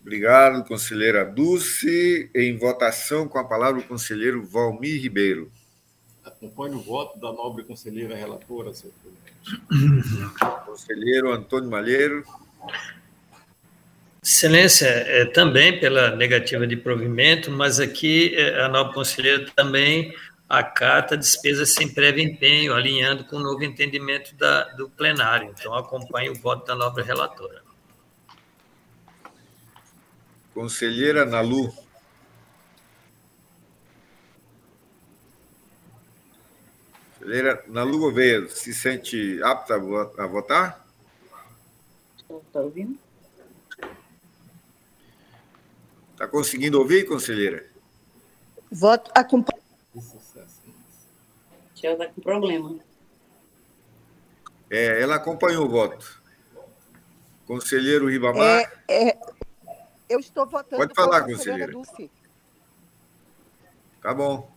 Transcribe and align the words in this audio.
Obrigado, 0.00 0.66
conselheira 0.66 1.24
Dulce. 1.24 2.30
Em 2.34 2.56
votação, 2.56 3.28
com 3.28 3.38
a 3.38 3.44
palavra 3.44 3.80
o 3.80 3.84
conselheiro 3.84 4.44
Valmir 4.44 5.00
Ribeiro. 5.00 5.50
Acompanho 6.24 6.76
o 6.76 6.82
voto 6.82 7.18
da 7.18 7.32
nobre 7.32 7.64
conselheira 7.64 8.14
relatora, 8.14 8.72
senhor 8.72 8.94
presidente. 8.94 9.30
Conselheiro 10.64 11.32
Antônio 11.32 11.70
Malheiro. 11.70 12.24
Excelência, 14.22 14.86
é, 14.86 15.24
também 15.26 15.80
pela 15.80 16.14
negativa 16.14 16.66
de 16.66 16.76
provimento, 16.76 17.50
mas 17.50 17.80
aqui 17.80 18.34
é, 18.34 18.62
a 18.62 18.68
nobre 18.68 18.94
conselheira 18.94 19.46
também 19.56 20.14
acata 20.48 21.16
despesas 21.16 21.72
sem 21.72 21.88
prévio 21.88 22.22
empenho, 22.22 22.74
alinhando 22.74 23.24
com 23.24 23.36
o 23.36 23.40
novo 23.40 23.62
entendimento 23.64 24.34
da, 24.34 24.64
do 24.74 24.90
plenário. 24.90 25.54
Então, 25.56 25.74
acompanho 25.74 26.32
o 26.32 26.34
voto 26.34 26.66
da 26.66 26.74
nobre 26.74 27.02
relatora. 27.02 27.62
Conselheira 30.54 31.24
Nalu. 31.24 31.72
Conselheira 37.18 37.64
Nalu 37.68 37.98
Gouveia, 37.98 38.48
se 38.48 38.74
sente 38.74 39.42
apta 39.42 39.74
a 39.74 40.26
votar? 40.26 40.86
Está 42.46 42.60
ouvindo? 42.60 42.98
Está 46.12 46.28
conseguindo 46.28 46.78
ouvir, 46.78 47.06
conselheira? 47.06 47.66
Voto 48.70 49.10
acompanha. 49.14 49.62
Já 51.74 51.92
está 51.92 52.06
com 52.08 52.20
problema. 52.20 52.78
É, 54.70 55.02
ela 55.02 55.16
acompanhou 55.16 55.64
o 55.64 55.68
voto. 55.68 56.22
Conselheiro 57.46 58.08
Ribamar. 58.08 58.60
É, 58.86 59.08
é, 59.08 59.18
eu 60.10 60.18
estou 60.18 60.44
votando. 60.44 60.82
Pode 60.82 60.94
falar, 60.94 61.22
conselheira. 61.22 61.72
Dulce. 61.72 62.10
Tá 64.02 64.12
bom. 64.12 64.50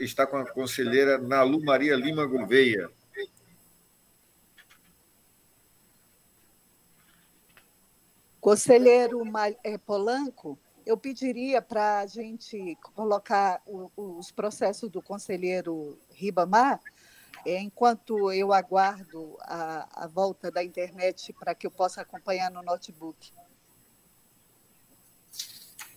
está 0.00 0.26
com 0.26 0.36
a 0.36 0.44
conselheira 0.46 1.16
Nalu 1.18 1.64
Maria 1.64 1.96
Lima 1.96 2.26
Gouveia. 2.26 2.90
Conselheiro 8.40 9.22
é, 9.64 9.76
Polanco, 9.76 10.58
eu 10.86 10.96
pediria 10.96 11.60
para 11.60 12.00
a 12.00 12.06
gente 12.06 12.78
colocar 12.94 13.60
os 13.96 14.30
processos 14.30 14.88
do 14.88 15.02
conselheiro 15.02 15.98
Ribamar 16.10 16.80
é, 17.44 17.60
enquanto 17.60 18.32
eu 18.32 18.52
aguardo 18.52 19.36
a, 19.42 20.04
a 20.04 20.06
volta 20.06 20.50
da 20.50 20.64
internet 20.64 21.32
para 21.32 21.54
que 21.54 21.66
eu 21.66 21.70
possa 21.70 22.00
acompanhar 22.00 22.50
no 22.50 22.62
notebook. 22.62 23.32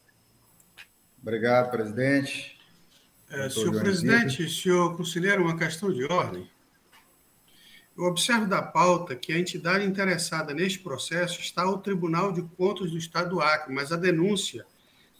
Obrigado, 1.22 1.69
presidente. 1.69 2.57
É, 3.30 3.50
senhor 3.50 3.80
presidente, 3.80 4.50
senhor 4.50 4.97
conselheiro, 4.97 5.44
uma 5.44 5.57
questão 5.57 5.94
de 5.94 6.03
ordem. 6.06 6.50
Eu 7.96 8.06
observo 8.06 8.47
da 8.47 8.62
pauta 8.62 9.16
que 9.16 9.34
a 9.34 9.38
entidade 9.38 9.85
interessada 9.85 10.53
neste 10.53 10.80
processo 10.80 11.40
está 11.41 11.69
o 11.69 11.78
Tribunal 11.78 12.31
de 12.31 12.41
Contas 12.41 12.91
do 12.91 12.97
Estado 12.97 13.30
do 13.30 13.41
Acre, 13.41 13.74
mas 13.74 13.91
a 13.91 13.97
denúncia 13.97 14.66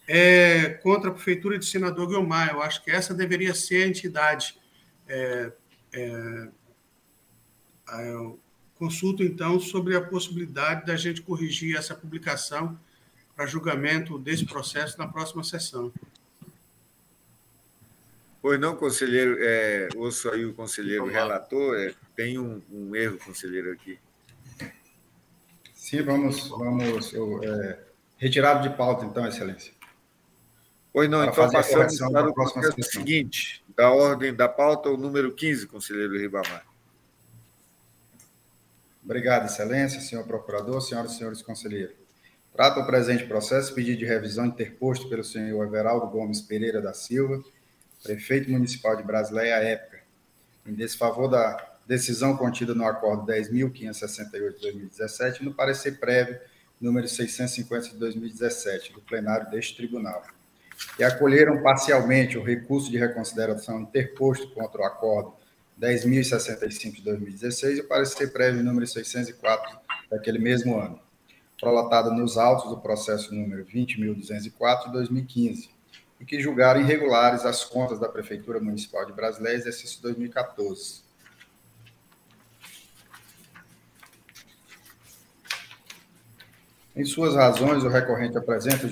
é 0.07 0.69
contra 0.81 1.09
a 1.09 1.13
Prefeitura 1.13 1.59
de 1.59 1.65
Senador 1.65 2.07
Guilmar. 2.07 2.49
Eu 2.49 2.61
acho 2.61 2.83
que 2.83 2.89
essa 2.89 3.13
deveria 3.13 3.53
ser 3.53 3.83
a 3.83 3.87
entidade. 3.87 4.57
É, 5.07 5.51
é, 5.93 6.49
consulto, 8.75 9.23
então, 9.23 9.59
sobre 9.59 9.95
a 9.95 10.01
possibilidade 10.01 10.85
da 10.85 10.95
gente 10.95 11.21
corrigir 11.21 11.75
essa 11.75 11.93
publicação 11.93 12.79
para 13.39 13.45
julgamento 13.45 14.19
desse 14.19 14.45
processo 14.45 14.97
na 14.97 15.07
próxima 15.07 15.45
sessão. 15.45 15.94
Pois 18.41 18.59
não, 18.59 18.75
conselheiro, 18.75 19.38
é, 19.39 19.88
ouço 19.95 20.29
aí 20.29 20.44
o 20.44 20.53
conselheiro 20.53 21.05
relator, 21.05 21.78
é, 21.78 21.94
tem 22.17 22.38
um, 22.38 22.61
um, 22.69 22.94
erro, 22.94 23.17
conselheiro, 23.19 23.72
aqui. 23.72 23.97
Sim, 25.73 26.01
vamos, 26.01 26.49
vamos 26.49 27.13
eu, 27.13 27.41
é, 27.41 27.79
retirado 28.17 28.67
de 28.67 28.75
pauta, 28.75 29.05
então, 29.05 29.25
excelência. 29.25 29.72
Pois 30.91 31.09
não, 31.09 31.19
para 31.19 31.29
então 31.29 31.49
passamos 31.49 31.97
para 31.97 32.29
o 32.29 32.33
processo 32.33 32.83
seguinte, 32.91 33.63
da 33.73 33.89
ordem 33.89 34.33
da 34.33 34.49
pauta, 34.49 34.89
o 34.89 34.97
número 34.97 35.33
15, 35.33 35.66
conselheiro 35.66 36.19
Ribamar. 36.19 36.66
Obrigado, 39.01 39.45
excelência, 39.45 40.01
senhor 40.01 40.25
procurador, 40.25 40.81
senhoras 40.81 41.13
e 41.13 41.17
senhores 41.17 41.41
conselheiros. 41.41 41.98
Trata 42.59 42.81
o 42.81 42.86
presente 42.86 43.24
processo 43.24 43.74
pedido 43.74 44.00
de 44.00 44.06
revisão 44.06 44.46
interposto 44.46 45.08
pelo 45.08 45.24
senhor 45.24 45.66
Everaldo 45.66 46.08
Gomes 46.08 46.42
Pereira 46.42 46.81
da 46.81 46.94
Silva, 46.94 47.42
prefeito 48.03 48.52
municipal 48.52 48.97
de 48.97 49.03
Brasileia 49.03 49.56
à 49.56 49.64
época, 49.64 50.02
em 50.68 50.74
desfavor 50.74 51.30
da 51.30 51.56
decisão 51.88 52.36
contida 52.36 52.75
no 52.75 52.86
acordo 52.86 53.25
10.568 53.31 54.56
de 54.56 54.59
2017 54.59 55.42
e 55.42 55.46
no 55.46 55.53
parecer 55.53 56.02
prévio 56.02 56.38
número 56.81 57.08
650 57.08 57.92
de 57.92 57.96
2017 57.96 58.91
do 58.91 59.00
plenário 59.00 59.50
deste 59.50 59.78
tribunal, 59.78 60.22
e 61.00 61.03
acolheram 61.05 61.64
parcialmente 61.64 62.38
o 62.38 62.44
recurso 62.44 62.91
de 62.91 62.97
reconsideração 62.97 63.84
interposto 63.84 64.50
contra 64.50 64.82
o 64.82 64.84
acordo 64.84 65.34
10.065 65.79 66.96
de 66.96 67.03
2016 67.03 67.78
e 67.78 67.82
o 67.84 67.88
parecer 67.88 68.34
prévio 68.34 68.62
número 68.62 68.85
604 68.85 69.79
daquele 70.12 70.40
mesmo 70.40 70.78
ano, 70.78 71.00
prolatado 71.59 72.11
nos 72.11 72.38
autos 72.38 72.70
do 72.70 72.78
processo 72.78 73.35
número 73.35 73.66
20.204 73.66 74.85
de 74.85 74.94
2015, 74.94 75.70
e 76.20 76.26
que 76.26 76.41
julgaram 76.41 76.82
irregulares 76.82 77.46
as 77.46 77.64
contas 77.64 78.00
da 78.00 78.09
Prefeitura 78.09 78.59
Municipal 78.59 79.06
de 79.06 79.14
Brasileia, 79.14 79.56
exercício 79.56 80.02
2014. 80.02 81.03
Em 86.96 87.06
suas 87.06 87.35
razões, 87.35 87.84
o 87.84 87.88
recorrente 87.88 88.35
apresenta 88.38 88.90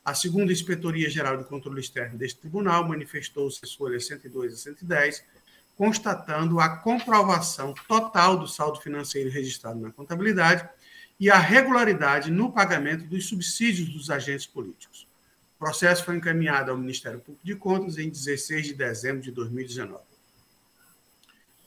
A 0.05 0.15
segunda 0.15 0.53
Inspetoria 0.53 1.09
Geral 1.09 1.39
de 1.39 1.45
Controle 1.45 1.81
Externo 1.81 2.19
deste 2.19 2.41
tribunal 2.41 2.87
manifestou-se 2.87 3.61
as 3.63 3.73
folhas 3.73 4.07
102 4.07 4.53
a 4.53 4.57
110 4.57 5.25
constatando 5.77 6.61
a 6.61 6.77
comprovação 6.77 7.75
total 7.89 8.37
do 8.37 8.47
saldo 8.47 8.81
financeiro 8.81 9.31
registrado 9.31 9.81
na 9.81 9.91
contabilidade 9.91 10.69
e 11.19 11.31
a 11.31 11.39
regularidade 11.39 12.31
no 12.31 12.53
pagamento 12.53 13.05
dos 13.07 13.27
subsídios 13.27 13.89
dos 13.89 14.11
agentes 14.11 14.47
políticos. 14.47 15.07
O 15.57 15.59
processo 15.59 16.05
foi 16.05 16.17
encaminhado 16.17 16.71
ao 16.71 16.77
Ministério 16.77 17.21
Público 17.21 17.45
de 17.45 17.55
Contas 17.55 17.99
em 17.99 18.09
16 18.09 18.67
de 18.67 18.75
dezembro 18.75 19.23
de 19.23 19.31
2019. 19.31 20.03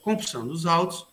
Compulsão 0.02 0.46
dos 0.46 0.64
autos 0.64 1.06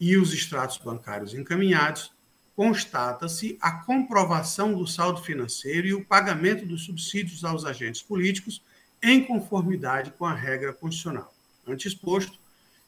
e 0.00 0.16
os 0.16 0.32
extratos 0.32 0.78
bancários 0.78 1.34
encaminhados, 1.34 2.11
constata-se 2.54 3.56
a 3.60 3.72
comprovação 3.72 4.74
do 4.74 4.86
saldo 4.86 5.22
financeiro 5.22 5.86
e 5.86 5.94
o 5.94 6.04
pagamento 6.04 6.66
dos 6.66 6.84
subsídios 6.84 7.44
aos 7.44 7.64
agentes 7.64 8.02
políticos 8.02 8.62
em 9.02 9.24
conformidade 9.24 10.12
com 10.12 10.24
a 10.24 10.34
regra 10.34 10.72
constitucional. 10.72 11.34
Antes 11.66 11.92
exposto, 11.92 12.38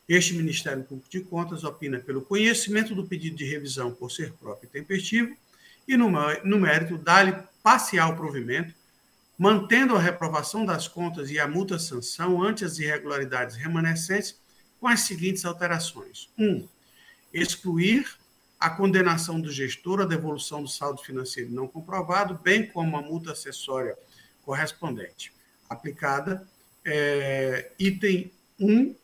este 0.09 0.35
Ministério 0.35 0.85
Público 0.85 1.11
de 1.11 1.21
Contas 1.21 1.65
opina 1.65 1.99
pelo 1.99 2.21
conhecimento 2.21 2.95
do 2.95 3.07
pedido 3.07 3.37
de 3.37 3.45
revisão 3.45 3.91
por 3.91 4.11
ser 4.11 4.33
próprio 4.35 4.69
e 4.69 4.71
tempestivo 4.71 5.35
e, 5.89 5.97
no, 5.97 6.11
no 6.45 6.59
mérito, 6.59 6.99
dá-lhe 6.99 7.35
parcial 7.63 8.15
provimento, 8.15 8.75
mantendo 9.39 9.97
a 9.97 10.01
reprovação 10.01 10.65
das 10.65 10.87
contas 10.87 11.31
e 11.31 11.41
a 11.41 11.49
multa 11.49 11.79
sanção 11.79 12.43
ante 12.43 12.65
as 12.65 12.79
irregularidades 12.79 13.57
remanescentes 13.57 14.39
com 14.79 14.87
as 14.87 15.01
seguintes 15.01 15.45
alterações. 15.45 16.29
1. 16.39 16.45
Um, 16.45 16.69
excluir 17.33 18.07
a 18.65 18.71
condenação 18.71 19.39
do 19.39 19.53
gestor 19.53 20.01
à 20.01 20.07
devolução 20.07 20.63
do 20.63 20.69
saldo 20.71 21.03
financeiro 21.03 21.51
não 21.51 21.69
comprovado, 21.69 22.41
bem 22.43 22.67
como 22.67 22.97
a 22.97 23.03
multa 23.03 23.33
acessória 23.33 23.95
correspondente, 24.41 25.35
aplicada, 25.69 26.49
é, 26.83 27.71
item 27.79 28.33
1, 28.59 28.97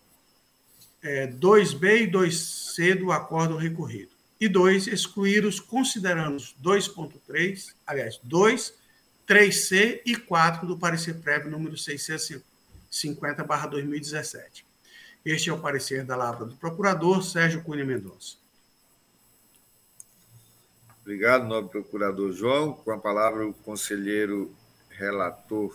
é, 1.02 1.26
2B 1.26 2.04
e 2.04 2.10
2C 2.10 2.94
do 2.94 3.12
acordo 3.12 3.58
recorrido. 3.58 4.12
E 4.40 4.48
2, 4.48 4.86
excluir 4.86 5.44
os 5.44 5.60
considerandos 5.60 6.56
2.3, 6.64 7.74
aliás, 7.86 8.18
2, 8.24 8.72
3C 9.28 10.00
e 10.06 10.16
4 10.16 10.66
do 10.66 10.78
parecer 10.78 11.16
prévio 11.16 11.50
número 11.50 11.76
650-2017. 11.76 14.64
Este 15.22 15.50
é 15.50 15.52
o 15.52 15.60
parecer 15.60 16.02
da 16.02 16.16
Lavra 16.16 16.46
do 16.46 16.56
Procurador 16.56 17.22
Sérgio 17.22 17.62
Cunha 17.62 17.84
Mendonça. 17.84 18.39
Obrigado, 21.10 21.44
nobre 21.44 21.70
procurador 21.72 22.30
João. 22.30 22.72
Com 22.72 22.92
a 22.92 22.96
palavra, 22.96 23.44
o 23.44 23.52
conselheiro 23.52 24.54
relator. 24.90 25.74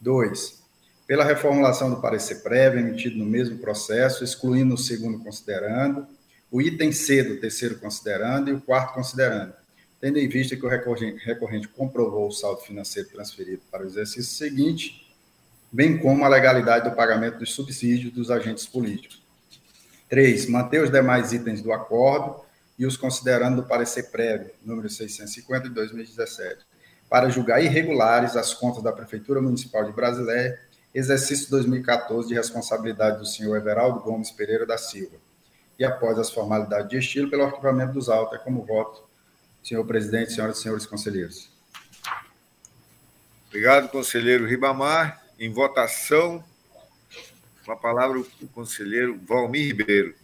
2. 0.00 0.62
Pela 1.06 1.24
reformulação 1.24 1.90
do 1.90 2.00
parecer 2.00 2.42
prévio 2.42 2.78
emitido 2.78 3.18
no 3.18 3.24
mesmo 3.24 3.58
processo, 3.58 4.22
excluindo 4.22 4.74
o 4.74 4.78
segundo 4.78 5.18
considerando, 5.18 6.06
o 6.50 6.62
item 6.62 6.92
C 6.92 7.24
do 7.24 7.40
terceiro 7.40 7.80
considerando 7.80 8.50
e 8.50 8.52
o 8.52 8.60
quarto 8.60 8.94
considerando, 8.94 9.54
tendo 10.02 10.18
em 10.18 10.28
vista 10.28 10.56
que 10.56 10.66
o 10.66 10.68
recorrente, 10.68 11.24
recorrente 11.24 11.68
comprovou 11.68 12.26
o 12.26 12.32
saldo 12.32 12.60
financeiro 12.60 13.08
transferido 13.08 13.62
para 13.70 13.84
o 13.84 13.86
exercício 13.86 14.24
seguinte 14.24 15.02
bem 15.70 15.96
como 15.96 16.24
a 16.24 16.28
legalidade 16.28 16.90
do 16.90 16.94
pagamento 16.94 17.38
dos 17.38 17.54
subsídios 17.54 18.12
dos 18.12 18.30
agentes 18.30 18.66
políticos. 18.66 19.22
Três, 20.08 20.46
manter 20.46 20.82
os 20.82 20.90
demais 20.90 21.32
itens 21.32 21.62
do 21.62 21.72
acordo, 21.72 22.42
e 22.78 22.84
os 22.84 22.96
considerando 22.96 23.62
do 23.62 23.68
parecer 23.68 24.10
prévio, 24.10 24.50
número 24.64 24.90
650 24.90 25.68
de 25.68 25.74
2017, 25.74 26.66
para 27.08 27.30
julgar 27.30 27.62
irregulares 27.62 28.36
as 28.36 28.52
contas 28.52 28.82
da 28.82 28.92
Prefeitura 28.92 29.40
Municipal 29.40 29.84
de 29.84 29.92
Brasileia, 29.92 30.58
exercício 30.94 31.48
2014 31.48 32.28
de 32.28 32.34
responsabilidade 32.34 33.18
do 33.18 33.24
senhor 33.24 33.56
Everaldo 33.56 34.00
Gomes 34.00 34.30
Pereira 34.30 34.66
da 34.66 34.76
Silva. 34.76 35.16
E 35.78 35.84
após 35.84 36.18
as 36.18 36.30
formalidades 36.30 36.88
de 36.88 36.98
estilo, 36.98 37.30
pelo 37.30 37.44
arquivamento 37.44 37.94
dos 37.94 38.08
autos, 38.08 38.38
é 38.38 38.42
como 38.42 38.64
voto, 38.64 39.04
senhor 39.62 39.84
presidente, 39.84 40.32
senhoras 40.32 40.58
e 40.58 40.62
senhores 40.62 40.86
conselheiros. 40.86 41.50
Obrigado, 43.48 43.88
conselheiro 43.88 44.46
Ribamar. 44.46 45.22
Em 45.38 45.50
votação, 45.50 46.42
com 47.64 47.72
a 47.72 47.76
palavra 47.76 48.18
o 48.18 48.48
conselheiro 48.48 49.18
Valmir 49.26 49.66
Ribeiro. 49.66 50.14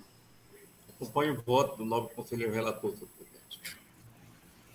Acompanho 0.95 1.35
o 1.35 1.43
voto 1.43 1.77
do 1.77 1.85
novo 1.85 2.09
conselheiro 2.09 2.53
relator, 2.53 2.95
senhor 2.97 3.09
presidente. 3.09 3.77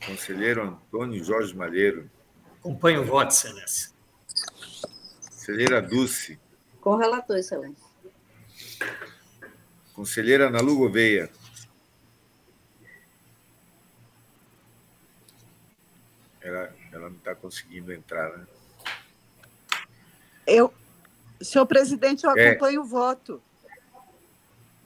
Conselheiro 0.05 0.63
Antônio 0.63 1.23
Jorge 1.23 1.55
Malheiro. 1.55 2.09
Acompanho 2.59 3.01
o 3.01 3.05
voto, 3.05 3.31
excelência. 3.31 3.91
Conselheira 5.29 5.81
Dulce. 5.81 6.39
Com 6.79 6.95
relator, 6.95 7.37
excelência. 7.37 7.83
Conselheira 9.93 10.47
Ana 10.47 10.61
Lu 10.61 10.77
Gouveia. 10.77 11.29
Ela, 16.43 16.75
ela 16.91 17.09
não 17.09 17.17
está 17.17 17.33
conseguindo 17.33 17.91
entrar, 17.93 18.37
né? 18.37 18.45
Eu, 20.45 20.73
senhor 21.41 21.65
presidente, 21.65 22.25
eu 22.25 22.37
é. 22.37 22.49
acompanho 22.49 22.81
é. 22.81 22.83
o 22.83 22.85
voto. 22.85 23.41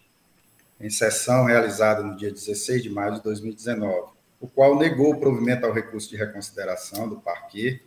em 0.80 0.90
sessão 0.90 1.44
realizada 1.46 2.02
no 2.04 2.16
dia 2.16 2.32
16 2.32 2.84
de 2.84 2.90
maio 2.90 3.16
de 3.16 3.24
2019, 3.24 4.12
o 4.40 4.48
qual 4.48 4.78
negou 4.78 5.14
o 5.14 5.20
provimento 5.20 5.66
ao 5.66 5.74
recurso 5.74 6.10
de 6.10 6.18
reconsideração 6.18 7.08
do 7.08 7.20
parquê 7.20 7.82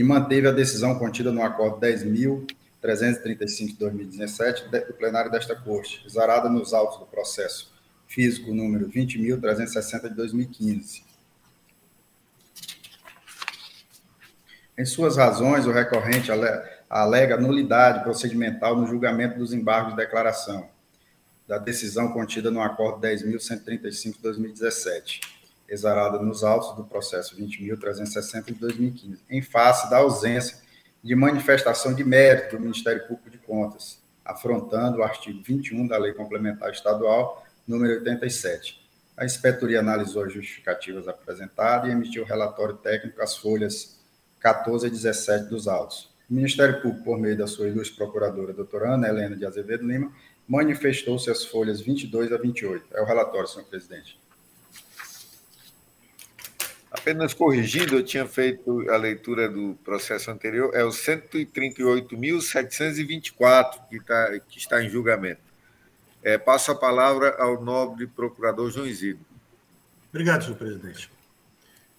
e 0.00 0.02
manteve 0.02 0.48
a 0.48 0.50
decisão 0.50 0.98
contida 0.98 1.30
no 1.30 1.42
acordo 1.42 1.78
10.335 1.78 3.66
de 3.66 3.74
2017 3.74 4.68
do 4.70 4.94
plenário 4.94 5.30
desta 5.30 5.54
Corte, 5.54 6.02
exarada 6.06 6.48
nos 6.48 6.72
autos 6.72 6.98
do 6.98 7.04
processo 7.04 7.70
físico 8.08 8.54
número 8.54 8.88
20.360 8.88 10.08
de 10.08 10.14
2015. 10.14 11.04
Em 14.78 14.86
suas 14.86 15.18
razões, 15.18 15.66
o 15.66 15.70
recorrente 15.70 16.30
alega 16.88 17.36
nulidade 17.36 18.02
procedimental 18.02 18.74
no 18.74 18.86
julgamento 18.86 19.38
dos 19.38 19.52
embargos 19.52 19.90
de 19.90 19.98
declaração 19.98 20.66
da 21.46 21.58
decisão 21.58 22.10
contida 22.10 22.50
no 22.50 22.62
acordo 22.62 23.06
10.135 23.06 24.14
de 24.14 24.22
2017, 24.22 25.20
exarada 25.70 26.18
nos 26.18 26.42
autos 26.42 26.74
do 26.76 26.84
processo 26.84 27.36
20.360 27.36 28.46
de 28.46 28.54
2015, 28.54 29.22
em 29.30 29.40
face 29.40 29.88
da 29.88 29.98
ausência 29.98 30.58
de 31.02 31.14
manifestação 31.14 31.94
de 31.94 32.04
mérito 32.04 32.56
do 32.56 32.62
Ministério 32.62 33.06
Público 33.06 33.30
de 33.30 33.38
Contas, 33.38 34.02
afrontando 34.24 34.98
o 34.98 35.02
artigo 35.02 35.40
21 35.42 35.86
da 35.86 35.96
Lei 35.96 36.12
Complementar 36.12 36.70
Estadual 36.72 37.46
número 37.66 37.94
87. 37.94 38.80
A 39.16 39.24
inspetoria 39.24 39.80
analisou 39.80 40.24
as 40.24 40.32
justificativas 40.32 41.06
apresentadas 41.06 41.88
e 41.88 41.92
emitiu 41.92 42.24
relatório 42.24 42.76
técnico 42.76 43.22
às 43.22 43.36
folhas 43.36 44.00
14 44.40 44.86
a 44.86 44.90
17 44.90 45.48
dos 45.48 45.68
autos. 45.68 46.10
O 46.28 46.34
Ministério 46.34 46.80
Público, 46.80 47.04
por 47.04 47.18
meio 47.18 47.36
da 47.36 47.46
sua 47.46 47.68
ilustre 47.68 47.96
procuradora, 47.96 48.52
doutora 48.52 48.94
Ana 48.94 49.08
Helena 49.08 49.36
de 49.36 49.46
Azevedo 49.46 49.86
Lima, 49.86 50.12
manifestou-se 50.48 51.30
as 51.30 51.44
folhas 51.44 51.80
22 51.80 52.32
a 52.32 52.36
28. 52.36 52.86
É 52.92 53.00
o 53.00 53.04
relatório, 53.04 53.48
senhor 53.48 53.66
presidente. 53.66 54.19
Apenas 57.00 57.32
corrigindo, 57.32 57.94
eu 57.94 58.04
tinha 58.04 58.26
feito 58.26 58.90
a 58.90 58.96
leitura 58.98 59.48
do 59.48 59.74
processo 59.82 60.30
anterior, 60.30 60.70
é 60.74 60.84
o 60.84 60.90
138.724 60.90 63.88
que, 63.88 63.98
tá, 64.00 64.38
que 64.40 64.58
está 64.58 64.84
em 64.84 64.90
julgamento. 64.90 65.40
É, 66.22 66.36
passo 66.36 66.70
a 66.70 66.74
palavra 66.74 67.34
ao 67.38 67.64
nobre 67.64 68.06
procurador 68.06 68.70
João 68.70 68.86
Isidro. 68.86 69.24
Obrigado, 70.10 70.44
senhor 70.44 70.58
presidente. 70.58 71.10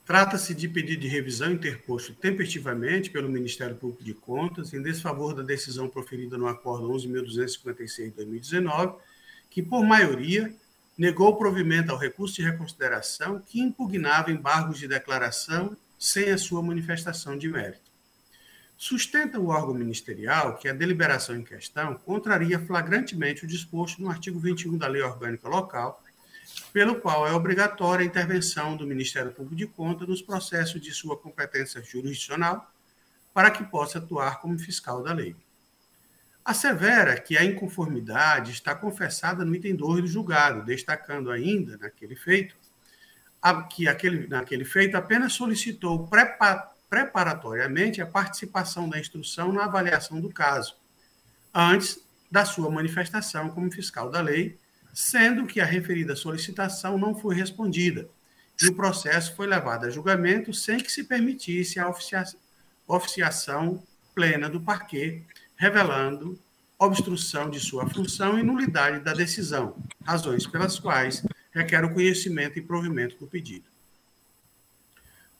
Trata-se 0.05 0.53
de 0.53 0.67
pedido 0.67 1.01
de 1.01 1.07
revisão 1.07 1.51
interposto 1.51 2.13
tempestivamente 2.13 3.09
pelo 3.09 3.27
Ministério 3.27 3.75
Público 3.75 4.03
de 4.03 4.13
Contas 4.13 4.71
em 4.71 4.83
desfavor 4.83 5.33
da 5.33 5.41
decisão 5.41 5.89
proferida 5.89 6.37
no 6.37 6.47
Acordo 6.47 6.87
11.256 6.89 8.03
de 8.03 8.11
2019, 8.11 8.97
que, 9.49 9.63
por 9.63 9.83
maioria, 9.83 10.53
negou 11.01 11.35
provimento 11.35 11.91
ao 11.91 11.97
recurso 11.97 12.35
de 12.35 12.43
reconsideração 12.43 13.39
que 13.39 13.59
impugnava 13.59 14.31
embargos 14.31 14.77
de 14.77 14.87
declaração 14.87 15.75
sem 15.97 16.29
a 16.29 16.37
sua 16.37 16.61
manifestação 16.61 17.35
de 17.35 17.49
mérito. 17.49 17.89
Sustenta 18.77 19.39
o 19.39 19.47
órgão 19.47 19.73
ministerial 19.73 20.59
que 20.59 20.69
a 20.69 20.73
deliberação 20.73 21.35
em 21.35 21.43
questão 21.43 21.95
contraria 21.95 22.59
flagrantemente 22.59 23.45
o 23.45 23.47
disposto 23.47 23.99
no 23.99 24.11
artigo 24.11 24.39
21 24.39 24.77
da 24.77 24.85
Lei 24.85 25.01
Orgânica 25.01 25.49
Local, 25.49 26.03
pelo 26.71 27.01
qual 27.01 27.27
é 27.27 27.33
obrigatória 27.33 28.03
a 28.03 28.07
intervenção 28.07 28.77
do 28.77 28.85
Ministério 28.85 29.31
Público 29.31 29.55
de 29.55 29.65
Contas 29.65 30.07
nos 30.07 30.21
processos 30.21 30.79
de 30.79 30.93
sua 30.93 31.17
competência 31.17 31.81
jurisdicional 31.81 32.71
para 33.33 33.49
que 33.49 33.63
possa 33.63 33.97
atuar 33.97 34.39
como 34.39 34.59
fiscal 34.59 35.01
da 35.01 35.13
lei. 35.13 35.35
Assevera 36.43 37.19
que 37.19 37.37
a 37.37 37.45
inconformidade 37.45 38.51
está 38.51 38.73
confessada 38.73 39.45
no 39.45 39.55
item 39.55 39.75
2 39.75 40.01
do 40.01 40.07
julgado, 40.07 40.65
destacando 40.65 41.29
ainda, 41.29 41.77
naquele 41.77 42.15
feito, 42.15 42.55
que 43.69 43.87
aquele, 43.87 44.27
naquele 44.27 44.65
feito 44.65 44.95
apenas 44.95 45.33
solicitou 45.33 46.07
prepa 46.07 46.71
preparatoriamente 46.89 48.01
a 48.01 48.05
participação 48.05 48.89
da 48.89 48.99
instrução 48.99 49.53
na 49.53 49.63
avaliação 49.63 50.19
do 50.19 50.29
caso, 50.29 50.75
antes 51.53 52.03
da 52.29 52.43
sua 52.43 52.69
manifestação 52.69 53.49
como 53.49 53.71
fiscal 53.71 54.09
da 54.09 54.19
lei, 54.19 54.59
sendo 54.93 55.45
que 55.45 55.61
a 55.61 55.65
referida 55.65 56.17
solicitação 56.17 56.97
não 56.97 57.15
foi 57.15 57.33
respondida 57.33 58.09
e 58.61 58.67
o 58.67 58.75
processo 58.75 59.33
foi 59.35 59.47
levado 59.47 59.85
a 59.85 59.89
julgamento 59.89 60.53
sem 60.53 60.79
que 60.79 60.91
se 60.91 61.05
permitisse 61.05 61.79
a 61.79 61.89
oficiação 62.87 63.81
plena 64.13 64.49
do 64.49 64.59
parquê, 64.59 65.23
revelando 65.61 66.39
obstrução 66.79 67.47
de 67.47 67.59
sua 67.59 67.87
função 67.87 68.39
e 68.39 68.41
nulidade 68.41 68.97
da 69.05 69.13
decisão, 69.13 69.75
razões 70.03 70.47
pelas 70.47 70.79
quais 70.79 71.23
requer 71.51 71.85
o 71.85 71.93
conhecimento 71.93 72.57
e 72.57 72.63
provimento 72.63 73.15
do 73.19 73.27
pedido. 73.27 73.65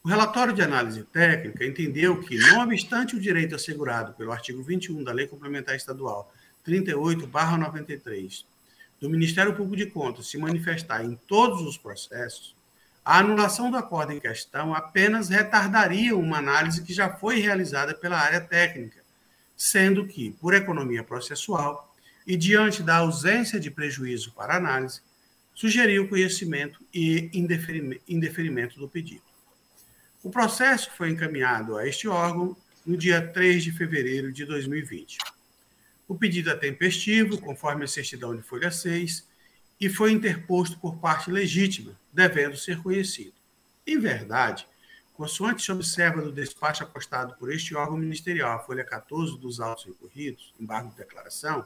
O 0.03 0.07
relatório 0.07 0.53
de 0.53 0.61
análise 0.61 1.03
técnica 1.05 1.65
entendeu 1.65 2.21
que, 2.21 2.37
não 2.37 2.61
obstante 2.61 3.15
o 3.15 3.19
direito 3.19 3.55
assegurado 3.55 4.13
pelo 4.13 4.31
artigo 4.31 4.61
21 4.61 5.03
da 5.03 5.11
Lei 5.11 5.25
Complementar 5.25 5.75
Estadual 5.75 6.31
38/93 6.63 8.45
do 8.99 9.09
Ministério 9.09 9.55
Público 9.55 9.75
de 9.75 9.87
Contas 9.87 10.27
se 10.27 10.37
manifestar 10.37 11.03
em 11.03 11.15
todos 11.27 11.63
os 11.63 11.79
processos, 11.79 12.55
a 13.03 13.17
anulação 13.17 13.71
do 13.71 13.77
acordo 13.77 14.13
em 14.13 14.19
questão 14.19 14.75
apenas 14.75 15.29
retardaria 15.29 16.15
uma 16.15 16.37
análise 16.37 16.83
que 16.83 16.93
já 16.93 17.09
foi 17.09 17.39
realizada 17.39 17.95
pela 17.95 18.19
área 18.19 18.39
técnica, 18.39 19.00
sendo 19.61 20.07
que, 20.07 20.31
por 20.31 20.55
economia 20.55 21.03
processual 21.03 21.95
e 22.25 22.35
diante 22.35 22.81
da 22.81 22.95
ausência 22.95 23.59
de 23.59 23.69
prejuízo 23.69 24.33
para 24.33 24.55
análise, 24.55 25.01
sugeriu 25.53 26.09
conhecimento 26.09 26.83
e 26.91 27.29
indeferimento 28.07 28.79
do 28.79 28.89
pedido. 28.89 29.21
O 30.23 30.31
processo 30.31 30.89
foi 30.97 31.11
encaminhado 31.11 31.77
a 31.77 31.87
este 31.87 32.07
órgão 32.07 32.57
no 32.83 32.97
dia 32.97 33.21
3 33.21 33.63
de 33.63 33.71
fevereiro 33.71 34.33
de 34.33 34.45
2020. 34.45 35.19
O 36.07 36.15
pedido 36.15 36.49
é 36.49 36.55
tempestivo, 36.55 37.39
conforme 37.39 37.83
a 37.83 37.87
certidão 37.87 38.35
de 38.35 38.41
folha 38.41 38.71
6, 38.71 39.27
e 39.79 39.87
foi 39.87 40.11
interposto 40.11 40.79
por 40.79 40.97
parte 40.97 41.29
legítima, 41.29 41.95
devendo 42.11 42.57
ser 42.57 42.81
conhecido. 42.81 43.35
Em 43.85 43.99
verdade, 43.99 44.65
consoante 45.21 45.61
se 45.61 45.71
observa 45.71 46.19
do 46.19 46.31
despacho 46.31 46.83
acostado 46.83 47.35
por 47.35 47.53
este 47.53 47.75
órgão 47.75 47.95
ministerial, 47.95 48.65
folha 48.65 48.83
14 48.83 49.37
dos 49.37 49.59
autos 49.59 49.85
recorridos, 49.85 50.51
embargo 50.59 50.89
de 50.89 50.97
declaração, 50.97 51.63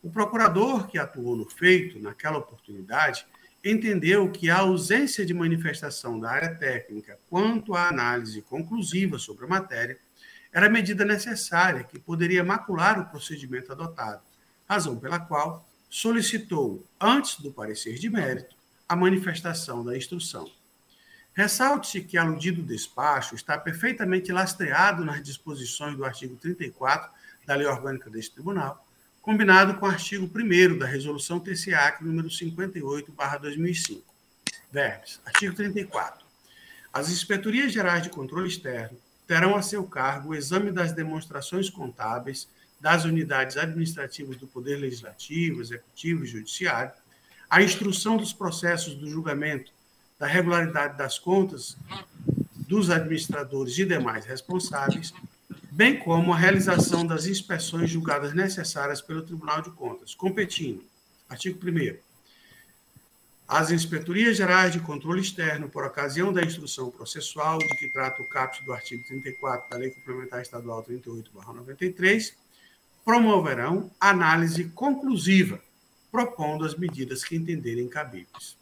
o 0.00 0.08
procurador 0.08 0.86
que 0.86 0.96
atuou 0.96 1.34
no 1.34 1.44
feito, 1.50 1.98
naquela 1.98 2.38
oportunidade, 2.38 3.26
entendeu 3.64 4.30
que 4.30 4.48
a 4.48 4.58
ausência 4.58 5.26
de 5.26 5.34
manifestação 5.34 6.20
da 6.20 6.30
área 6.30 6.54
técnica 6.54 7.18
quanto 7.28 7.74
à 7.74 7.88
análise 7.88 8.40
conclusiva 8.42 9.18
sobre 9.18 9.44
a 9.44 9.48
matéria 9.48 9.98
era 10.52 10.68
medida 10.68 11.04
necessária 11.04 11.82
que 11.82 11.98
poderia 11.98 12.44
macular 12.44 13.00
o 13.00 13.06
procedimento 13.06 13.72
adotado, 13.72 14.22
razão 14.68 14.96
pela 15.00 15.18
qual 15.18 15.68
solicitou, 15.90 16.86
antes 17.00 17.40
do 17.40 17.50
parecer 17.50 17.98
de 17.98 18.08
mérito, 18.08 18.54
a 18.88 18.94
manifestação 18.94 19.84
da 19.84 19.96
instrução. 19.96 20.48
Ressalte-se 21.34 22.00
que 22.00 22.16
aludido 22.16 22.62
despacho 22.62 23.34
está 23.34 23.58
perfeitamente 23.58 24.30
lastreado 24.30 25.04
nas 25.04 25.20
disposições 25.20 25.96
do 25.96 26.04
artigo 26.04 26.36
34 26.36 27.10
da 27.44 27.56
Lei 27.56 27.66
Orgânica 27.66 28.08
deste 28.08 28.34
Tribunal, 28.34 28.86
combinado 29.20 29.74
com 29.74 29.86
o 29.86 29.88
artigo 29.88 30.30
1 30.32 30.78
da 30.78 30.86
Resolução 30.86 31.40
TCAC 31.40 32.04
número 32.04 32.28
58/2005. 32.28 34.02
Verbes. 34.70 35.20
Artigo 35.26 35.56
34. 35.56 36.24
As 36.92 37.10
inspetorias 37.10 37.72
gerais 37.72 38.04
de 38.04 38.10
controle 38.10 38.46
externo 38.46 38.96
terão 39.26 39.56
a 39.56 39.62
seu 39.62 39.84
cargo 39.84 40.28
o 40.28 40.34
exame 40.36 40.70
das 40.70 40.92
demonstrações 40.92 41.68
contábeis 41.68 42.48
das 42.80 43.04
unidades 43.04 43.56
administrativas 43.56 44.36
do 44.36 44.46
Poder 44.46 44.76
Legislativo, 44.76 45.60
Executivo 45.60 46.24
e 46.24 46.28
Judiciário, 46.28 46.92
a 47.50 47.62
instrução 47.62 48.16
dos 48.16 48.32
processos 48.32 48.94
do 48.94 49.08
julgamento 49.08 49.72
da 50.18 50.26
regularidade 50.26 50.96
das 50.96 51.18
contas 51.18 51.76
dos 52.66 52.90
administradores 52.90 53.78
e 53.78 53.84
demais 53.84 54.24
responsáveis, 54.24 55.12
bem 55.70 55.98
como 55.98 56.32
a 56.32 56.36
realização 56.36 57.06
das 57.06 57.26
inspeções 57.26 57.90
julgadas 57.90 58.32
necessárias 58.32 59.00
pelo 59.00 59.22
Tribunal 59.22 59.60
de 59.60 59.70
Contas, 59.70 60.14
competindo, 60.14 60.82
artigo 61.28 61.58
1 61.58 61.98
as 63.46 63.70
inspetorias 63.70 64.38
gerais 64.38 64.72
de 64.72 64.80
controle 64.80 65.20
externo, 65.20 65.68
por 65.68 65.84
ocasião 65.84 66.32
da 66.32 66.42
instrução 66.42 66.90
processual, 66.90 67.58
de 67.58 67.68
que 67.76 67.88
trata 67.88 68.22
o 68.22 68.28
caput 68.28 68.64
do 68.64 68.72
artigo 68.72 69.04
34 69.06 69.68
da 69.68 69.76
Lei 69.76 69.90
Complementar 69.90 70.40
Estadual 70.40 70.82
38/93, 70.82 72.34
promoverão 73.04 73.90
análise 74.00 74.64
conclusiva, 74.70 75.60
propondo 76.10 76.64
as 76.64 76.74
medidas 76.74 77.22
que 77.22 77.36
entenderem 77.36 77.86
cabíveis. 77.86 78.56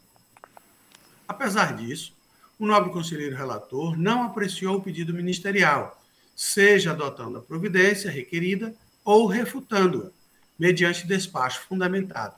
Apesar 1.27 1.75
disso, 1.75 2.15
o 2.59 2.65
nobre 2.65 2.91
conselheiro 2.91 3.35
relator 3.35 3.97
não 3.97 4.23
apreciou 4.23 4.77
o 4.77 4.81
pedido 4.81 5.13
ministerial, 5.13 6.01
seja 6.35 6.91
adotando 6.91 7.37
a 7.37 7.41
providência 7.41 8.11
requerida 8.11 8.75
ou 9.03 9.27
refutando-a, 9.27 10.11
mediante 10.57 11.05
despacho 11.07 11.61
fundamentado, 11.61 12.35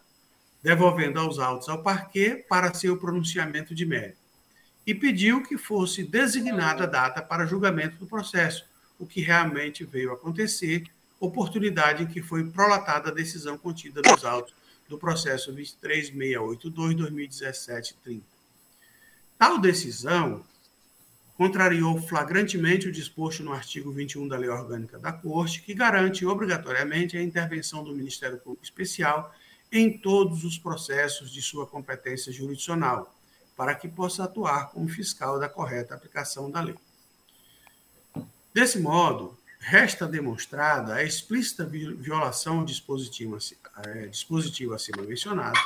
devolvendo 0.64 1.20
aos 1.20 1.38
autos 1.40 1.70
ao 1.70 1.84
parquê 1.84 2.46
para 2.48 2.74
seu 2.74 2.98
pronunciamento 2.98 3.76
de 3.76 3.86
mérito, 3.86 4.18
e 4.86 4.94
pediu 4.94 5.42
que 5.44 5.58
fosse 5.58 6.04
designada 6.04 6.84
a 6.84 6.88
data 6.88 7.22
para 7.22 7.46
julgamento 7.46 7.98
do 7.98 8.06
processo, 8.06 8.66
o 8.98 9.06
que 9.06 9.20
realmente 9.22 9.84
veio 9.84 10.14
acontecer, 10.14 10.86
oportunidade 11.20 12.04
em 12.04 12.08
que 12.08 12.22
foi 12.22 12.46
prolatada 12.46 13.10
a 13.10 13.14
decisão 13.14 13.58
contida 13.58 14.02
nos 14.06 14.24
autos 14.24 14.56
do 14.88 14.98
processo 14.98 15.54
23682-2017-30. 15.54 18.35
Tal 19.38 19.60
decisão 19.60 20.44
contrariou 21.38 22.02
flagrantemente 22.02 22.88
o 22.88 22.92
disposto 22.92 23.44
no 23.44 23.52
artigo 23.52 23.92
21 23.92 24.28
da 24.28 24.38
Lei 24.38 24.50
Orgânica 24.50 24.98
da 24.98 25.12
Corte, 25.12 25.62
que 25.62 25.74
garante 25.74 26.26
obrigatoriamente 26.26 27.18
a 27.18 27.22
intervenção 27.22 27.84
do 27.84 27.94
Ministério 27.94 28.38
Público 28.38 28.64
Especial 28.64 29.34
em 29.72 29.98
todos 29.98 30.46
os 30.46 30.58
processos 30.58 31.30
de 31.32 31.42
sua 31.42 31.68
competência 31.68 32.32
jurisdicional, 32.32 33.14
para 33.58 33.76
que 33.76 33.88
possa 33.88 34.24
atuar 34.24 34.70
como 34.70 34.88
fiscal 34.88 35.38
da 35.38 35.50
correta 35.50 35.94
aplicação 35.94 36.50
da 36.50 36.62
lei. 36.62 36.76
Desse 38.54 38.80
modo, 38.80 39.38
resta 39.60 40.08
demonstrada 40.08 40.96
a 40.96 41.04
explícita 41.04 41.66
violação 41.66 42.60
ao 42.60 42.66
dispositivo, 42.66 43.38
é, 43.86 44.08
dispositivo 44.08 44.74
acima 44.74 45.04
mencionado, 45.04 45.60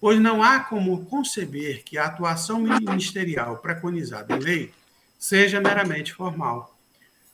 pois 0.00 0.20
não 0.20 0.42
há 0.42 0.60
como 0.60 1.04
conceber 1.06 1.82
que 1.84 1.96
a 1.96 2.06
atuação 2.06 2.60
ministerial 2.60 3.58
preconizada 3.58 4.34
em 4.34 4.38
lei 4.38 4.74
seja 5.18 5.60
meramente 5.60 6.12
formal. 6.12 6.78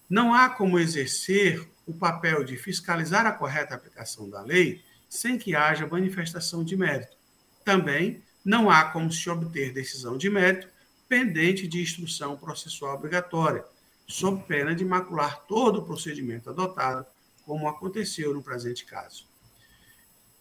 Não 0.08 0.34
há 0.34 0.48
como 0.48 0.78
exercer 0.78 1.68
o 1.86 1.92
papel 1.92 2.44
de 2.44 2.56
fiscalizar 2.56 3.26
a 3.26 3.32
correta 3.32 3.74
aplicação 3.74 4.28
da 4.28 4.42
lei 4.42 4.82
sem 5.08 5.36
que 5.36 5.54
haja 5.54 5.86
manifestação 5.86 6.62
de 6.64 6.76
mérito. 6.76 7.16
Também 7.64 8.22
não 8.44 8.70
há 8.70 8.84
como 8.84 9.12
se 9.12 9.28
obter 9.28 9.72
decisão 9.72 10.16
de 10.16 10.30
mérito 10.30 10.68
pendente 11.08 11.68
de 11.68 11.82
instrução 11.82 12.36
processual 12.36 12.94
obrigatória, 12.94 13.64
sob 14.06 14.42
pena 14.44 14.74
de 14.74 14.84
macular 14.84 15.44
todo 15.46 15.80
o 15.80 15.84
procedimento 15.84 16.48
adotado, 16.48 17.04
como 17.44 17.68
aconteceu 17.68 18.32
no 18.32 18.42
presente 18.42 18.86
caso. 18.86 19.26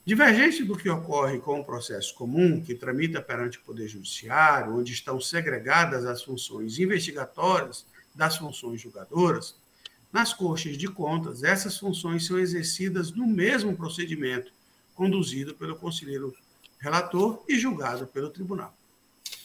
Divergente 0.03 0.63
do 0.63 0.75
que 0.75 0.89
ocorre 0.89 1.37
com 1.37 1.59
o 1.59 1.63
processo 1.63 2.15
comum, 2.15 2.59
que 2.59 2.73
tramita 2.73 3.21
perante 3.21 3.59
o 3.59 3.61
Poder 3.61 3.87
Judiciário, 3.87 4.75
onde 4.75 4.91
estão 4.91 5.21
segregadas 5.21 6.05
as 6.05 6.23
funções 6.23 6.79
investigatórias 6.79 7.85
das 8.15 8.35
funções 8.35 8.81
julgadoras, 8.81 9.55
nas 10.11 10.33
cortes 10.33 10.77
de 10.77 10.87
contas, 10.87 11.43
essas 11.43 11.77
funções 11.77 12.25
são 12.25 12.37
exercidas 12.37 13.11
no 13.11 13.25
mesmo 13.25 13.77
procedimento 13.77 14.51
conduzido 14.93 15.53
pelo 15.53 15.75
conselheiro 15.75 16.35
relator 16.79 17.43
e 17.47 17.57
julgado 17.57 18.07
pelo 18.07 18.29
tribunal. 18.29 18.75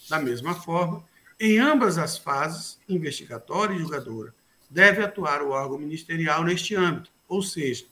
Da 0.09 0.19
mesma 0.19 0.55
forma, 0.55 1.05
em 1.39 1.59
ambas 1.59 1.99
as 1.99 2.19
fases, 2.19 2.79
investigatória 2.89 3.75
e 3.75 3.79
julgadora, 3.79 4.35
deve 4.69 5.03
atuar 5.03 5.43
o 5.43 5.51
órgão 5.51 5.79
ministerial 5.79 6.43
neste 6.43 6.75
âmbito, 6.75 7.11
ou 7.29 7.43
seja, 7.43 7.85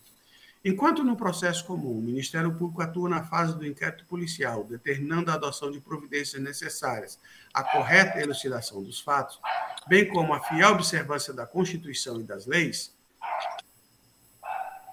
Enquanto 0.64 1.04
no 1.04 1.14
processo 1.14 1.62
comum 1.66 1.98
o 1.98 2.02
Ministério 2.02 2.54
Público 2.54 2.80
atua 2.80 3.06
na 3.06 3.22
fase 3.22 3.54
do 3.54 3.66
inquérito 3.66 4.06
policial, 4.06 4.64
determinando 4.64 5.30
a 5.30 5.34
adoção 5.34 5.70
de 5.70 5.78
providências 5.78 6.40
necessárias 6.40 7.20
à 7.52 7.62
correta 7.62 8.18
elucidação 8.18 8.82
dos 8.82 8.98
fatos, 8.98 9.38
bem 9.86 10.08
como 10.08 10.32
a 10.32 10.40
fiel 10.40 10.70
observância 10.70 11.34
da 11.34 11.46
Constituição 11.46 12.18
e 12.18 12.24
das 12.24 12.46
leis, 12.46 12.94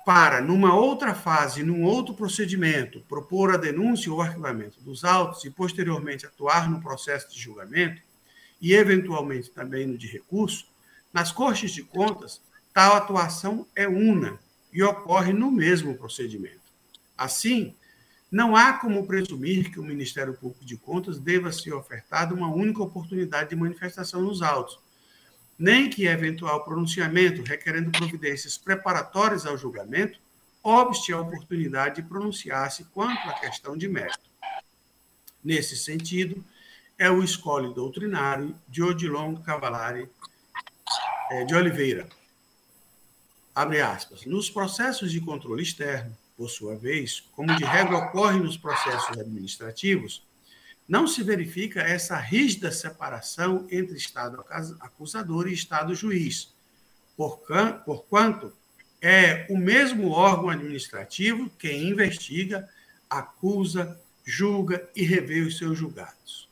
para, 0.06 0.42
numa 0.42 0.76
outra 0.76 1.16
fase, 1.16 1.64
num 1.64 1.84
outro 1.86 2.14
procedimento, 2.16 3.00
propor 3.08 3.54
a 3.54 3.58
denúncia 3.58 4.12
ou 4.12 4.22
arquivamento 4.22 4.82
dos 4.82 5.06
autos 5.06 5.46
e, 5.46 5.50
posteriormente, 5.50 6.26
atuar 6.26 6.70
no 6.70 6.82
processo 6.82 7.32
de 7.32 7.40
julgamento 7.40 8.02
e, 8.60 8.74
eventualmente, 8.74 9.52
também 9.52 9.88
no 9.88 9.98
de 9.98 10.08
recurso, 10.08 10.68
nas 11.14 11.32
cortes 11.32 11.72
de 11.72 11.84
contas, 11.84 12.42
tal 12.74 12.98
atuação 12.98 13.66
é 13.74 13.88
una 13.88 14.38
e 14.72 14.82
ocorre 14.84 15.34
no 15.34 15.52
mesmo 15.52 15.96
procedimento. 15.96 16.62
Assim, 17.18 17.76
não 18.32 18.56
há 18.56 18.74
como 18.74 19.06
presumir 19.06 19.72
que 19.72 19.80
o 19.80 19.84
Ministério 19.84 20.34
Público 20.34 20.64
de 20.64 20.78
Contas 20.78 21.20
deva 21.20 21.52
ser 21.52 21.74
ofertado 21.74 22.34
uma 22.34 22.48
única 22.48 22.82
oportunidade 22.82 23.50
de 23.50 23.56
manifestação 23.56 24.22
nos 24.22 24.42
autos, 24.42 24.80
nem 25.60 25.90
que 25.90 26.08
eventual 26.08 26.64
pronunciamento 26.64 27.44
requerendo 27.44 27.92
providências 27.92 28.58
preparatórias 28.58 29.46
ao 29.46 29.58
julgamento 29.58 30.20
obste 30.64 31.12
a 31.12 31.20
oportunidade 31.20 32.02
de 32.02 32.08
pronunciar-se 32.08 32.86
quanto 32.86 33.30
à 33.30 33.34
questão 33.34 33.76
de 33.76 33.88
mérito. 33.88 34.32
Nesse 35.44 35.76
sentido, 35.76 36.44
é 36.98 37.10
o 37.10 37.24
escolhe 37.24 37.74
doutrinário 37.74 38.56
de 38.68 38.84
Odilon 38.84 39.36
Cavalari 39.38 40.08
eh, 41.32 41.46
de 41.46 41.56
Oliveira, 41.56 42.08
abre 43.54 43.82
aspas, 43.82 44.26
nos 44.26 44.50
processos 44.50 45.12
de 45.12 45.22
controle 45.22 45.64
externo, 45.64 46.18
por 46.36 46.50
sua 46.50 46.76
vez, 46.76 47.24
como 47.34 47.56
de 47.56 47.64
regra 47.64 47.98
ocorre 47.98 48.40
nos 48.40 48.58
processos 48.58 49.18
administrativos, 49.18 50.24
não 50.88 51.06
se 51.06 51.22
verifica 51.24 51.82
essa 51.82 52.18
rígida 52.18 52.72
separação 52.72 53.68
entre 53.70 53.96
Estado 53.96 54.44
acusador 54.80 55.48
e 55.48 55.54
Estado 55.54 55.94
juiz, 55.94 56.54
porquanto 57.16 58.52
é 59.02 59.46
o 59.50 59.58
mesmo 59.58 60.10
órgão 60.10 60.50
administrativo 60.50 61.50
quem 61.60 61.90
investiga, 61.90 62.68
acusa, 63.10 64.00
julga 64.26 64.90
e 64.96 65.04
revê 65.04 65.42
os 65.42 65.58
seus 65.58 65.78
julgados. 65.78 66.50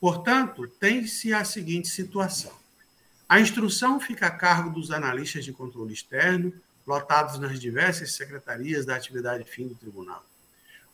Portanto, 0.00 0.66
tem-se 0.66 1.32
a 1.32 1.44
seguinte 1.44 1.88
situação. 1.88 2.57
A 3.28 3.38
instrução 3.38 4.00
fica 4.00 4.26
a 4.26 4.30
cargo 4.30 4.70
dos 4.70 4.90
analistas 4.90 5.44
de 5.44 5.52
controle 5.52 5.92
externo, 5.92 6.50
lotados 6.86 7.38
nas 7.38 7.60
diversas 7.60 8.12
secretarias 8.12 8.86
da 8.86 8.96
atividade 8.96 9.44
fim 9.44 9.68
do 9.68 9.74
tribunal. 9.74 10.24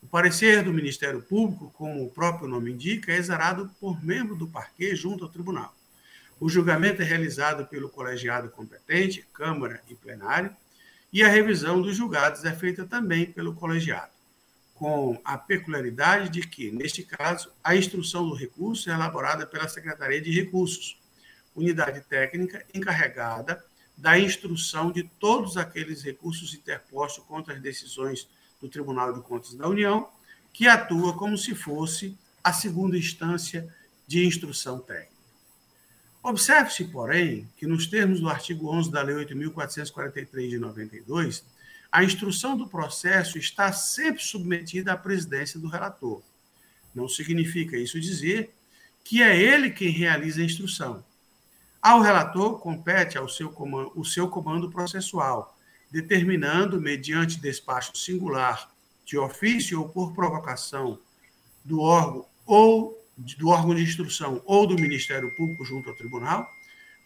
O 0.03 0.09
parecer 0.09 0.65
do 0.65 0.73
Ministério 0.73 1.23
Público, 1.23 1.73
como 1.79 2.05
o 2.05 2.11
próprio 2.11 2.49
nome 2.49 2.73
indica, 2.73 3.13
é 3.13 3.17
exarado 3.17 3.71
por 3.79 4.05
membro 4.05 4.35
do 4.35 4.49
parquê 4.49 4.97
junto 4.97 5.23
ao 5.23 5.31
tribunal. 5.31 5.73
O 6.41 6.49
julgamento 6.49 7.03
é 7.03 7.05
realizado 7.05 7.67
pelo 7.67 7.89
colegiado 7.89 8.51
competente, 8.51 9.25
Câmara 9.33 9.81
e 9.89 9.95
plenário, 9.95 10.55
e 11.13 11.23
a 11.23 11.29
revisão 11.29 11.81
dos 11.81 11.97
julgados 11.97 12.45
é 12.45 12.53
feita 12.53 12.85
também 12.85 13.27
pelo 13.27 13.55
colegiado, 13.55 14.11
com 14.75 15.21
a 15.25 15.39
peculiaridade 15.39 16.31
de 16.31 16.41
que, 16.41 16.73
neste 16.73 17.05
caso, 17.05 17.53
a 17.63 17.77
instrução 17.77 18.29
do 18.29 18.35
recurso 18.35 18.91
é 18.91 18.93
elaborada 18.93 19.47
pela 19.47 19.69
Secretaria 19.69 20.21
de 20.21 20.33
Recursos, 20.33 20.99
unidade 21.55 22.01
técnica 22.03 22.65
encarregada 22.75 23.65
da 23.97 24.19
instrução 24.19 24.91
de 24.91 25.05
todos 25.21 25.57
aqueles 25.57 26.03
recursos 26.03 26.53
interpostos 26.55 27.25
contra 27.25 27.55
as 27.55 27.61
decisões 27.61 28.29
do 28.61 28.69
Tribunal 28.69 29.13
de 29.13 29.21
Contas 29.21 29.55
da 29.55 29.69
União, 29.69 30.09
que 30.53 30.67
atua 30.67 31.17
como 31.17 31.39
se 31.39 31.55
fosse 31.55 32.17
a 32.43 32.53
segunda 32.53 32.97
instância 32.97 33.73
de 34.07 34.27
instrução 34.27 34.79
técnica. 34.79 35.15
Observe-se, 36.23 36.85
porém, 36.85 37.49
que 37.57 37.67
nos 37.67 37.87
termos 37.87 38.21
do 38.21 38.29
artigo 38.29 38.69
11 38.69 38.91
da 38.91 39.03
Lei 39.03 39.15
8.443 39.27 40.49
de 40.49 40.59
92, 40.59 41.45
a 41.93 42.03
instrução 42.03 42.57
do 42.57 42.67
processo 42.67 43.39
está 43.39 43.73
sempre 43.73 44.23
submetida 44.23 44.93
à 44.93 44.97
presidência 44.97 45.61
do 45.61 45.69
relator. 45.69 46.23
Não 46.95 47.09
significa 47.09 47.77
isso 47.77 48.01
dizer 48.01 48.55
que 49.05 49.23
é 49.23 49.39
ele 49.39 49.71
quem 49.71 49.91
realiza 49.91 50.41
a 50.41 50.45
instrução. 50.45 51.05
Ao 51.85 52.01
relator 52.01 52.59
compete 52.61 53.19
ao 53.19 53.29
seu 53.29 53.51
comando, 53.51 53.93
o 53.95 54.07
seu 54.07 54.27
comando 54.27 54.71
processual, 54.71 55.55
determinando, 55.91 56.81
mediante 56.81 57.39
despacho 57.39 57.95
singular, 57.95 58.71
de 59.05 59.19
ofício 59.19 59.83
ou 59.83 59.91
por 59.91 60.15
provocação 60.15 60.99
do 61.63 61.83
órgão 61.83 62.25
ou 62.47 62.99
do 63.19 63.49
órgão 63.49 63.75
de 63.75 63.83
instrução 63.83 64.41
ou 64.47 64.67
do 64.67 64.77
Ministério 64.77 65.37
Público 65.37 65.63
junto 65.63 65.91
ao 65.91 65.95
tribunal, 65.95 66.49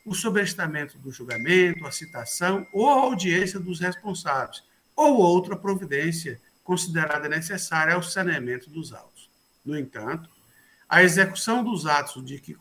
o 0.07 0.15
sobrestamento 0.15 0.97
do 0.97 1.11
julgamento, 1.11 1.85
a 1.85 1.91
citação 1.91 2.65
ou 2.73 2.89
a 2.89 3.01
audiência 3.01 3.59
dos 3.59 3.81
responsáveis, 3.81 4.63
ou 4.95 5.17
outra 5.17 5.57
providência 5.57 6.41
considerada 6.63 7.29
necessária 7.29 7.95
ao 7.95 8.03
saneamento 8.05 8.71
dos 8.71 8.93
autos. 8.93 9.29
No 9.65 9.77
entanto, 9.77 10.31
a 10.89 11.03
execução 11.03 11.65
dos 11.65 11.85
atos 11.85 12.25
de, 12.25 12.39
que, 12.39 12.57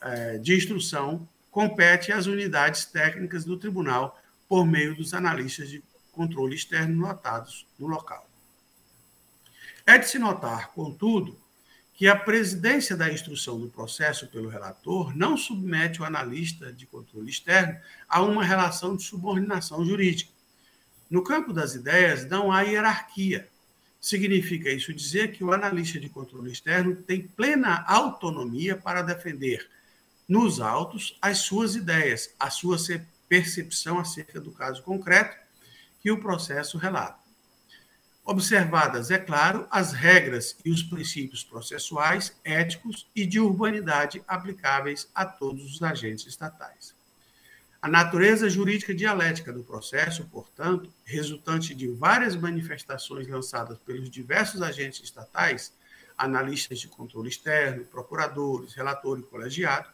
é, 0.00 0.38
de 0.38 0.54
instrução 0.54 1.28
compete 1.56 2.12
às 2.12 2.26
unidades 2.26 2.84
técnicas 2.84 3.42
do 3.42 3.56
tribunal 3.56 4.20
por 4.46 4.66
meio 4.66 4.94
dos 4.94 5.14
analistas 5.14 5.70
de 5.70 5.82
controle 6.12 6.54
externo 6.54 6.94
notados 6.94 7.66
no 7.78 7.86
local. 7.86 8.28
É 9.86 9.96
de 9.96 10.06
se 10.06 10.18
notar, 10.18 10.72
contudo, 10.72 11.40
que 11.94 12.08
a 12.08 12.14
presidência 12.14 12.94
da 12.94 13.10
instrução 13.10 13.58
do 13.58 13.70
processo 13.70 14.26
pelo 14.26 14.50
relator 14.50 15.16
não 15.16 15.34
submete 15.34 16.02
o 16.02 16.04
analista 16.04 16.70
de 16.70 16.84
controle 16.84 17.30
externo 17.30 17.80
a 18.06 18.20
uma 18.20 18.44
relação 18.44 18.94
de 18.94 19.04
subordinação 19.04 19.82
jurídica. 19.82 20.30
No 21.08 21.24
campo 21.24 21.54
das 21.54 21.74
ideias, 21.74 22.26
não 22.26 22.52
há 22.52 22.60
hierarquia. 22.60 23.48
Significa 23.98 24.68
isso 24.68 24.92
dizer 24.92 25.32
que 25.32 25.42
o 25.42 25.54
analista 25.54 25.98
de 25.98 26.10
controle 26.10 26.52
externo 26.52 26.94
tem 26.96 27.26
plena 27.26 27.82
autonomia 27.88 28.76
para 28.76 29.00
defender 29.00 29.66
nos 30.28 30.60
autos 30.60 31.16
as 31.20 31.38
suas 31.38 31.74
ideias, 31.74 32.30
a 32.38 32.50
sua 32.50 32.76
percepção 33.28 33.98
acerca 33.98 34.40
do 34.40 34.50
caso 34.50 34.82
concreto 34.82 35.36
que 36.00 36.10
o 36.10 36.20
processo 36.20 36.78
relata 36.78 37.26
observadas, 38.26 39.12
é 39.12 39.18
claro, 39.18 39.68
as 39.70 39.92
regras 39.92 40.56
e 40.64 40.70
os 40.70 40.82
princípios 40.82 41.44
processuais, 41.44 42.36
éticos 42.44 43.08
e 43.14 43.24
de 43.24 43.38
urbanidade 43.38 44.22
aplicáveis 44.26 45.08
a 45.14 45.24
todos 45.24 45.64
os 45.64 45.82
agentes 45.82 46.26
estatais. 46.26 46.92
A 47.80 47.88
natureza 47.88 48.50
jurídica 48.50 48.92
dialética 48.92 49.52
do 49.52 49.62
processo, 49.62 50.24
portanto, 50.24 50.92
resultante 51.04 51.72
de 51.72 51.86
várias 51.86 52.34
manifestações 52.34 53.28
lançadas 53.28 53.78
pelos 53.78 54.10
diversos 54.10 54.60
agentes 54.60 55.04
estatais, 55.04 55.72
analistas 56.18 56.80
de 56.80 56.88
controle 56.88 57.28
externo, 57.28 57.84
procuradores, 57.84 58.74
relator 58.74 59.20
e 59.20 59.22
colegiado, 59.22 59.88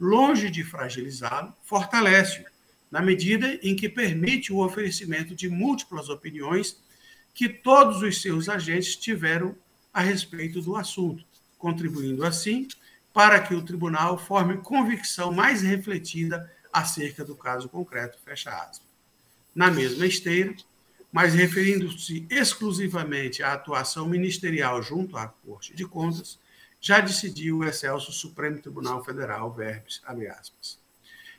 longe 0.00 0.50
de 0.50 0.64
fragilizá-lo, 0.64 1.54
fortalece-o, 1.62 2.44
na 2.90 3.02
medida 3.02 3.58
em 3.62 3.76
que 3.76 3.88
permite 3.88 4.52
o 4.52 4.64
oferecimento 4.64 5.34
de 5.34 5.48
múltiplas 5.48 6.08
opiniões 6.08 6.76
que 7.34 7.48
todos 7.48 8.02
os 8.02 8.20
seus 8.20 8.48
agentes 8.48 8.96
tiveram 8.96 9.54
a 9.92 10.00
respeito 10.00 10.60
do 10.60 10.74
assunto, 10.74 11.24
contribuindo 11.58 12.24
assim 12.24 12.66
para 13.12 13.40
que 13.40 13.54
o 13.54 13.62
tribunal 13.62 14.16
forme 14.16 14.56
convicção 14.58 15.32
mais 15.32 15.62
refletida 15.62 16.50
acerca 16.72 17.24
do 17.24 17.36
caso 17.36 17.68
concreto, 17.68 18.18
fecha 18.24 18.50
aspas. 18.50 18.88
Na 19.54 19.70
mesma 19.70 20.06
esteira, 20.06 20.54
mas 21.12 21.34
referindo-se 21.34 22.26
exclusivamente 22.30 23.42
à 23.42 23.52
atuação 23.52 24.08
ministerial 24.08 24.80
junto 24.80 25.16
à 25.16 25.26
Corte 25.26 25.74
de 25.74 25.84
Contas, 25.84 26.38
já 26.80 27.00
decidiu 27.00 27.58
o 27.58 27.64
excelso 27.64 28.10
Supremo 28.10 28.60
Tribunal 28.60 29.04
Federal, 29.04 29.52
verbes, 29.52 30.00
abre 30.04 30.28
aspas. 30.28 30.78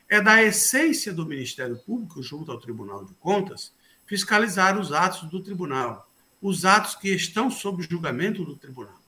É 0.07 0.21
da 0.21 0.43
essência 0.43 1.13
do 1.13 1.25
Ministério 1.25 1.77
Público 1.77 2.21
junto 2.21 2.51
ao 2.51 2.59
Tribunal 2.59 3.05
de 3.05 3.13
Contas 3.15 3.73
fiscalizar 4.05 4.77
os 4.77 4.91
atos 4.91 5.29
do 5.29 5.41
tribunal, 5.41 6.09
os 6.41 6.65
atos 6.65 6.95
que 6.95 7.09
estão 7.09 7.49
sob 7.49 7.81
julgamento 7.89 8.43
do 8.43 8.57
tribunal. 8.57 8.99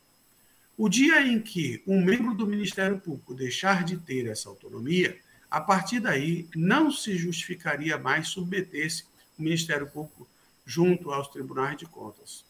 O 0.77 0.87
dia 0.87 1.21
em 1.21 1.41
que 1.41 1.83
um 1.85 2.01
membro 2.01 2.33
do 2.33 2.47
Ministério 2.47 2.97
Público 2.99 3.35
deixar 3.35 3.83
de 3.83 3.97
ter 3.97 4.27
essa 4.27 4.49
autonomia, 4.49 5.19
a 5.51 5.59
partir 5.61 5.99
daí 5.99 6.47
não 6.55 6.89
se 6.89 7.15
justificaria 7.17 7.97
mais 7.97 8.29
submeter-se 8.29 9.03
o 9.37 9.43
Ministério 9.43 9.87
Público 9.87 10.27
junto 10.65 11.11
aos 11.11 11.27
tribunais 11.27 11.77
de 11.77 11.85
contas, 11.85 12.45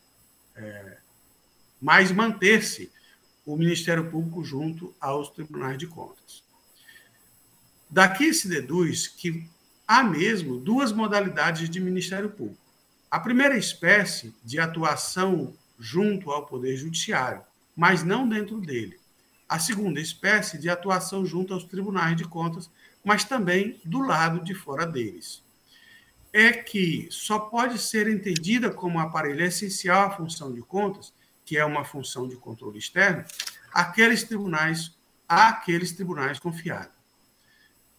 é, 0.55 0.97
mas 1.81 2.11
manter-se 2.11 2.91
o 3.45 3.55
Ministério 3.57 4.09
Público 4.09 4.43
junto 4.43 4.93
aos 4.99 5.29
tribunais 5.29 5.77
de 5.77 5.87
contas. 5.87 6.43
Daqui 7.89 8.33
se 8.33 8.47
deduz 8.47 9.07
que 9.07 9.47
há 9.87 10.03
mesmo 10.03 10.57
duas 10.57 10.91
modalidades 10.91 11.69
de 11.69 11.79
Ministério 11.79 12.29
Público. 12.29 12.61
A 13.11 13.19
primeira 13.19 13.57
espécie 13.57 14.33
de 14.43 14.59
atuação 14.59 15.53
junto 15.77 16.31
ao 16.31 16.45
Poder 16.45 16.75
Judiciário, 16.77 17.43
mas 17.75 18.03
não 18.03 18.27
dentro 18.27 18.59
dele. 18.59 18.99
A 19.47 19.59
segunda 19.59 19.99
espécie 19.99 20.57
de 20.57 20.69
atuação 20.69 21.25
junto 21.25 21.53
aos 21.53 21.65
tribunais 21.65 22.15
de 22.15 22.23
contas, 22.23 22.69
mas 23.03 23.23
também 23.23 23.79
do 23.83 23.99
lado 23.99 24.43
de 24.43 24.55
fora 24.55 24.85
deles. 24.85 25.43
É 26.31 26.51
que 26.51 27.07
só 27.11 27.37
pode 27.37 27.77
ser 27.77 28.07
entendida 28.07 28.71
como 28.71 28.99
aparelho 28.99 29.43
essencial 29.43 30.07
à 30.07 30.09
função 30.09 30.51
de 30.51 30.61
contas, 30.61 31.13
que 31.45 31.57
é 31.57 31.65
uma 31.65 31.83
função 31.83 32.27
de 32.27 32.35
controle 32.35 32.79
externo, 32.79 33.23
aqueles 33.73 34.23
tribunais, 34.23 34.95
aqueles 35.27 35.91
tribunais 35.91 36.39
confiados 36.39 37.03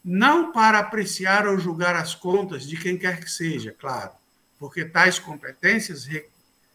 não 0.05 0.53
para 0.53 0.81
apreciar 0.81 1.47
ou 1.49 1.59
julgar 1.59 1.97
as 1.97 2.15
contas 2.15 2.69
de 2.69 2.77
quem 2.77 2.99
quer 2.99 3.19
que 3.19 3.31
seja, 3.31 3.73
claro, 3.73 4.13
porque 4.59 4.85
tais 4.85 5.19
competências 5.19 6.07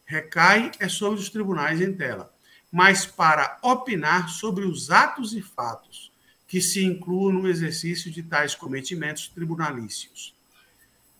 recaem 0.04 0.72
é 0.80 0.88
sobre 0.88 1.20
os 1.20 1.30
tribunais 1.30 1.80
em 1.80 1.94
tela, 1.94 2.34
mas 2.72 3.06
para 3.06 3.58
opinar 3.62 4.28
sobre 4.28 4.64
os 4.64 4.90
atos 4.90 5.32
e 5.32 5.40
fatos 5.40 6.10
que 6.48 6.60
se 6.60 6.84
incluam 6.84 7.32
no 7.32 7.48
exercício 7.48 8.10
de 8.10 8.24
tais 8.24 8.56
cometimentos 8.56 9.28
tribunalícios. 9.28 10.34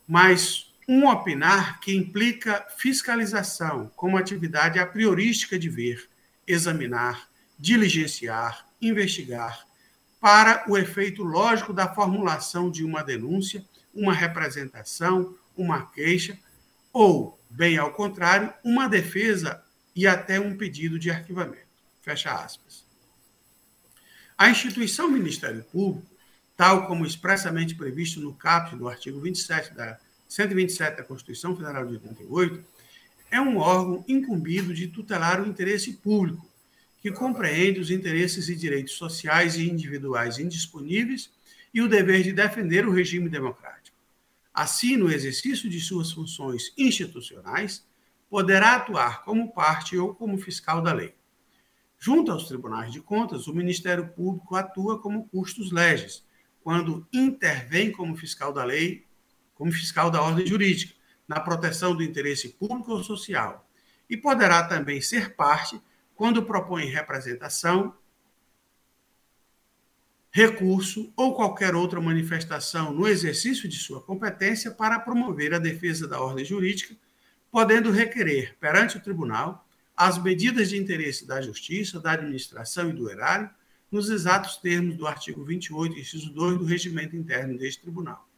Mas 0.06 0.69
um 0.92 1.06
opinar 1.06 1.78
que 1.78 1.94
implica 1.94 2.66
fiscalização 2.76 3.92
como 3.94 4.16
atividade 4.16 4.76
a 4.80 4.84
priorística 4.84 5.56
de 5.56 5.68
ver, 5.68 6.10
examinar, 6.44 7.28
diligenciar, 7.56 8.66
investigar, 8.82 9.64
para 10.20 10.64
o 10.68 10.76
efeito 10.76 11.22
lógico 11.22 11.72
da 11.72 11.94
formulação 11.94 12.68
de 12.68 12.84
uma 12.84 13.04
denúncia, 13.04 13.64
uma 13.94 14.12
representação, 14.12 15.36
uma 15.56 15.86
queixa, 15.86 16.36
ou, 16.92 17.40
bem 17.48 17.78
ao 17.78 17.92
contrário, 17.92 18.52
uma 18.64 18.88
defesa 18.88 19.62
e 19.94 20.08
até 20.08 20.40
um 20.40 20.56
pedido 20.56 20.98
de 20.98 21.08
arquivamento. 21.08 21.68
Fecha 22.00 22.32
aspas. 22.32 22.84
A 24.36 24.50
instituição 24.50 25.08
Ministério 25.08 25.62
Público, 25.62 26.10
tal 26.56 26.88
como 26.88 27.06
expressamente 27.06 27.76
previsto 27.76 28.18
no 28.18 28.34
caput 28.34 28.74
do 28.74 28.88
artigo 28.88 29.20
27 29.20 29.72
da 29.72 29.96
127 30.30 30.96
da 30.96 31.02
Constituição 31.02 31.56
Federal 31.56 31.84
de 31.84 31.94
88, 31.94 32.64
é 33.32 33.40
um 33.40 33.58
órgão 33.58 34.04
incumbido 34.06 34.72
de 34.72 34.86
tutelar 34.86 35.42
o 35.42 35.46
interesse 35.46 35.94
público 35.94 36.48
que 37.00 37.10
compreende 37.10 37.80
os 37.80 37.90
interesses 37.90 38.48
e 38.48 38.54
direitos 38.54 38.94
sociais 38.94 39.56
e 39.56 39.68
individuais 39.68 40.38
indisponíveis 40.38 41.30
e 41.74 41.82
o 41.82 41.88
dever 41.88 42.22
de 42.22 42.32
defender 42.32 42.86
o 42.86 42.92
regime 42.92 43.28
democrático. 43.28 43.96
Assim, 44.54 44.96
no 44.96 45.10
exercício 45.10 45.68
de 45.68 45.80
suas 45.80 46.12
funções 46.12 46.72
institucionais, 46.78 47.84
poderá 48.28 48.76
atuar 48.76 49.24
como 49.24 49.52
parte 49.52 49.98
ou 49.98 50.14
como 50.14 50.38
fiscal 50.38 50.80
da 50.80 50.92
lei. 50.92 51.12
Junto 51.98 52.30
aos 52.30 52.46
tribunais 52.46 52.92
de 52.92 53.00
contas, 53.00 53.48
o 53.48 53.54
Ministério 53.54 54.08
Público 54.08 54.54
atua 54.54 55.00
como 55.00 55.28
custos 55.28 55.72
legis, 55.72 56.24
quando 56.62 57.06
intervém 57.12 57.90
como 57.90 58.16
fiscal 58.16 58.52
da 58.52 58.64
lei, 58.64 59.06
como 59.60 59.70
fiscal 59.70 60.10
da 60.10 60.22
ordem 60.22 60.46
jurídica, 60.46 60.94
na 61.28 61.38
proteção 61.38 61.94
do 61.94 62.02
interesse 62.02 62.48
público 62.48 62.92
ou 62.92 63.04
social, 63.04 63.68
e 64.08 64.16
poderá 64.16 64.62
também 64.62 65.02
ser 65.02 65.36
parte 65.36 65.78
quando 66.14 66.46
propõe 66.46 66.86
representação, 66.86 67.94
recurso 70.30 71.12
ou 71.14 71.34
qualquer 71.34 71.74
outra 71.74 72.00
manifestação 72.00 72.90
no 72.94 73.06
exercício 73.06 73.68
de 73.68 73.76
sua 73.76 74.00
competência 74.00 74.70
para 74.70 74.98
promover 74.98 75.52
a 75.52 75.58
defesa 75.58 76.08
da 76.08 76.18
ordem 76.18 76.42
jurídica, 76.42 76.96
podendo 77.50 77.90
requerer 77.90 78.56
perante 78.58 78.96
o 78.96 79.02
tribunal 79.02 79.68
as 79.94 80.16
medidas 80.16 80.70
de 80.70 80.78
interesse 80.78 81.26
da 81.26 81.42
justiça, 81.42 82.00
da 82.00 82.12
administração 82.12 82.88
e 82.88 82.94
do 82.94 83.10
erário, 83.10 83.50
nos 83.92 84.08
exatos 84.08 84.56
termos 84.56 84.96
do 84.96 85.06
artigo 85.06 85.44
28, 85.44 85.98
inciso 85.98 86.32
2 86.32 86.56
do 86.56 86.64
regimento 86.64 87.14
interno 87.14 87.58
deste 87.58 87.82
tribunal. 87.82 88.29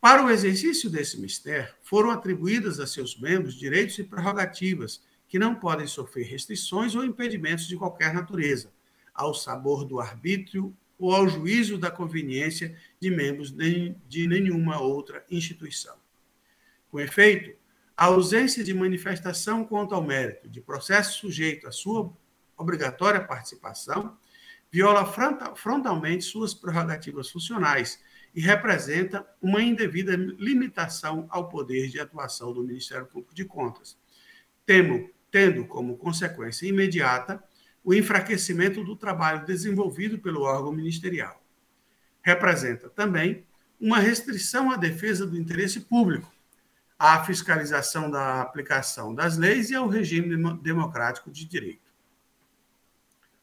Para 0.00 0.24
o 0.24 0.30
exercício 0.30 0.88
desse 0.88 1.20
mistério, 1.20 1.74
foram 1.82 2.10
atribuídas 2.10 2.80
a 2.80 2.86
seus 2.86 3.20
membros 3.20 3.54
direitos 3.54 3.98
e 3.98 4.04
prerrogativas 4.04 5.02
que 5.28 5.38
não 5.38 5.54
podem 5.54 5.86
sofrer 5.86 6.26
restrições 6.26 6.94
ou 6.94 7.04
impedimentos 7.04 7.68
de 7.68 7.76
qualquer 7.76 8.14
natureza, 8.14 8.72
ao 9.12 9.34
sabor 9.34 9.84
do 9.84 10.00
arbítrio 10.00 10.74
ou 10.98 11.14
ao 11.14 11.28
juízo 11.28 11.76
da 11.76 11.90
conveniência 11.90 12.74
de 12.98 13.10
membros 13.10 13.52
de 13.52 14.26
nenhuma 14.26 14.80
outra 14.80 15.22
instituição. 15.30 15.96
Com 16.90 16.98
efeito, 16.98 17.54
a 17.94 18.06
ausência 18.06 18.64
de 18.64 18.72
manifestação 18.72 19.64
quanto 19.66 19.94
ao 19.94 20.02
mérito 20.02 20.48
de 20.48 20.62
processo 20.62 21.18
sujeito 21.18 21.68
à 21.68 21.72
sua 21.72 22.10
obrigatória 22.56 23.22
participação 23.22 24.16
viola 24.72 25.04
frontalmente 25.54 26.24
suas 26.24 26.54
prerrogativas 26.54 27.30
funcionais 27.30 28.00
e 28.34 28.40
representa 28.40 29.26
uma 29.42 29.62
indevida 29.62 30.14
limitação 30.14 31.26
ao 31.30 31.48
poder 31.48 31.88
de 31.88 31.98
atuação 31.98 32.52
do 32.52 32.62
Ministério 32.62 33.06
Público 33.06 33.34
de 33.34 33.44
Contas, 33.44 33.98
temo, 34.64 35.10
tendo 35.30 35.64
como 35.66 35.96
consequência 35.96 36.66
imediata 36.66 37.42
o 37.82 37.94
enfraquecimento 37.94 38.84
do 38.84 38.94
trabalho 38.94 39.44
desenvolvido 39.46 40.18
pelo 40.18 40.42
órgão 40.42 40.72
ministerial. 40.72 41.42
Representa 42.22 42.88
também 42.88 43.44
uma 43.80 43.98
restrição 43.98 44.70
à 44.70 44.76
defesa 44.76 45.26
do 45.26 45.36
interesse 45.36 45.80
público, 45.80 46.30
à 46.98 47.24
fiscalização 47.24 48.10
da 48.10 48.42
aplicação 48.42 49.14
das 49.14 49.38
leis 49.38 49.70
e 49.70 49.74
ao 49.74 49.88
regime 49.88 50.36
democrático 50.60 51.30
de 51.30 51.46
direito. 51.46 51.90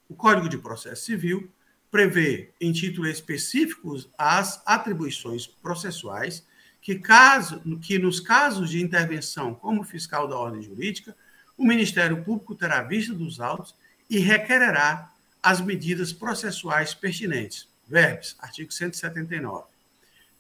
O 0.08 0.15
Código 0.15 0.47
de 0.47 0.58
Processo 0.58 1.06
Civil 1.06 1.52
prevê, 1.91 2.52
em 2.60 2.71
títulos 2.71 3.12
específicos, 3.12 4.10
as 4.17 4.62
atribuições 4.65 5.47
processuais 5.47 6.45
que, 6.82 6.95
caso, 6.95 7.60
que, 7.82 8.00
nos 8.00 8.19
casos 8.19 8.69
de 8.69 8.82
intervenção 8.82 9.54
como 9.54 9.84
fiscal 9.84 10.28
da 10.28 10.38
ordem 10.38 10.62
jurídica, 10.62 11.15
o 11.58 11.65
Ministério 11.65 12.23
Público 12.23 12.56
terá 12.56 12.82
vista 12.82 13.13
dos 13.13 13.39
autos 13.39 13.76
e 14.10 14.19
requererá 14.19 15.12
as 15.41 15.60
medidas 15.60 16.13
processuais 16.13 16.93
pertinentes. 16.93 17.67
Verbes, 17.88 18.36
artigo 18.39 18.71
179. 18.71 19.65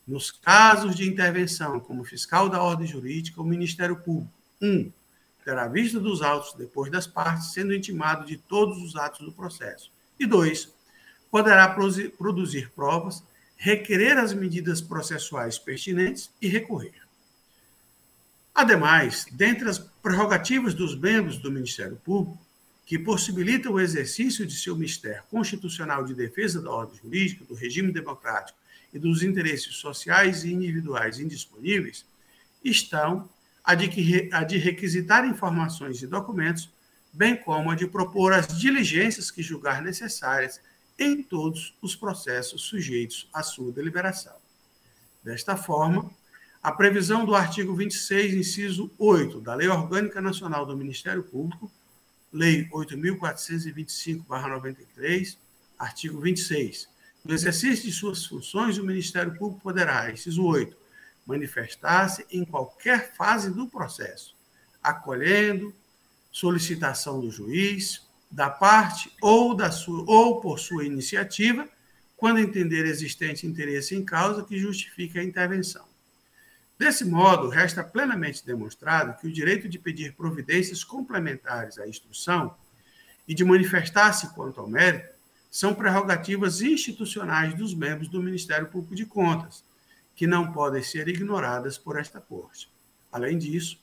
Nos 0.07 0.31
casos 0.31 0.95
de 0.95 1.07
intervenção 1.07 1.79
como 1.79 2.03
fiscal 2.03 2.49
da 2.49 2.61
ordem 2.61 2.87
jurídica, 2.87 3.41
o 3.41 3.45
Ministério 3.45 3.97
Público, 3.97 4.31
1. 4.61 4.67
Um, 4.67 4.91
terá 5.43 5.67
vista 5.67 5.99
dos 5.99 6.21
autos 6.21 6.53
depois 6.53 6.91
das 6.91 7.07
partes, 7.07 7.53
sendo 7.53 7.73
intimado 7.73 8.25
de 8.25 8.37
todos 8.37 8.81
os 8.81 8.95
atos 8.95 9.25
do 9.25 9.31
processo. 9.31 9.91
E 10.19 10.25
dois, 10.25 10.73
poderá 11.29 11.67
produzir 12.17 12.71
provas, 12.75 13.23
requerer 13.55 14.17
as 14.17 14.33
medidas 14.33 14.81
processuais 14.81 15.57
pertinentes 15.57 16.29
e 16.41 16.47
recorrer. 16.47 16.93
Ademais, 18.53 19.25
dentre 19.31 19.69
as 19.69 19.77
prerrogativas 19.77 20.73
dos 20.73 20.95
membros 20.95 21.37
do 21.37 21.51
Ministério 21.51 21.95
Público, 21.97 22.39
que 22.85 22.97
possibilitam 22.97 23.73
o 23.73 23.79
exercício 23.79 24.45
de 24.45 24.55
seu 24.55 24.75
mistério 24.75 25.21
constitucional 25.29 26.05
de 26.05 26.13
defesa 26.13 26.61
da 26.61 26.71
ordem 26.71 26.97
jurídica, 27.03 27.43
do 27.43 27.53
regime 27.53 27.91
democrático 27.91 28.57
e 28.93 28.97
dos 28.97 29.21
interesses 29.21 29.75
sociais 29.75 30.43
e 30.43 30.53
individuais 30.53 31.19
indisponíveis, 31.19 32.05
estão 32.63 33.29
a 33.63 33.75
de, 33.75 34.29
a 34.31 34.43
de 34.43 34.57
requisitar 34.57 35.25
informações 35.25 36.01
e 36.01 36.07
documentos, 36.07 36.69
bem 37.11 37.35
como 37.35 37.69
a 37.69 37.75
de 37.75 37.85
propor 37.85 38.31
as 38.31 38.47
diligências 38.57 39.29
que 39.29 39.43
julgar 39.43 39.81
necessárias 39.81 40.61
em 40.97 41.21
todos 41.21 41.75
os 41.81 41.93
processos 41.95 42.63
sujeitos 42.63 43.29
à 43.33 43.43
sua 43.43 43.71
deliberação. 43.71 44.35
Desta 45.23 45.55
forma, 45.55 46.09
a 46.61 46.71
previsão 46.71 47.25
do 47.25 47.35
artigo 47.35 47.75
26, 47.75 48.33
inciso 48.33 48.89
8 48.97 49.39
da 49.41 49.53
Lei 49.53 49.67
Orgânica 49.67 50.19
Nacional 50.21 50.65
do 50.65 50.75
Ministério 50.75 51.21
Público, 51.23 51.71
Lei 52.31 52.67
8.425-93, 52.69 55.37
artigo 55.77 56.19
26. 56.19 56.89
No 57.23 57.33
exercício 57.33 57.85
de 57.85 57.91
suas 57.91 58.25
funções, 58.25 58.77
o 58.77 58.85
Ministério 58.85 59.35
Público 59.37 59.61
poderá, 59.61 60.11
inciso 60.11 60.43
8, 60.43 60.77
manifestar-se 61.25 62.25
em 62.31 62.45
qualquer 62.45 63.13
fase 63.15 63.51
do 63.51 63.67
processo, 63.67 64.35
acolhendo 64.81 65.75
solicitação 66.31 67.19
do 67.19 67.29
juiz, 67.29 68.06
da 68.29 68.49
parte 68.49 69.11
ou, 69.21 69.55
da 69.55 69.71
sua, 69.71 70.03
ou 70.07 70.41
por 70.41 70.59
sua 70.59 70.85
iniciativa, 70.85 71.67
quando 72.15 72.39
entender 72.39 72.85
existente 72.85 73.45
interesse 73.45 73.95
em 73.95 74.03
causa 74.03 74.43
que 74.43 74.57
justifique 74.57 75.19
a 75.19 75.23
intervenção. 75.23 75.85
Desse 76.77 77.05
modo, 77.05 77.49
resta 77.49 77.83
plenamente 77.83 78.45
demonstrado 78.45 79.19
que 79.19 79.27
o 79.27 79.31
direito 79.31 79.67
de 79.67 79.79
pedir 79.79 80.13
providências 80.13 80.83
complementares 80.83 81.79
à 81.79 81.87
instrução 81.87 82.55
e 83.27 83.33
de 83.33 83.43
manifestar-se 83.43 84.33
quanto 84.33 84.61
ao 84.61 84.69
mérito 84.69 85.15
são 85.49 85.73
prerrogativas 85.73 86.61
institucionais 86.61 87.53
dos 87.55 87.73
membros 87.73 88.09
do 88.09 88.21
Ministério 88.21 88.67
Público 88.67 88.95
de 88.95 89.05
Contas, 89.05 89.63
que 90.15 90.27
não 90.27 90.51
podem 90.51 90.83
ser 90.83 91.07
ignoradas 91.07 91.77
por 91.77 91.99
esta 91.99 92.19
Corte. 92.19 92.71
Além 93.11 93.37
disso, 93.37 93.79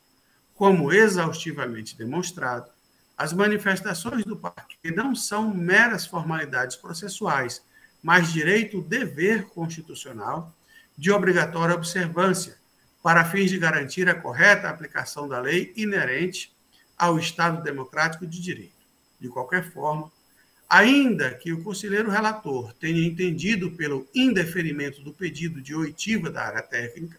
como 0.55 0.93
exaustivamente 0.93 1.97
demonstrado, 1.97 2.71
as 3.17 3.33
manifestações 3.33 4.25
do 4.25 4.37
parque 4.37 4.91
não 4.91 5.15
são 5.15 5.55
meras 5.55 6.05
formalidades 6.07 6.77
processuais, 6.77 7.63
mas 8.03 8.33
direito-dever 8.33 9.47
constitucional 9.47 10.53
de 10.97 11.11
obrigatória 11.11 11.75
observância, 11.75 12.57
para 13.03 13.25
fins 13.25 13.51
de 13.51 13.59
garantir 13.59 14.09
a 14.09 14.15
correta 14.15 14.69
aplicação 14.69 15.29
da 15.29 15.39
lei 15.39 15.73
inerente 15.77 16.53
ao 16.97 17.19
Estado 17.19 17.63
democrático 17.63 18.27
de 18.27 18.41
direito. 18.41 18.73
De 19.21 19.29
qualquer 19.29 19.71
forma, 19.73 20.11
ainda 20.69 21.35
que 21.35 21.53
o 21.53 21.63
conselheiro 21.63 22.11
relator 22.11 22.73
tenha 22.75 23.07
entendido 23.07 23.71
pelo 23.73 24.09
indeferimento 24.15 25.03
do 25.03 25.13
pedido 25.13 25.61
de 25.61 25.75
oitiva 25.75 26.31
da 26.31 26.45
área 26.45 26.63
técnica, 26.63 27.19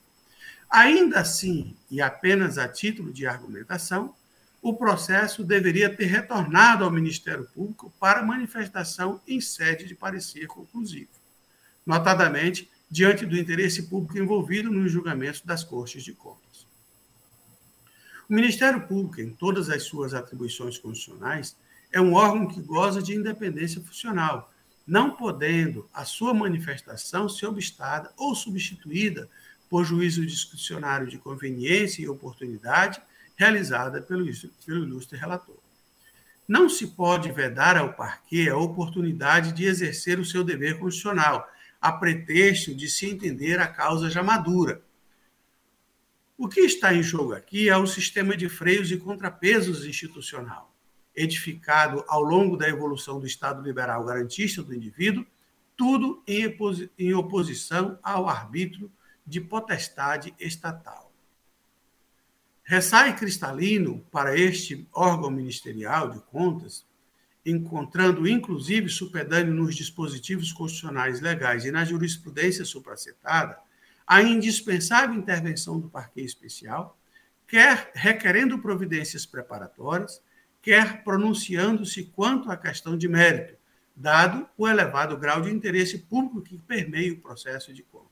ainda 0.70 1.20
assim, 1.20 1.76
e 1.90 2.02
apenas 2.02 2.58
a 2.58 2.68
título 2.68 3.14
de 3.14 3.28
argumentação, 3.28 4.16
o 4.65 4.73
processo 4.73 5.43
deveria 5.43 5.95
ter 5.95 6.06
retornado 6.06 6.84
ao 6.84 6.89
Ministério 6.89 7.47
Público 7.54 7.93
para 7.99 8.23
manifestação 8.23 9.21
em 9.28 9.39
sede 9.39 9.86
de 9.86 9.93
parecer 9.93 10.47
conclusivo, 10.47 11.12
notadamente 11.86 12.67
diante 12.89 13.28
do 13.28 13.38
interesse 13.38 13.84
público 13.84 14.17
envolvido 14.17 14.71
nos 14.71 14.91
julgamentos 14.91 15.41
das 15.41 15.63
Cortes 15.63 16.04
de 16.04 16.13
Contas. 16.13 16.65
O 18.28 18.34
Ministério 18.34 18.88
Público, 18.88 19.21
em 19.21 19.30
todas 19.30 19.69
as 19.69 19.84
suas 19.84 20.15
atribuições 20.15 20.80
constitucionais, 20.80 21.56
é 21.91 22.01
um 22.01 22.15
órgão 22.15 22.47
que 22.47 22.60
goza 22.60 23.04
de 23.04 23.13
independência 23.13 23.80
funcional, 23.84 24.51
não 24.88 25.12
podendo 25.12 25.88
a 25.93 26.06
sua 26.06 26.34
manifestação 26.34 27.30
ser 27.30 27.45
obstada 27.45 28.12
ou 28.17 28.34
substituída 28.34 29.30
por 29.69 29.86
juízo 29.86 30.25
discricionário 30.25 31.06
de 31.06 31.19
conveniência 31.19 32.01
e 32.01 32.10
oportunidade 32.10 32.99
realizada 33.36 34.02
pelo, 34.02 34.26
pelo 34.65 34.84
ilustre 34.84 35.17
relator. 35.17 35.58
Não 36.48 36.69
se 36.69 36.88
pode 36.88 37.32
vedar 37.32 37.76
ao 37.76 37.93
parquê 37.93 38.50
a 38.50 38.58
oportunidade 38.58 39.52
de 39.52 39.65
exercer 39.65 40.19
o 40.19 40.26
seu 40.26 40.43
dever 40.43 40.80
constitucional, 40.80 41.50
a 41.82 41.91
pretexto 41.91 42.74
de 42.74 42.88
se 42.88 43.08
entender 43.08 43.60
a 43.60 43.67
causa 43.67 44.10
já 44.10 44.21
madura. 44.21 44.82
O 46.38 46.48
que 46.48 46.62
está 46.62 46.93
em 46.93 47.02
jogo 47.02 47.34
aqui 47.34 47.69
é 47.69 47.78
o 47.78 47.88
sistema 47.88 48.36
de 48.36 48.50
freios 48.50 48.91
e 48.91 48.98
contrapesos 48.98 49.86
institucional, 49.86 50.76
edificado 51.15 52.04
ao 52.08 52.21
longo 52.21 52.58
da 52.58 52.67
evolução 52.67 53.19
do 53.19 53.26
Estado 53.26 53.62
liberal 53.62 54.04
garantista 54.04 54.62
do 54.62 54.76
indivíduo, 54.76 55.26
tudo 55.78 56.24
em 56.28 57.13
oposição 57.13 57.98
ao 58.04 58.28
arbítrio 58.30 58.91
de 59.26 59.41
potestade 59.41 60.34
estatal. 60.39 61.05
Ressai 62.65 63.15
cristalino 63.15 64.04
para 64.12 64.38
este 64.38 64.88
órgão 64.91 65.30
ministerial 65.30 66.10
de 66.10 66.19
contas 66.19 66.84
encontrando 67.45 68.28
inclusive 68.28 68.89
supedâneo 68.89 69.54
nos 69.54 69.75
dispositivos 69.75 70.51
constitucionais 70.51 71.21
legais 71.21 71.63
e 71.63 71.71
na 71.71 71.86
jurisprudência 71.86 72.65
supracetada, 72.65 73.60
a 74.08 74.21
indispensável 74.23 75.15
intervenção 75.15 75.80
do 75.80 75.88
parquê 75.88 76.21
especial, 76.21 76.97
quer 77.47 77.91
requerendo 77.93 78.58
providências 78.58 79.25
preparatórias, 79.25 80.21
quer 80.60 81.04
pronunciando-se 81.04 82.06
quanto 82.15 82.51
à 82.51 82.58
questão 82.58 82.97
de 82.97 83.08
mérito, 83.08 83.54
dado 83.95 84.47
o 84.58 84.67
elevado 84.67 85.15
grau 85.15 85.41
de 85.41 85.51
interesse 85.51 85.99
público 85.99 86.41
que 86.41 86.58
permeia 86.58 87.13
o 87.13 87.17
processo 87.17 87.71
de 87.71 87.84
contas. 87.84 88.05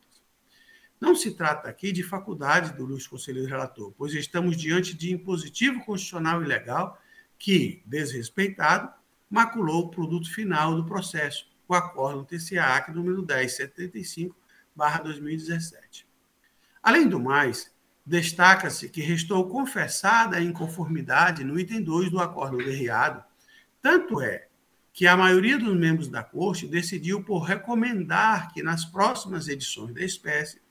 Não 1.03 1.17
se 1.17 1.31
trata 1.31 1.67
aqui 1.67 1.91
de 1.91 2.01
faculdade 2.01 2.71
do 2.77 2.85
Luiz 2.85 3.05
Conselheiro 3.05 3.49
Relator, 3.49 3.91
pois 3.97 4.13
estamos 4.13 4.55
diante 4.55 4.95
de 4.95 5.11
impositivo 5.11 5.83
constitucional 5.83 6.41
e 6.41 6.47
legal 6.47 6.97
que, 7.37 7.83
desrespeitado, 7.85 8.89
maculou 9.29 9.83
o 9.83 9.89
produto 9.89 10.33
final 10.33 10.73
do 10.73 10.85
processo, 10.85 11.45
o 11.67 11.73
Acórdão 11.73 12.23
TCA 12.23 12.85
número 12.93 13.17
1075, 13.17 14.33
2017. 15.03 16.07
Além 16.81 17.09
do 17.09 17.19
mais, 17.19 17.69
destaca-se 18.05 18.87
que 18.87 19.01
restou 19.01 19.49
confessada 19.49 20.37
a 20.37 20.41
inconformidade 20.41 21.43
no 21.43 21.59
item 21.59 21.83
2 21.83 22.11
do 22.11 22.19
Acórdão 22.21 22.59
derriado, 22.59 23.21
tanto 23.81 24.21
é 24.21 24.47
que 24.93 25.05
a 25.05 25.17
maioria 25.17 25.59
dos 25.59 25.75
membros 25.75 26.07
da 26.07 26.23
Corte 26.23 26.65
decidiu 26.65 27.21
por 27.21 27.39
recomendar 27.39 28.53
que 28.53 28.63
nas 28.63 28.85
próximas 28.85 29.49
edições 29.49 29.93
da 29.93 30.01
espécie 30.01 30.62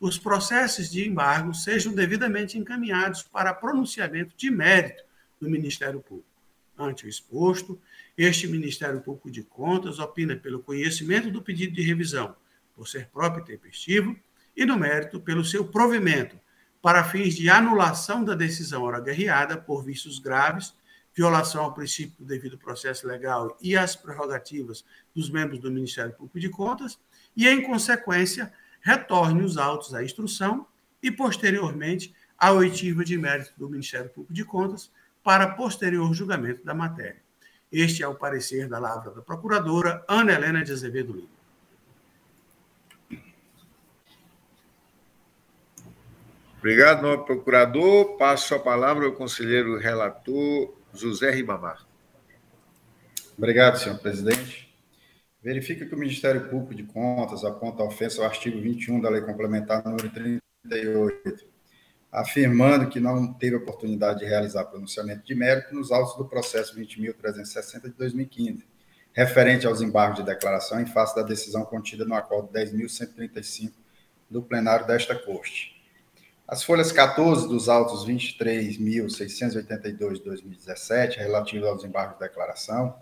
os 0.00 0.18
processos 0.18 0.90
de 0.90 1.06
embargo 1.06 1.54
sejam 1.54 1.94
devidamente 1.94 2.58
encaminhados 2.58 3.22
para 3.22 3.54
pronunciamento 3.54 4.34
de 4.36 4.50
mérito 4.50 5.04
do 5.40 5.48
Ministério 5.48 6.00
Público. 6.00 6.28
Ante 6.76 7.06
o 7.06 7.08
exposto, 7.08 7.80
este 8.16 8.48
Ministério 8.48 9.00
Público 9.00 9.30
de 9.30 9.42
Contas 9.42 9.98
opina 9.98 10.36
pelo 10.36 10.60
conhecimento 10.60 11.30
do 11.30 11.42
pedido 11.42 11.74
de 11.74 11.82
revisão, 11.82 12.36
por 12.74 12.88
ser 12.88 13.08
próprio 13.08 13.42
e 13.42 13.46
tempestivo, 13.46 14.16
e 14.56 14.64
no 14.64 14.76
mérito 14.76 15.20
pelo 15.20 15.44
seu 15.44 15.64
provimento, 15.64 16.38
para 16.82 17.04
fins 17.04 17.34
de 17.34 17.48
anulação 17.48 18.24
da 18.24 18.34
decisão 18.34 18.82
hora 18.82 19.00
guerreada 19.00 19.56
por 19.56 19.84
vícios 19.84 20.18
graves, 20.18 20.74
violação 21.14 21.64
ao 21.64 21.72
princípio 21.72 22.16
do 22.18 22.26
devido 22.26 22.58
processo 22.58 23.06
legal 23.06 23.56
e 23.62 23.76
às 23.76 23.94
prerrogativas 23.94 24.84
dos 25.14 25.30
membros 25.30 25.60
do 25.60 25.70
Ministério 25.70 26.12
Público 26.12 26.40
de 26.40 26.48
Contas, 26.48 26.98
e, 27.36 27.48
em 27.48 27.62
consequência, 27.62 28.52
retorne 28.84 29.42
os 29.42 29.56
autos 29.56 29.94
à 29.94 30.04
instrução 30.04 30.66
e, 31.02 31.10
posteriormente, 31.10 32.14
à 32.38 32.52
oitiva 32.52 33.02
de 33.02 33.16
mérito 33.16 33.52
do 33.56 33.68
Ministério 33.68 34.10
Público 34.10 34.34
de 34.34 34.44
Contas 34.44 34.92
para 35.22 35.48
posterior 35.48 36.12
julgamento 36.12 36.62
da 36.64 36.74
matéria. 36.74 37.22
Este 37.72 38.02
é 38.02 38.06
o 38.08 38.14
parecer 38.14 38.68
da 38.68 38.78
lavra 38.78 39.10
da 39.10 39.22
procuradora 39.22 40.04
Ana 40.06 40.32
Helena 40.32 40.62
de 40.62 40.70
Azevedo 40.70 41.14
Lima. 41.14 41.34
Obrigado, 46.58 47.02
nobre 47.02 47.26
procurador. 47.26 48.16
Passo 48.16 48.54
a 48.54 48.58
palavra 48.58 49.06
ao 49.06 49.12
conselheiro 49.12 49.78
relator 49.78 50.74
José 50.92 51.30
Ribamar. 51.30 51.86
Obrigado, 53.36 53.78
senhor 53.78 53.98
presidente 53.98 54.63
verifica 55.44 55.84
que 55.84 55.94
o 55.94 55.98
Ministério 55.98 56.48
Público 56.48 56.74
de 56.74 56.84
Contas 56.84 57.44
aponta 57.44 57.82
ofensa 57.82 58.22
ao 58.22 58.26
artigo 58.26 58.58
21 58.58 58.98
da 58.98 59.10
Lei 59.10 59.20
Complementar 59.20 59.84
número 59.84 60.08
38, 60.08 61.46
afirmando 62.10 62.88
que 62.88 62.98
não 62.98 63.30
teve 63.34 63.56
oportunidade 63.56 64.20
de 64.20 64.24
realizar 64.24 64.64
pronunciamento 64.64 65.26
de 65.26 65.34
mérito 65.34 65.74
nos 65.74 65.92
autos 65.92 66.16
do 66.16 66.24
processo 66.24 66.74
20.360 66.74 67.82
de 67.82 67.90
2015, 67.90 68.66
referente 69.12 69.66
aos 69.66 69.82
embargos 69.82 70.20
de 70.20 70.24
declaração 70.24 70.80
em 70.80 70.86
face 70.86 71.14
da 71.14 71.20
decisão 71.20 71.62
contida 71.66 72.06
no 72.06 72.14
acordo 72.14 72.48
10.135 72.50 73.70
do 74.30 74.42
plenário 74.42 74.86
desta 74.86 75.14
Corte. 75.14 75.74
As 76.48 76.64
folhas 76.64 76.90
14 76.90 77.46
dos 77.48 77.68
autos 77.68 78.06
23.682 78.06 80.14
de 80.14 80.24
2017, 80.24 81.18
relativos 81.18 81.68
aos 81.68 81.84
embargos 81.84 82.18
de 82.18 82.24
declaração, 82.24 82.94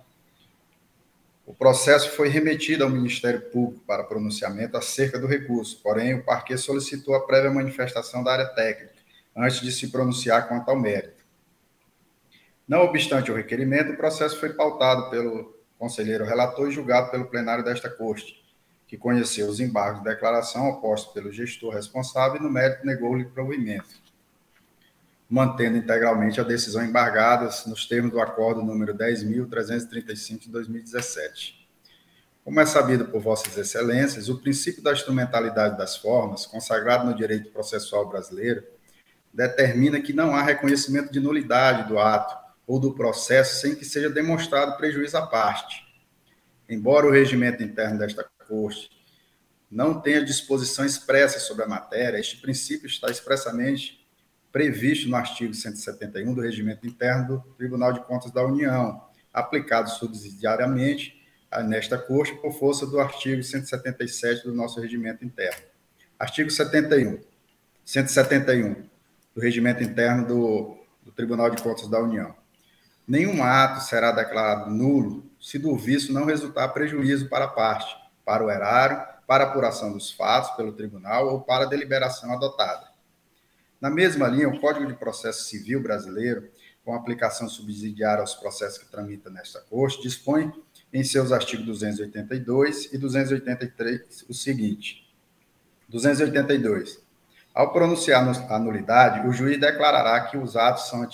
o 1.44 1.52
processo 1.52 2.11
foi 2.11 2.28
remetido 2.28 2.85
ao 2.85 2.90
Ministério 2.90 3.40
Público 3.50 3.85
para 3.85 4.05
pronunciamento 4.05 4.76
acerca 4.76 5.18
do 5.18 5.26
recurso, 5.26 5.81
porém, 5.83 6.14
o 6.14 6.24
parquê 6.24 6.57
solicitou 6.57 7.14
a 7.14 7.26
prévia 7.26 7.50
manifestação 7.50 8.22
da 8.22 8.33
área 8.33 8.46
técnica, 8.46 8.94
antes 9.37 9.61
de 9.61 9.72
se 9.72 9.88
pronunciar 9.88 10.46
quanto 10.46 10.68
ao 10.70 10.78
mérito. 10.78 11.24
Não 12.66 12.83
obstante 12.83 13.31
o 13.31 13.35
requerimento, 13.35 13.92
o 13.92 13.96
processo 13.96 14.38
foi 14.38 14.52
pautado 14.52 15.11
pelo 15.11 15.57
conselheiro 15.78 16.24
relator 16.24 16.68
e 16.68 16.72
julgado 16.72 17.11
pelo 17.11 17.26
plenário 17.26 17.64
desta 17.64 17.90
Corte, 17.90 18.40
que 18.87 18.96
conheceu 18.96 19.48
os 19.48 19.59
embargos 19.59 20.02
de 20.02 20.09
declaração 20.09 20.68
opostos 20.68 21.12
pelo 21.12 21.33
gestor 21.33 21.74
responsável 21.74 22.40
e, 22.40 22.42
no 22.42 22.50
mérito, 22.50 22.87
negou-lhe 22.87 23.24
provimento 23.24 24.01
mantendo 25.32 25.78
integralmente 25.78 26.38
a 26.42 26.44
decisão 26.44 26.84
embargada 26.84 27.48
nos 27.66 27.86
termos 27.86 28.12
do 28.12 28.20
acordo 28.20 28.62
número 28.62 28.94
10.335 28.94 30.40
de 30.40 30.50
2017. 30.50 31.66
Como 32.44 32.60
é 32.60 32.66
sabido 32.66 33.06
por 33.06 33.22
Vossas 33.22 33.56
Excelências, 33.56 34.28
o 34.28 34.42
princípio 34.42 34.82
da 34.82 34.92
instrumentalidade 34.92 35.78
das 35.78 35.96
formas, 35.96 36.44
consagrado 36.44 37.06
no 37.06 37.16
direito 37.16 37.50
processual 37.50 38.10
brasileiro, 38.10 38.62
determina 39.32 40.02
que 40.02 40.12
não 40.12 40.36
há 40.36 40.42
reconhecimento 40.42 41.10
de 41.10 41.18
nulidade 41.18 41.88
do 41.88 41.98
ato 41.98 42.36
ou 42.66 42.78
do 42.78 42.92
processo 42.92 43.58
sem 43.58 43.74
que 43.74 43.86
seja 43.86 44.10
demonstrado 44.10 44.76
prejuízo 44.76 45.16
à 45.16 45.26
parte. 45.26 45.82
Embora 46.68 47.06
o 47.06 47.10
regimento 47.10 47.62
interno 47.62 47.98
desta 47.98 48.22
Corte 48.46 48.90
não 49.70 49.98
tenha 49.98 50.22
disposição 50.22 50.84
expressa 50.84 51.40
sobre 51.40 51.64
a 51.64 51.68
matéria, 51.68 52.18
este 52.18 52.36
princípio 52.36 52.86
está 52.86 53.10
expressamente 53.10 54.01
previsto 54.52 55.08
no 55.08 55.16
artigo 55.16 55.54
171 55.54 56.34
do 56.34 56.42
Regimento 56.42 56.86
Interno 56.86 57.38
do 57.38 57.54
Tribunal 57.54 57.92
de 57.92 58.00
Contas 58.00 58.30
da 58.30 58.44
União, 58.44 59.02
aplicado 59.32 59.88
subsidiariamente 59.88 61.20
nesta 61.64 61.96
Corte 61.98 62.34
por 62.36 62.52
força 62.52 62.86
do 62.86 63.00
artigo 63.00 63.42
177 63.42 64.44
do 64.44 64.54
nosso 64.54 64.80
Regimento 64.80 65.24
Interno. 65.24 65.62
Artigo 66.18 66.50
71, 66.50 67.20
171 67.84 68.84
do 69.34 69.40
Regimento 69.40 69.82
Interno 69.82 70.26
do, 70.26 70.76
do 71.02 71.10
Tribunal 71.10 71.50
de 71.50 71.62
Contas 71.62 71.88
da 71.88 71.98
União. 71.98 72.34
Nenhum 73.08 73.42
ato 73.42 73.80
será 73.80 74.12
declarado 74.12 74.70
nulo 74.70 75.24
se 75.40 75.58
do 75.58 75.76
vício 75.76 76.14
não 76.14 76.24
resultar 76.24 76.68
prejuízo 76.68 77.28
para 77.28 77.46
a 77.46 77.48
parte, 77.48 77.96
para 78.24 78.44
o 78.44 78.50
erário, 78.50 79.02
para 79.26 79.44
apuração 79.44 79.92
dos 79.92 80.12
fatos 80.12 80.50
pelo 80.56 80.72
tribunal 80.72 81.28
ou 81.28 81.40
para 81.40 81.64
a 81.64 81.68
deliberação 81.68 82.32
adotada. 82.32 82.91
Na 83.82 83.90
mesma 83.90 84.28
linha, 84.28 84.48
o 84.48 84.60
Código 84.60 84.86
de 84.86 84.94
Processo 84.94 85.42
Civil 85.42 85.82
brasileiro, 85.82 86.48
com 86.84 86.94
aplicação 86.94 87.48
subsidiária 87.48 88.20
aos 88.20 88.32
processos 88.32 88.78
que 88.78 88.88
tramita 88.88 89.28
nesta 89.28 89.60
Corte, 89.60 90.00
dispõe 90.00 90.52
em 90.92 91.02
seus 91.02 91.32
artigos 91.32 91.66
282 91.66 92.92
e 92.92 92.98
283 92.98 94.24
o 94.28 94.32
seguinte: 94.32 95.12
282. 95.88 97.02
Ao 97.52 97.72
pronunciar 97.72 98.24
a 98.48 98.58
nulidade, 98.60 99.26
o 99.26 99.32
juiz 99.32 99.58
declarará 99.58 100.28
que 100.28 100.38
os 100.38 100.56
atos 100.56 100.88
são 100.88 101.04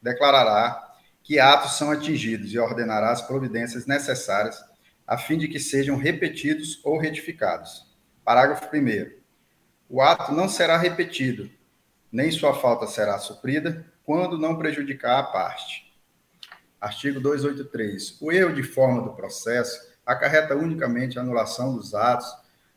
declarará 0.00 0.94
que 1.22 1.38
atos 1.38 1.76
são 1.76 1.90
atingidos 1.90 2.54
e 2.54 2.58
ordenará 2.58 3.10
as 3.10 3.20
providências 3.20 3.84
necessárias 3.84 4.64
a 5.06 5.18
fim 5.18 5.36
de 5.36 5.46
que 5.46 5.60
sejam 5.60 5.98
repetidos 5.98 6.80
ou 6.82 6.96
retificados. 6.96 7.86
Parágrafo 8.24 8.74
1 8.74 9.19
o 9.90 10.00
ato 10.00 10.32
não 10.32 10.48
será 10.48 10.76
repetido, 10.76 11.50
nem 12.12 12.30
sua 12.30 12.54
falta 12.54 12.86
será 12.86 13.18
suprida, 13.18 13.84
quando 14.04 14.38
não 14.38 14.56
prejudicar 14.56 15.18
a 15.18 15.24
parte. 15.24 15.92
Artigo 16.80 17.20
283. 17.20 18.16
O 18.20 18.30
erro 18.30 18.54
de 18.54 18.62
forma 18.62 19.02
do 19.02 19.14
processo 19.14 19.90
acarreta 20.06 20.54
unicamente 20.54 21.18
a 21.18 21.22
anulação 21.22 21.74
dos 21.74 21.92
atos 21.92 22.32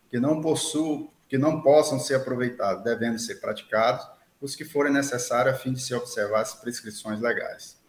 que 0.09 0.19
não 0.19 0.41
possuam, 0.41 1.07
que 1.29 1.37
não 1.37 1.61
possam 1.61 1.99
ser 1.99 2.15
aproveitados, 2.15 2.83
devendo 2.83 3.19
ser 3.19 3.35
praticados 3.35 4.05
os 4.41 4.55
que 4.55 4.65
forem 4.65 4.91
necessários 4.91 5.55
a 5.55 5.57
fim 5.57 5.71
de 5.71 5.81
se 5.81 5.93
observar 5.93 6.41
as 6.41 6.55
prescrições 6.55 7.21
legais. 7.21 7.79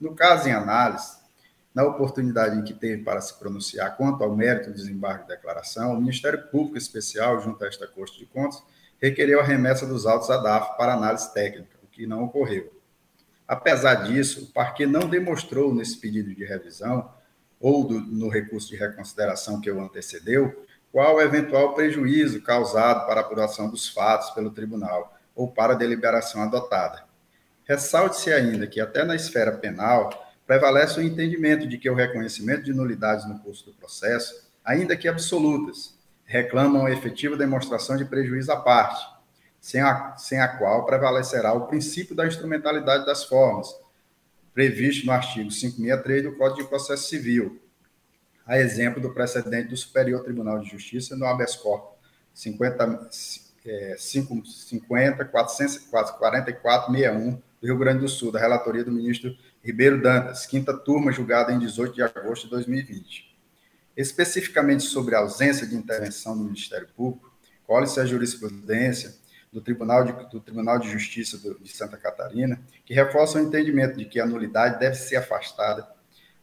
No 0.00 0.14
caso 0.14 0.48
em 0.48 0.52
análise, 0.52 1.21
na 1.74 1.84
oportunidade 1.84 2.58
em 2.58 2.62
que 2.62 2.74
teve 2.74 3.02
para 3.02 3.20
se 3.20 3.38
pronunciar 3.38 3.96
quanto 3.96 4.22
ao 4.22 4.34
mérito 4.34 4.70
do 4.70 4.76
desembarque 4.76 5.26
de 5.26 5.34
declaração, 5.36 5.94
o 5.94 6.00
Ministério 6.00 6.42
Público 6.48 6.76
Especial, 6.76 7.40
junto 7.40 7.64
a 7.64 7.68
esta 7.68 7.86
Corte 7.86 8.18
de 8.18 8.26
Contas, 8.26 8.62
requereu 9.00 9.40
a 9.40 9.42
remessa 9.42 9.86
dos 9.86 10.06
autos 10.06 10.30
à 10.30 10.36
DAF 10.36 10.76
para 10.76 10.94
análise 10.94 11.32
técnica, 11.32 11.76
o 11.82 11.86
que 11.86 12.06
não 12.06 12.24
ocorreu. 12.24 12.72
Apesar 13.48 13.94
disso, 14.06 14.44
o 14.44 14.46
parquê 14.52 14.86
não 14.86 15.08
demonstrou 15.08 15.74
nesse 15.74 15.98
pedido 15.98 16.34
de 16.34 16.44
revisão 16.44 17.10
ou 17.58 17.84
do, 17.84 18.00
no 18.00 18.28
recurso 18.28 18.68
de 18.68 18.76
reconsideração 18.76 19.60
que 19.60 19.70
o 19.70 19.80
antecedeu 19.80 20.64
qual 20.92 21.16
o 21.16 21.20
eventual 21.22 21.74
prejuízo 21.74 22.42
causado 22.42 23.06
para 23.06 23.20
a 23.20 23.24
apuração 23.24 23.70
dos 23.70 23.88
fatos 23.88 24.30
pelo 24.30 24.50
tribunal 24.50 25.16
ou 25.34 25.50
para 25.50 25.72
a 25.72 25.76
deliberação 25.76 26.42
adotada. 26.42 27.04
Ressalte-se 27.64 28.30
ainda 28.30 28.66
que, 28.66 28.78
até 28.78 29.02
na 29.02 29.16
esfera 29.16 29.52
penal, 29.52 30.10
prevalece 30.52 31.00
o 31.00 31.02
entendimento 31.02 31.66
de 31.66 31.78
que 31.78 31.88
o 31.88 31.94
reconhecimento 31.94 32.62
de 32.64 32.74
nulidades 32.74 33.26
no 33.26 33.38
curso 33.38 33.64
do 33.64 33.72
processo, 33.72 34.50
ainda 34.62 34.94
que 34.94 35.08
absolutas, 35.08 35.94
reclamam 36.26 36.84
a 36.84 36.90
efetiva 36.90 37.38
demonstração 37.38 37.96
de 37.96 38.04
prejuízo 38.04 38.52
à 38.52 38.56
parte, 38.56 39.02
sem 39.58 39.80
a, 39.80 40.14
sem 40.18 40.38
a 40.38 40.48
qual 40.48 40.84
prevalecerá 40.84 41.54
o 41.54 41.66
princípio 41.68 42.14
da 42.14 42.26
instrumentalidade 42.26 43.06
das 43.06 43.24
formas, 43.24 43.74
previsto 44.52 45.06
no 45.06 45.12
artigo 45.12 45.48
563 45.48 46.22
do 46.22 46.36
Código 46.36 46.64
de 46.64 46.68
Processo 46.68 47.08
Civil, 47.08 47.58
a 48.46 48.58
exemplo 48.58 49.00
do 49.00 49.14
precedente 49.14 49.68
do 49.68 49.76
Superior 49.76 50.22
Tribunal 50.22 50.58
de 50.58 50.68
Justiça 50.68 51.16
no 51.16 51.24
habeas 51.24 51.56
corpus 51.56 51.96
50, 52.34 53.08
é, 53.64 53.96
50 53.96 55.24
444 55.24 56.92
61 56.92 57.30
do 57.30 57.66
Rio 57.66 57.78
Grande 57.78 58.00
do 58.00 58.08
Sul, 58.08 58.30
da 58.30 58.38
relatoria 58.38 58.84
do 58.84 58.92
ministro 58.92 59.34
Ribeiro 59.64 60.02
Dantas, 60.02 60.44
quinta 60.44 60.76
turma, 60.76 61.12
julgada 61.12 61.52
em 61.52 61.58
18 61.60 61.94
de 61.94 62.02
agosto 62.02 62.44
de 62.44 62.50
2020. 62.50 63.32
Especificamente 63.96 64.82
sobre 64.82 65.14
a 65.14 65.20
ausência 65.20 65.64
de 65.64 65.76
intervenção 65.76 66.36
do 66.36 66.42
Ministério 66.42 66.88
Público, 66.96 67.32
colhe-se 67.64 68.00
a 68.00 68.04
jurisprudência 68.04 69.14
do 69.52 69.60
Tribunal 69.60 70.04
de, 70.04 70.12
do 70.30 70.40
Tribunal 70.40 70.80
de 70.80 70.90
Justiça 70.90 71.38
de 71.38 71.68
Santa 71.70 71.96
Catarina, 71.96 72.60
que 72.84 72.92
reforça 72.92 73.38
o 73.38 73.40
entendimento 73.40 73.96
de 73.96 74.04
que 74.04 74.18
a 74.18 74.26
nulidade 74.26 74.80
deve 74.80 74.96
ser 74.96 75.16
afastada 75.16 75.86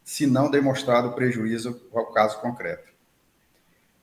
se 0.02 0.26
não 0.26 0.50
demonstrado 0.50 1.12
prejuízo 1.12 1.78
ao 1.92 2.12
caso 2.12 2.40
concreto. 2.40 2.90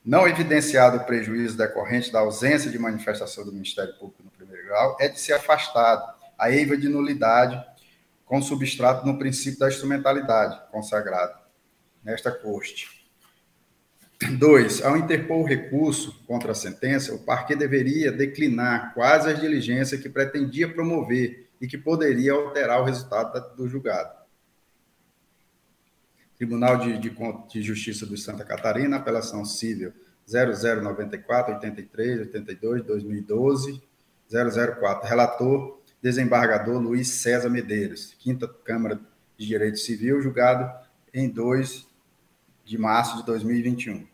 Não 0.04 0.28
evidenciado 0.28 0.98
o 0.98 1.04
prejuízo 1.04 1.56
decorrente 1.56 2.12
da 2.12 2.20
ausência 2.20 2.70
de 2.70 2.78
manifestação 2.78 3.44
do 3.44 3.52
Ministério 3.52 3.94
Público 3.94 4.22
no 4.22 4.30
primeiro 4.30 4.64
grau, 4.68 4.96
é 5.00 5.08
de 5.08 5.18
ser 5.18 5.32
afastado 5.32 6.16
a 6.38 6.52
eiva 6.52 6.76
de 6.76 6.88
nulidade 6.88 7.60
com 8.28 8.42
substrato 8.42 9.06
no 9.06 9.18
princípio 9.18 9.58
da 9.58 9.68
instrumentalidade 9.68 10.60
consagrado 10.70 11.38
nesta 12.04 12.30
corte. 12.30 12.98
Dois, 14.38 14.82
ao 14.82 14.96
interpor 14.96 15.38
o 15.38 15.46
recurso 15.46 16.22
contra 16.26 16.52
a 16.52 16.54
sentença, 16.54 17.14
o 17.14 17.20
parquet 17.20 17.56
deveria 17.56 18.12
declinar 18.12 18.92
quase 18.92 19.30
as 19.30 19.40
diligências 19.40 20.00
que 20.00 20.08
pretendia 20.08 20.72
promover 20.72 21.48
e 21.60 21.66
que 21.66 21.78
poderia 21.78 22.32
alterar 22.32 22.80
o 22.80 22.84
resultado 22.84 23.56
do 23.56 23.68
julgado. 23.68 24.18
Tribunal 26.36 26.78
de, 26.78 26.98
de, 26.98 27.10
de 27.48 27.62
Justiça 27.62 28.06
do 28.06 28.16
Santa 28.16 28.44
Catarina, 28.44 28.96
apelação 28.96 29.44
civil 29.44 29.92
0094, 30.26 31.54
83, 31.54 32.20
82, 32.20 32.84
2012, 32.84 33.82
004. 34.30 35.08
Relator, 35.08 35.77
desembargador 36.02 36.80
Luiz 36.80 37.08
César 37.08 37.48
Medeiros, 37.48 38.14
Quinta 38.18 38.46
Câmara 38.46 39.00
de 39.36 39.46
Direito 39.46 39.78
Civil, 39.78 40.20
julgado 40.20 40.70
em 41.12 41.28
2 41.28 41.86
de 42.64 42.78
março 42.78 43.16
de 43.16 43.24
2021. 43.24 44.06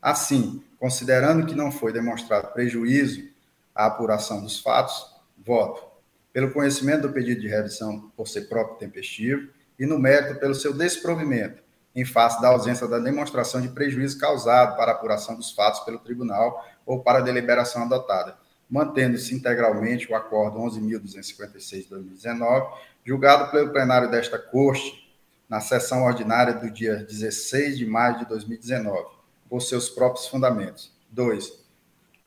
Assim, 0.00 0.62
considerando 0.78 1.46
que 1.46 1.54
não 1.54 1.72
foi 1.72 1.92
demonstrado 1.92 2.52
prejuízo 2.52 3.28
à 3.74 3.86
apuração 3.86 4.42
dos 4.42 4.60
fatos, 4.60 5.14
voto 5.36 5.84
pelo 6.32 6.52
conhecimento 6.52 7.02
do 7.02 7.12
pedido 7.12 7.40
de 7.40 7.48
revisão 7.48 8.12
por 8.14 8.28
ser 8.28 8.42
próprio 8.42 8.76
tempestivo 8.76 9.48
e 9.78 9.86
no 9.86 9.98
mérito 9.98 10.38
pelo 10.38 10.54
seu 10.54 10.72
desprovimento, 10.72 11.62
em 11.94 12.04
face 12.04 12.40
da 12.42 12.48
ausência 12.48 12.86
da 12.86 12.98
demonstração 12.98 13.60
de 13.60 13.68
prejuízo 13.68 14.18
causado 14.18 14.76
para 14.76 14.92
apuração 14.92 15.34
dos 15.34 15.50
fatos 15.50 15.80
pelo 15.80 15.98
tribunal 15.98 16.62
ou 16.84 17.02
para 17.02 17.20
a 17.20 17.22
deliberação 17.22 17.82
adotada, 17.82 18.36
mantendo-se 18.68 19.34
integralmente 19.34 20.10
o 20.10 20.16
acordo 20.16 20.58
11.256 20.58 21.82
de 21.82 21.88
2019, 21.88 22.66
julgado 23.04 23.50
pelo 23.50 23.70
plenário 23.70 24.10
desta 24.10 24.38
Corte 24.38 25.06
na 25.48 25.60
sessão 25.60 26.02
ordinária 26.04 26.54
do 26.54 26.70
dia 26.70 26.96
16 26.96 27.78
de 27.78 27.86
maio 27.86 28.18
de 28.18 28.26
2019, 28.26 29.06
por 29.48 29.62
seus 29.62 29.88
próprios 29.88 30.26
fundamentos. 30.26 30.92
2. 31.10 31.64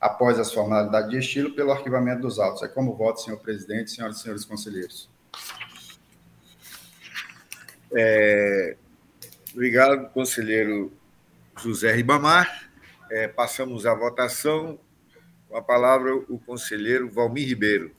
Após 0.00 0.38
as 0.38 0.52
formalidades 0.52 1.10
de 1.10 1.18
estilo, 1.18 1.54
pelo 1.54 1.70
arquivamento 1.70 2.22
dos 2.22 2.38
autos. 2.38 2.62
É 2.62 2.68
como 2.68 2.96
voto, 2.96 3.20
senhor 3.20 3.38
presidente, 3.38 3.90
senhoras 3.90 4.16
e 4.16 4.22
senhores 4.22 4.44
conselheiros. 4.46 5.10
É, 7.92 8.76
obrigado, 9.52 10.10
conselheiro 10.12 10.90
José 11.58 11.92
Ribamar. 11.92 12.70
É, 13.10 13.28
passamos 13.28 13.84
à 13.84 13.94
votação. 13.94 14.78
Com 15.50 15.56
a 15.56 15.62
palavra, 15.62 16.14
o 16.14 16.38
conselheiro 16.38 17.10
Valmir 17.10 17.48
Ribeiro. 17.48 17.90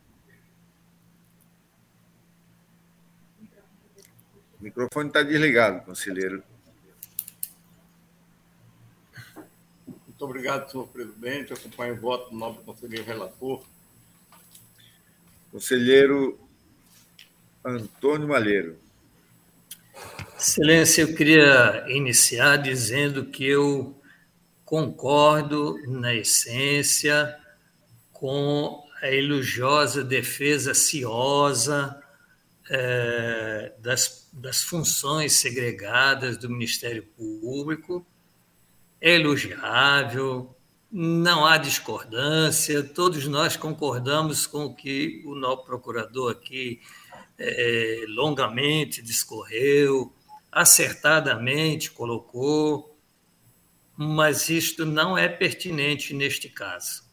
O 4.57 4.63
microfone 4.63 5.09
está 5.09 5.21
desligado, 5.21 5.83
conselheiro. 5.83 6.41
Muito 9.85 10.21
obrigado, 10.21 10.71
senhor 10.71 10.87
presidente. 10.87 11.51
Acompanho 11.51 11.95
o 11.95 11.99
voto 11.99 12.29
do 12.29 12.37
nobre 12.37 12.63
conselheiro 12.63 13.03
relator. 13.03 13.65
Conselheiro 15.51 16.39
Antônio 17.65 18.29
Malheiro. 18.29 18.79
Excelência, 20.37 21.01
eu 21.01 21.13
queria 21.13 21.85
iniciar 21.89 22.55
dizendo 22.55 23.25
que 23.25 23.45
eu 23.45 23.99
concordo, 24.63 25.77
na 25.85 26.15
essência, 26.15 27.40
com 28.21 28.87
a 29.01 29.09
elogiosa 29.09 30.03
defesa 30.03 30.75
ciosa 30.75 31.99
é, 32.69 33.73
das, 33.79 34.29
das 34.31 34.61
funções 34.61 35.33
segregadas 35.33 36.37
do 36.37 36.47
Ministério 36.47 37.01
Público. 37.17 38.05
É 39.01 39.15
elogiável, 39.15 40.55
não 40.91 41.47
há 41.47 41.57
discordância, 41.57 42.83
todos 42.83 43.25
nós 43.25 43.57
concordamos 43.57 44.45
com 44.45 44.65
o 44.65 44.75
que 44.75 45.23
o 45.25 45.33
novo 45.33 45.63
procurador 45.63 46.33
aqui 46.33 46.79
é, 47.39 48.05
longamente 48.07 49.01
discorreu, 49.01 50.13
acertadamente 50.51 51.89
colocou, 51.89 52.95
mas 53.97 54.47
isto 54.47 54.85
não 54.85 55.17
é 55.17 55.27
pertinente 55.27 56.13
neste 56.13 56.47
caso. 56.47 57.09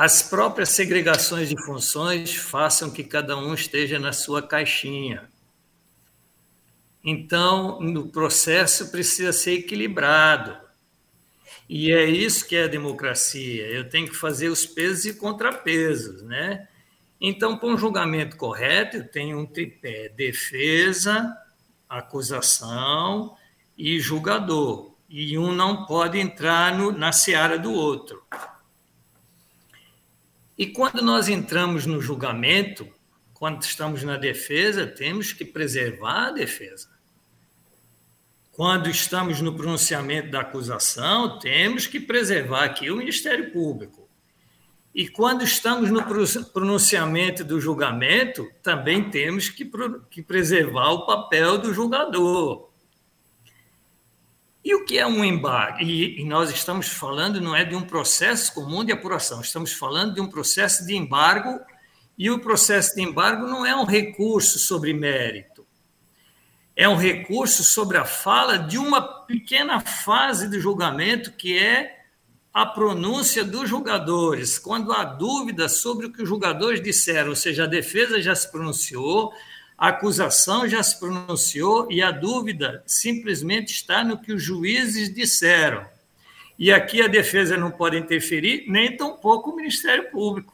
As 0.00 0.22
próprias 0.22 0.68
segregações 0.68 1.48
de 1.48 1.60
funções 1.60 2.32
façam 2.32 2.88
que 2.88 3.02
cada 3.02 3.36
um 3.36 3.52
esteja 3.52 3.98
na 3.98 4.12
sua 4.12 4.40
caixinha. 4.40 5.28
Então, 7.02 7.80
no 7.80 8.06
processo 8.06 8.92
precisa 8.92 9.32
ser 9.32 9.54
equilibrado. 9.54 10.56
E 11.68 11.90
é 11.90 12.04
isso 12.04 12.46
que 12.46 12.54
é 12.54 12.62
a 12.62 12.68
democracia. 12.68 13.66
Eu 13.66 13.88
tenho 13.88 14.08
que 14.08 14.14
fazer 14.14 14.48
os 14.48 14.64
pesos 14.64 15.04
e 15.04 15.14
contrapesos, 15.14 16.22
né? 16.22 16.68
Então, 17.20 17.58
para 17.58 17.68
um 17.68 17.76
julgamento 17.76 18.36
correto, 18.36 18.98
eu 18.98 19.08
tenho 19.08 19.36
um 19.36 19.46
tripé: 19.46 20.10
defesa, 20.10 21.36
acusação 21.88 23.36
e 23.76 23.98
julgador. 23.98 24.94
E 25.08 25.36
um 25.36 25.52
não 25.52 25.86
pode 25.86 26.20
entrar 26.20 26.72
no, 26.78 26.92
na 26.92 27.10
seara 27.10 27.58
do 27.58 27.72
outro. 27.72 28.22
E 30.58 30.66
quando 30.66 31.00
nós 31.00 31.28
entramos 31.28 31.86
no 31.86 32.00
julgamento, 32.00 32.88
quando 33.32 33.62
estamos 33.62 34.02
na 34.02 34.16
defesa, 34.16 34.84
temos 34.84 35.32
que 35.32 35.44
preservar 35.44 36.26
a 36.26 36.30
defesa. 36.32 36.90
Quando 38.50 38.90
estamos 38.90 39.40
no 39.40 39.54
pronunciamento 39.54 40.32
da 40.32 40.40
acusação, 40.40 41.38
temos 41.38 41.86
que 41.86 42.00
preservar 42.00 42.64
aqui 42.64 42.90
o 42.90 42.96
Ministério 42.96 43.52
Público. 43.52 44.08
E 44.92 45.06
quando 45.08 45.44
estamos 45.44 45.90
no 45.90 46.02
pronunciamento 46.52 47.44
do 47.44 47.60
julgamento, 47.60 48.50
também 48.60 49.08
temos 49.10 49.48
que, 49.48 49.64
preservar 50.26 50.90
o 50.90 51.06
papel 51.06 51.58
do 51.58 51.72
julgador. 51.72 52.67
E 54.64 54.74
o 54.74 54.84
que 54.84 54.98
é 54.98 55.06
um 55.06 55.24
embargo? 55.24 55.80
E, 55.80 56.20
e, 56.20 56.24
nós 56.24 56.50
estamos 56.50 56.88
falando 56.88 57.40
não 57.40 57.54
é 57.54 57.64
de 57.64 57.74
um 57.74 57.82
processo 57.82 58.52
comum 58.52 58.84
de 58.84 58.92
apuração, 58.92 59.40
estamos 59.40 59.72
falando 59.72 60.14
de 60.14 60.20
um 60.20 60.26
processo 60.26 60.84
de 60.84 60.94
embargo, 60.94 61.60
e 62.16 62.30
o 62.30 62.40
processo 62.40 62.94
de 62.96 63.02
embargo 63.02 63.46
não 63.46 63.64
é 63.64 63.74
um 63.76 63.84
recurso 63.84 64.58
sobre 64.58 64.92
mérito. 64.92 65.64
É 66.74 66.88
um 66.88 66.96
recurso 66.96 67.62
sobre 67.62 67.96
a 67.96 68.04
fala 68.04 68.58
de 68.58 68.78
uma 68.78 69.00
pequena 69.00 69.80
fase 69.80 70.48
do 70.48 70.60
julgamento 70.60 71.32
que 71.32 71.56
é 71.56 71.98
a 72.52 72.66
pronúncia 72.66 73.44
dos 73.44 73.68
julgadores, 73.68 74.58
quando 74.58 74.92
há 74.92 75.04
dúvida 75.04 75.68
sobre 75.68 76.06
o 76.06 76.12
que 76.12 76.22
os 76.22 76.28
julgadores 76.28 76.82
disseram, 76.82 77.30
ou 77.30 77.36
seja, 77.36 77.64
a 77.64 77.68
defesa 77.68 78.20
já 78.20 78.34
se 78.34 78.50
pronunciou, 78.50 79.32
a 79.78 79.88
acusação 79.90 80.68
já 80.68 80.82
se 80.82 80.98
pronunciou 80.98 81.86
e 81.88 82.02
a 82.02 82.10
dúvida 82.10 82.82
simplesmente 82.84 83.68
está 83.68 84.02
no 84.02 84.18
que 84.18 84.32
os 84.32 84.42
juízes 84.42 85.14
disseram. 85.14 85.86
E 86.58 86.72
aqui 86.72 87.00
a 87.00 87.06
defesa 87.06 87.56
não 87.56 87.70
pode 87.70 87.96
interferir, 87.96 88.64
nem 88.66 88.96
tampouco 88.96 89.50
o 89.50 89.56
Ministério 89.56 90.10
Público. 90.10 90.52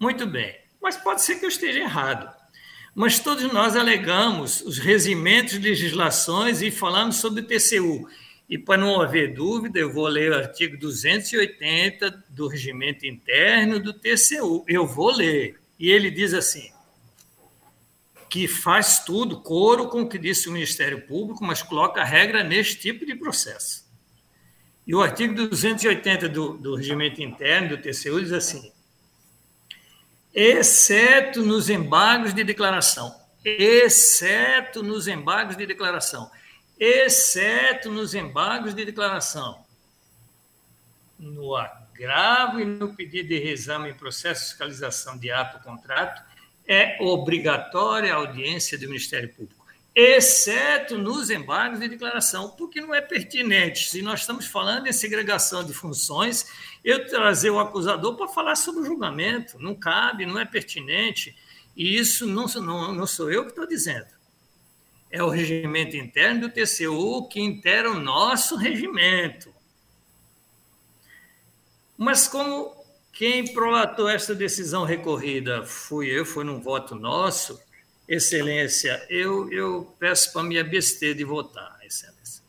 Muito 0.00 0.26
bem, 0.26 0.56
mas 0.82 0.96
pode 0.96 1.22
ser 1.22 1.36
que 1.36 1.44
eu 1.44 1.48
esteja 1.48 1.78
errado. 1.78 2.28
Mas 2.92 3.20
todos 3.20 3.44
nós 3.52 3.76
alegamos 3.76 4.60
os 4.62 4.78
regimentos, 4.78 5.56
legislações 5.56 6.60
e 6.60 6.72
falamos 6.72 7.16
sobre 7.16 7.42
o 7.42 7.46
TCU. 7.46 8.08
E 8.48 8.58
para 8.58 8.80
não 8.80 9.00
haver 9.00 9.32
dúvida, 9.32 9.78
eu 9.78 9.92
vou 9.92 10.08
ler 10.08 10.32
o 10.32 10.36
artigo 10.36 10.76
280 10.76 12.24
do 12.30 12.48
regimento 12.48 13.06
interno 13.06 13.78
do 13.78 13.92
TCU. 13.92 14.64
Eu 14.66 14.86
vou 14.86 15.12
ler. 15.12 15.60
E 15.78 15.90
ele 15.90 16.10
diz 16.10 16.34
assim: 16.34 16.73
que 18.34 18.48
faz 18.48 18.98
tudo, 19.04 19.40
coro 19.40 19.88
com 19.88 20.02
o 20.02 20.08
que 20.08 20.18
disse 20.18 20.48
o 20.48 20.52
Ministério 20.52 21.06
Público, 21.06 21.44
mas 21.44 21.62
coloca 21.62 22.02
regra 22.02 22.42
neste 22.42 22.80
tipo 22.80 23.06
de 23.06 23.14
processo. 23.14 23.88
E 24.84 24.92
o 24.92 25.00
artigo 25.00 25.34
280 25.34 26.28
do, 26.28 26.58
do 26.58 26.74
regimento 26.74 27.22
interno 27.22 27.68
do 27.68 27.78
TCU 27.78 28.20
diz 28.20 28.32
assim: 28.32 28.72
exceto 30.34 31.42
nos 31.42 31.70
embargos 31.70 32.34
de 32.34 32.42
declaração, 32.42 33.14
exceto 33.44 34.82
nos 34.82 35.06
embargos 35.06 35.56
de 35.56 35.64
declaração, 35.64 36.28
exceto 36.76 37.88
nos 37.88 38.16
embargos 38.16 38.74
de 38.74 38.84
declaração, 38.84 39.64
no 41.16 41.54
agravo 41.54 42.58
e 42.58 42.64
no 42.64 42.96
pedido 42.96 43.28
de 43.28 43.38
reexame 43.38 43.90
em 43.90 43.94
processo 43.94 44.40
de 44.40 44.48
fiscalização 44.48 45.16
de 45.16 45.30
ato 45.30 45.62
contrato, 45.62 46.33
é 46.66 46.96
obrigatória 47.00 48.12
a 48.12 48.16
audiência 48.16 48.78
do 48.78 48.86
Ministério 48.86 49.28
Público, 49.28 49.64
exceto 49.94 50.98
nos 50.98 51.30
embargos 51.30 51.78
de 51.78 51.88
declaração, 51.88 52.50
porque 52.50 52.80
não 52.80 52.94
é 52.94 53.00
pertinente. 53.00 53.88
Se 53.88 54.02
nós 54.02 54.20
estamos 54.20 54.46
falando 54.46 54.86
em 54.86 54.92
segregação 54.92 55.62
de 55.62 55.72
funções, 55.72 56.46
eu 56.82 57.06
trazer 57.06 57.50
o 57.50 57.60
acusador 57.60 58.16
para 58.16 58.28
falar 58.28 58.56
sobre 58.56 58.82
o 58.82 58.86
julgamento, 58.86 59.58
não 59.58 59.74
cabe, 59.74 60.26
não 60.26 60.38
é 60.38 60.44
pertinente. 60.44 61.36
E 61.76 61.96
isso 61.96 62.26
não, 62.26 62.46
não, 62.46 62.92
não 62.92 63.06
sou 63.06 63.30
eu 63.30 63.44
que 63.44 63.50
estou 63.50 63.66
dizendo. 63.66 64.06
É 65.10 65.22
o 65.22 65.28
regimento 65.28 65.96
interno 65.96 66.42
do 66.42 66.50
TCU 66.50 67.28
que 67.28 67.40
intera 67.40 67.90
o 67.90 68.00
nosso 68.00 68.56
regimento. 68.56 69.54
Mas 71.96 72.26
como 72.26 72.73
quem 73.14 73.52
prolatou 73.52 74.08
esta 74.08 74.34
decisão 74.34 74.84
recorrida 74.84 75.64
fui 75.64 76.08
eu, 76.08 76.26
foi 76.26 76.44
num 76.44 76.60
voto 76.60 76.94
nosso. 76.96 77.62
Excelência, 78.08 79.06
eu, 79.08 79.50
eu 79.50 79.94
peço 79.98 80.32
para 80.32 80.42
me 80.42 80.58
abster 80.58 81.14
de 81.14 81.24
votar, 81.24 81.78
Excelência. 81.82 82.42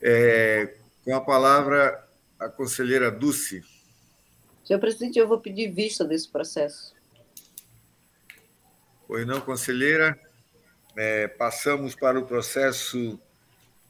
É, 0.00 0.74
com 1.04 1.14
a 1.14 1.20
palavra, 1.20 2.08
a 2.38 2.48
conselheira 2.48 3.10
Dulce. 3.10 3.62
Senhor 4.64 4.80
presidente, 4.80 5.18
eu 5.18 5.28
vou 5.28 5.40
pedir 5.40 5.70
vista 5.70 6.04
desse 6.04 6.28
processo. 6.28 6.94
Pois 9.06 9.26
não, 9.26 9.40
conselheira. 9.40 10.18
É, 10.96 11.28
passamos 11.28 11.94
para 11.94 12.18
o 12.18 12.26
processo 12.26 13.20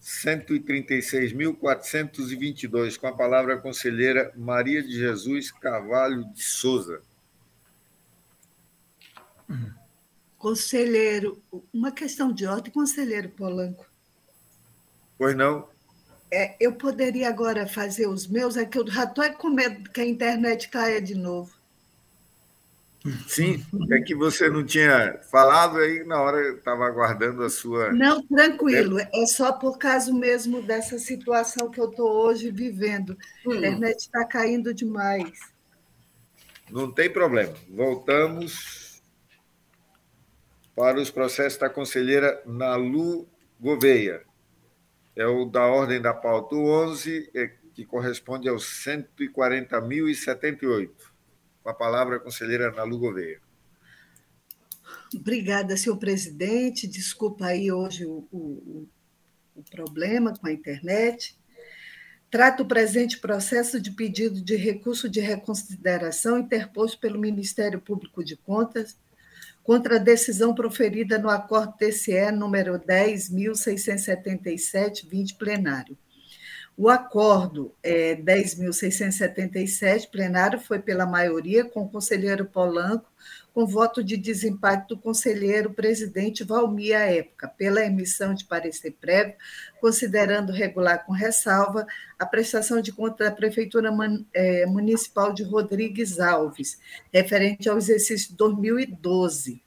136.422, 0.03 2.97
com 2.97 3.07
a 3.07 3.13
palavra 3.13 3.55
a 3.55 3.59
conselheira 3.59 4.33
Maria 4.37 4.83
de 4.83 4.93
Jesus 4.93 5.51
Carvalho 5.51 6.25
de 6.33 6.43
Souza. 6.43 7.03
Conselheiro, 10.39 11.43
uma 11.73 11.93
questão 11.93 12.33
de 12.33 12.47
ordem, 12.47 12.73
conselheiro 12.73 13.29
Polanco. 13.29 13.85
Pois 15.19 15.37
não? 15.37 15.69
É, 16.31 16.57
eu 16.59 16.73
poderia 16.75 17.29
agora 17.29 17.67
fazer 17.67 18.07
os 18.07 18.27
meus, 18.27 18.57
é 18.57 18.65
que 18.65 18.79
eu 18.79 18.91
já 18.91 19.05
estou 19.05 19.31
com 19.35 19.51
medo 19.51 19.91
que 19.91 20.01
a 20.01 20.07
internet 20.07 20.71
caia 20.71 21.03
de 21.03 21.15
novo. 21.15 21.60
Sim, 23.27 23.65
é 23.91 24.01
que 24.03 24.15
você 24.15 24.51
não 24.51 24.63
tinha 24.65 25.19
falado 25.31 25.79
aí 25.79 26.05
na 26.05 26.21
hora 26.21 26.37
eu 26.37 26.59
estava 26.59 26.87
aguardando 26.87 27.43
a 27.43 27.49
sua. 27.49 27.91
Não, 27.93 28.23
tranquilo, 28.27 28.99
é 29.01 29.27
só 29.27 29.53
por 29.53 29.79
causa 29.79 30.13
mesmo 30.13 30.61
dessa 30.61 30.99
situação 30.99 31.71
que 31.71 31.81
eu 31.81 31.89
estou 31.89 32.11
hoje 32.11 32.51
vivendo. 32.51 33.17
Hum. 33.47 33.53
A 33.53 33.57
internet 33.57 34.01
está 34.01 34.27
caindo 34.27 34.75
demais. 34.75 35.33
Não 36.71 36.93
tem 36.93 37.11
problema. 37.11 37.55
Voltamos 37.69 39.03
para 40.77 41.01
os 41.01 41.11
processos 41.11 41.59
da 41.59 41.71
conselheira 41.71 42.43
Nalu 42.45 43.27
Gouveia. 43.59 44.25
É 45.17 45.27
o 45.27 45.47
da 45.47 45.67
ordem 45.67 46.01
da 46.01 46.15
pauta 46.15 46.55
11, 46.55 47.29
é, 47.35 47.51
que 47.75 47.85
corresponde 47.85 48.49
aos 48.49 48.65
140.078. 48.87 51.10
Com 51.63 51.71
a 51.71 51.75
palavra, 51.75 52.17
a 52.17 52.21
conselheira 52.21 52.71
Nalu 52.71 52.99
Gouveia. 52.99 53.41
Obrigada, 55.15 55.77
senhor 55.77 55.99
presidente. 55.99 56.87
Desculpa 56.87 57.45
aí 57.47 57.71
hoje 57.71 58.07
o, 58.07 58.27
o, 58.33 58.89
o 59.55 59.63
problema 59.71 60.35
com 60.37 60.47
a 60.47 60.53
internet. 60.53 61.39
Trato 62.31 62.63
o 62.63 62.67
presente 62.67 63.19
processo 63.19 63.79
de 63.81 63.91
pedido 63.91 64.41
de 64.41 64.55
recurso 64.57 65.09
de 65.09 65.19
reconsideração 65.21 66.39
interposto 66.39 67.01
pelo 67.01 67.19
Ministério 67.19 67.81
Público 67.81 68.23
de 68.25 68.37
Contas 68.37 68.97
contra 69.63 69.97
a 69.97 69.99
decisão 69.99 70.55
proferida 70.55 71.19
no 71.19 71.29
acordo 71.29 71.77
TCE 71.77 72.31
número 72.31 72.79
10.677, 72.79 75.07
20 75.09 75.35
plenário 75.35 75.99
o 76.77 76.89
acordo 76.89 77.75
é, 77.83 78.17
10.677, 78.17 80.09
plenário, 80.11 80.59
foi 80.59 80.79
pela 80.79 81.05
maioria, 81.05 81.65
com 81.65 81.83
o 81.83 81.89
conselheiro 81.89 82.47
Polanco, 82.47 83.11
com 83.53 83.67
voto 83.67 84.03
de 84.03 84.17
desempate 84.17 84.89
do 84.89 84.97
conselheiro 84.97 85.75
presidente 85.75 86.45
Valmir 86.45 86.97
à 86.97 87.01
época, 87.01 87.49
pela 87.49 87.85
emissão 87.85 88.33
de 88.33 88.45
parecer 88.45 88.93
prévio, 89.01 89.35
considerando 89.81 90.53
regular 90.53 91.05
com 91.05 91.13
ressalva 91.13 91.87
a 92.19 92.25
prestação 92.25 92.81
de 92.81 92.93
conta 92.93 93.25
da 93.25 93.31
Prefeitura 93.31 93.91
é, 94.33 94.65
Municipal 94.67 95.33
de 95.33 95.43
Rodrigues 95.43 96.19
Alves, 96.19 96.79
referente 97.13 97.69
ao 97.69 97.77
exercício 97.77 98.35
2012 98.37 99.63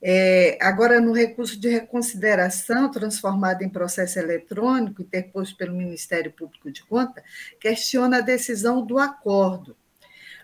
é, 0.00 0.58
agora, 0.60 1.00
no 1.00 1.12
recurso 1.12 1.58
de 1.58 1.68
reconsideração, 1.68 2.90
transformado 2.90 3.62
em 3.62 3.68
processo 3.68 4.18
eletrônico, 4.18 5.02
interposto 5.02 5.56
pelo 5.56 5.74
Ministério 5.74 6.30
Público 6.32 6.70
de 6.70 6.84
Conta, 6.84 7.22
questiona 7.58 8.18
a 8.18 8.22
decisão 8.22 8.84
do 8.84 8.98
acordo. 8.98 9.76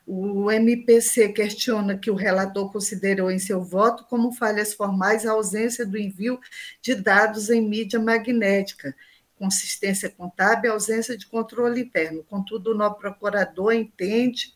O 0.06 0.50
MPC 0.50 1.28
questiona 1.28 1.96
que 1.96 2.10
o 2.10 2.14
relator 2.14 2.72
considerou 2.72 3.30
em 3.30 3.38
seu 3.38 3.62
voto 3.62 4.04
como 4.06 4.32
falhas 4.32 4.74
formais 4.74 5.24
a 5.24 5.32
ausência 5.32 5.86
do 5.86 5.96
envio 5.96 6.40
de 6.80 6.94
dados 6.94 7.50
em 7.50 7.60
mídia 7.60 8.00
magnética, 8.00 8.96
consistência 9.38 10.08
contábil 10.10 10.70
e 10.70 10.72
ausência 10.72 11.16
de 11.16 11.26
controle 11.26 11.82
interno. 11.82 12.24
Contudo, 12.24 12.72
o 12.72 12.74
novo 12.74 12.96
procurador 12.96 13.72
entende, 13.72 14.54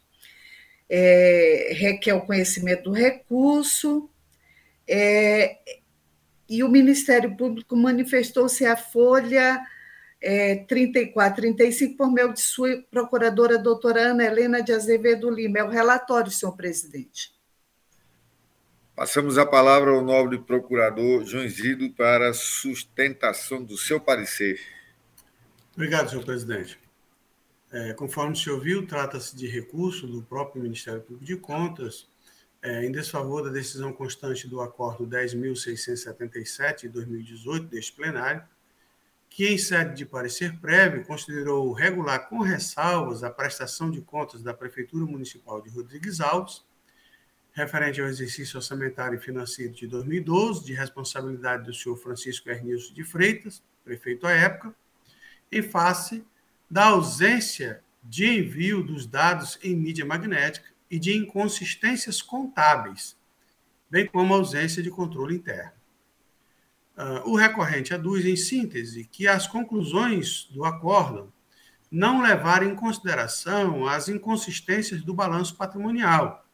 é, 0.89 1.73
requer 1.75 2.15
o 2.15 2.27
conhecimento 2.27 2.85
do 2.85 2.93
recurso, 2.93 4.11
é, 4.89 5.59
e 6.49 6.63
o 6.63 6.69
Ministério 6.69 7.37
Público 7.37 7.77
manifestou-se 7.77 8.65
à 8.65 8.77
Folha 8.77 9.61
é, 10.21 10.57
34, 10.65 11.43
35, 11.43 11.97
por 11.97 12.11
meio 12.11 12.33
de 12.33 12.41
sua 12.41 12.83
procuradora, 12.91 13.59
doutora 13.59 14.11
Ana 14.11 14.25
Helena 14.25 14.63
de 14.63 14.73
Azevedo 14.73 15.31
Lima. 15.31 15.59
É 15.59 15.65
o 15.65 15.69
relatório, 15.69 16.31
senhor 16.31 16.57
presidente. 16.57 17.35
Passamos 18.95 19.37
a 19.37 19.45
palavra 19.45 19.91
ao 19.91 20.03
nobre 20.03 20.39
procurador 20.39 21.25
João 21.25 21.47
Zido 21.49 21.91
para 21.91 22.33
sustentação 22.33 23.63
do 23.63 23.77
seu 23.77 24.01
parecer. 24.01 24.59
Obrigado, 25.75 26.09
senhor 26.09 26.25
presidente. 26.25 26.79
É, 27.71 27.93
conforme 27.93 28.33
o 28.33 28.37
senhor 28.37 28.59
viu, 28.59 28.87
trata-se 28.87 29.37
de 29.37 29.47
recurso 29.47 30.07
do 30.07 30.23
próprio 30.23 30.63
Ministério 30.63 31.03
Público 31.03 31.27
de 31.27 31.37
Contas, 31.37 32.09
é, 32.63 32.85
em 32.85 32.91
desfavor 32.91 33.45
da 33.45 33.51
decisão 33.51 33.93
constante 33.93 34.49
do 34.49 34.61
Acordo 34.61 35.07
10.677 35.07 36.83
de 36.83 36.89
2018 36.89 37.67
deste 37.67 37.93
plenário, 37.93 38.43
que, 39.29 39.47
em 39.47 39.59
sede 39.59 39.95
de 39.95 40.07
parecer 40.07 40.59
prévio, 40.61 41.05
considerou 41.05 41.73
regular 41.73 42.29
com 42.29 42.41
ressalvas 42.41 43.23
a 43.23 43.31
prestação 43.31 43.91
de 43.91 44.01
contas 44.01 44.43
da 44.43 44.55
Prefeitura 44.55 45.05
Municipal 45.05 45.61
de 45.61 45.71
Rodrigues 45.71 46.21
Alves, 46.21 46.65
referente 47.53 48.01
ao 48.01 48.07
exercício 48.07 48.57
orçamentário 48.57 49.19
e 49.19 49.21
financeiro 49.21 49.73
de 49.73 49.87
2012, 49.87 50.65
de 50.65 50.75
responsabilidade 50.75 51.65
do 51.65 51.75
senhor 51.75 51.97
Francisco 51.97 52.51
Ernilson 52.51 52.93
de 52.93 53.05
Freitas, 53.05 53.63
prefeito 53.85 54.27
à 54.27 54.33
época, 54.33 54.75
em 55.51 55.63
face 55.63 56.25
da 56.71 56.87
ausência 56.87 57.83
de 58.03 58.27
envio 58.27 58.83
dos 58.83 59.07
dados 59.07 59.59
em 59.63 59.75
mídia 59.75 60.05
magnética 60.05 60.76
e 60.91 60.99
de 60.99 61.17
inconsistências 61.17 62.23
contábeis, 62.23 63.17
bem 63.91 64.07
como 64.07 64.35
ausência 64.35 64.83
de 64.83 64.91
controle 64.91 65.37
interno. 65.37 65.73
Uh, 66.97 67.31
o 67.31 67.37
recorrente 67.37 67.93
aduz, 67.93 68.25
em 68.25 68.37
síntese, 68.37 69.05
que 69.05 69.29
as 69.29 69.47
conclusões 69.47 70.49
do 70.51 70.65
acordo 70.65 71.33
não 71.91 72.23
levar 72.23 72.63
em 72.63 72.75
consideração 72.75 73.87
as 73.87 74.09
inconsistências 74.09 75.03
do 75.03 75.15
balanço 75.15 75.55
patrimonial, 75.57 76.47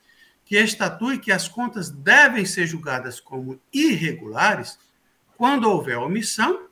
que 0.45 0.57
estatui 0.57 1.19
que 1.19 1.31
as 1.31 1.47
contas 1.47 1.91
devem 1.91 2.47
ser 2.47 2.67
julgadas 2.67 3.21
como 3.21 3.61
irregulares 3.73 4.79
quando 5.37 5.71
houver 5.71 5.99
omissão 5.99 6.67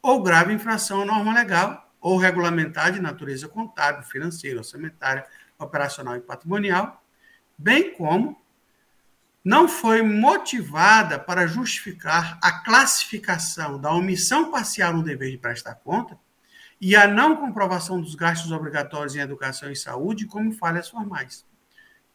ou 0.00 0.22
grave 0.22 0.54
infração 0.54 1.02
à 1.02 1.04
norma 1.04 1.34
legal 1.34 1.92
ou 2.00 2.16
regulamentar 2.16 2.92
de 2.92 3.00
natureza 3.00 3.46
contábil, 3.46 4.02
financeira, 4.04 4.58
orçamentária, 4.58 5.26
operacional 5.58 6.16
e 6.16 6.20
patrimonial, 6.20 7.02
bem 7.56 7.94
como 7.94 8.42
não 9.44 9.68
foi 9.68 10.02
motivada 10.02 11.18
para 11.18 11.46
justificar 11.46 12.38
a 12.42 12.64
classificação 12.64 13.78
da 13.78 13.92
omissão 13.92 14.50
parcial 14.50 14.94
no 14.94 15.02
dever 15.02 15.30
de 15.30 15.38
prestar 15.38 15.74
conta 15.74 16.18
e 16.80 16.96
a 16.96 17.06
não 17.06 17.36
comprovação 17.36 18.00
dos 18.00 18.14
gastos 18.14 18.50
obrigatórios 18.50 19.14
em 19.14 19.20
educação 19.20 19.70
e 19.70 19.76
saúde 19.76 20.26
como 20.26 20.52
falhas 20.52 20.88
formais 20.88 21.44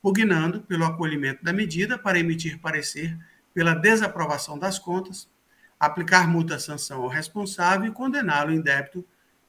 pugnando 0.02 0.62
pelo 0.62 0.86
acolhimento 0.86 1.44
da 1.44 1.54
medida 1.54 1.98
para 1.98 2.20
emitir 2.20 2.60
parecer 2.60 3.18
pela 3.54 3.74
desaprovação 3.74 4.58
das 4.58 4.80
contas, 4.80 5.30
aplicar 5.80 6.28
multa 6.28 6.60
sanção 6.60 7.04
ao 7.04 7.08
responsável 7.08 7.90
e 7.90 7.94
condená-lo 7.94 8.52
em 8.52 8.62
débito 8.62 9.06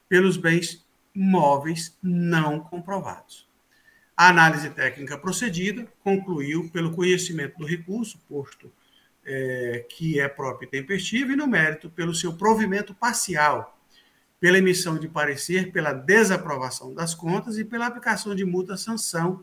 pelos 0.09 0.37
bens 0.37 0.85
móveis 1.15 1.97
não 2.03 2.61
comprovados. 2.61 3.49
A 4.21 4.29
análise 4.29 4.69
técnica 4.69 5.17
procedida 5.17 5.89
concluiu 6.05 6.69
pelo 6.69 6.95
conhecimento 6.95 7.57
do 7.57 7.65
recurso 7.65 8.19
posto 8.29 8.71
é, 9.25 9.87
que 9.89 10.21
é 10.21 10.29
próprio 10.29 10.67
e 10.67 10.71
tempestivo 10.71 11.33
e 11.33 11.37
no 11.37 11.47
mérito 11.47 11.89
pelo 11.89 12.15
seu 12.15 12.35
provimento 12.35 12.95
parcial, 12.95 13.81
pela 14.39 14.59
emissão 14.59 14.99
de 14.99 15.09
parecer 15.09 15.73
pela 15.73 15.95
desaprovação 15.95 16.93
das 16.93 17.15
contas 17.15 17.57
e 17.57 17.65
pela 17.65 17.87
aplicação 17.87 18.35
de 18.35 18.45
multa 18.45 18.77
sanção 18.77 19.43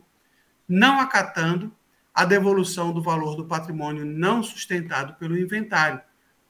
não 0.68 1.00
acatando 1.00 1.74
a 2.14 2.24
devolução 2.24 2.92
do 2.92 3.02
valor 3.02 3.34
do 3.34 3.46
patrimônio 3.46 4.04
não 4.04 4.44
sustentado 4.44 5.14
pelo 5.14 5.36
inventário, 5.36 6.00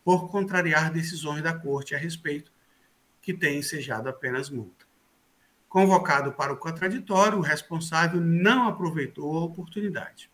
por 0.05 0.31
contrariar 0.31 0.93
decisões 0.93 1.43
da 1.43 1.55
Corte 1.55 1.95
a 1.95 1.99
respeito, 1.99 2.53
que 3.23 3.33
tem 3.33 3.61
ensejado 3.61 4.07
apenas 4.07 4.51
multa. 4.51 4.78
Convocado 5.69 6.33
para 6.33 6.53
o 6.53 6.57
contraditório, 6.57 7.39
o 7.39 7.43
responsável 7.43 8.21
não 8.21 8.69
aproveitou 8.69 9.37
a 9.37 9.45
oportunidade. 9.45 10.31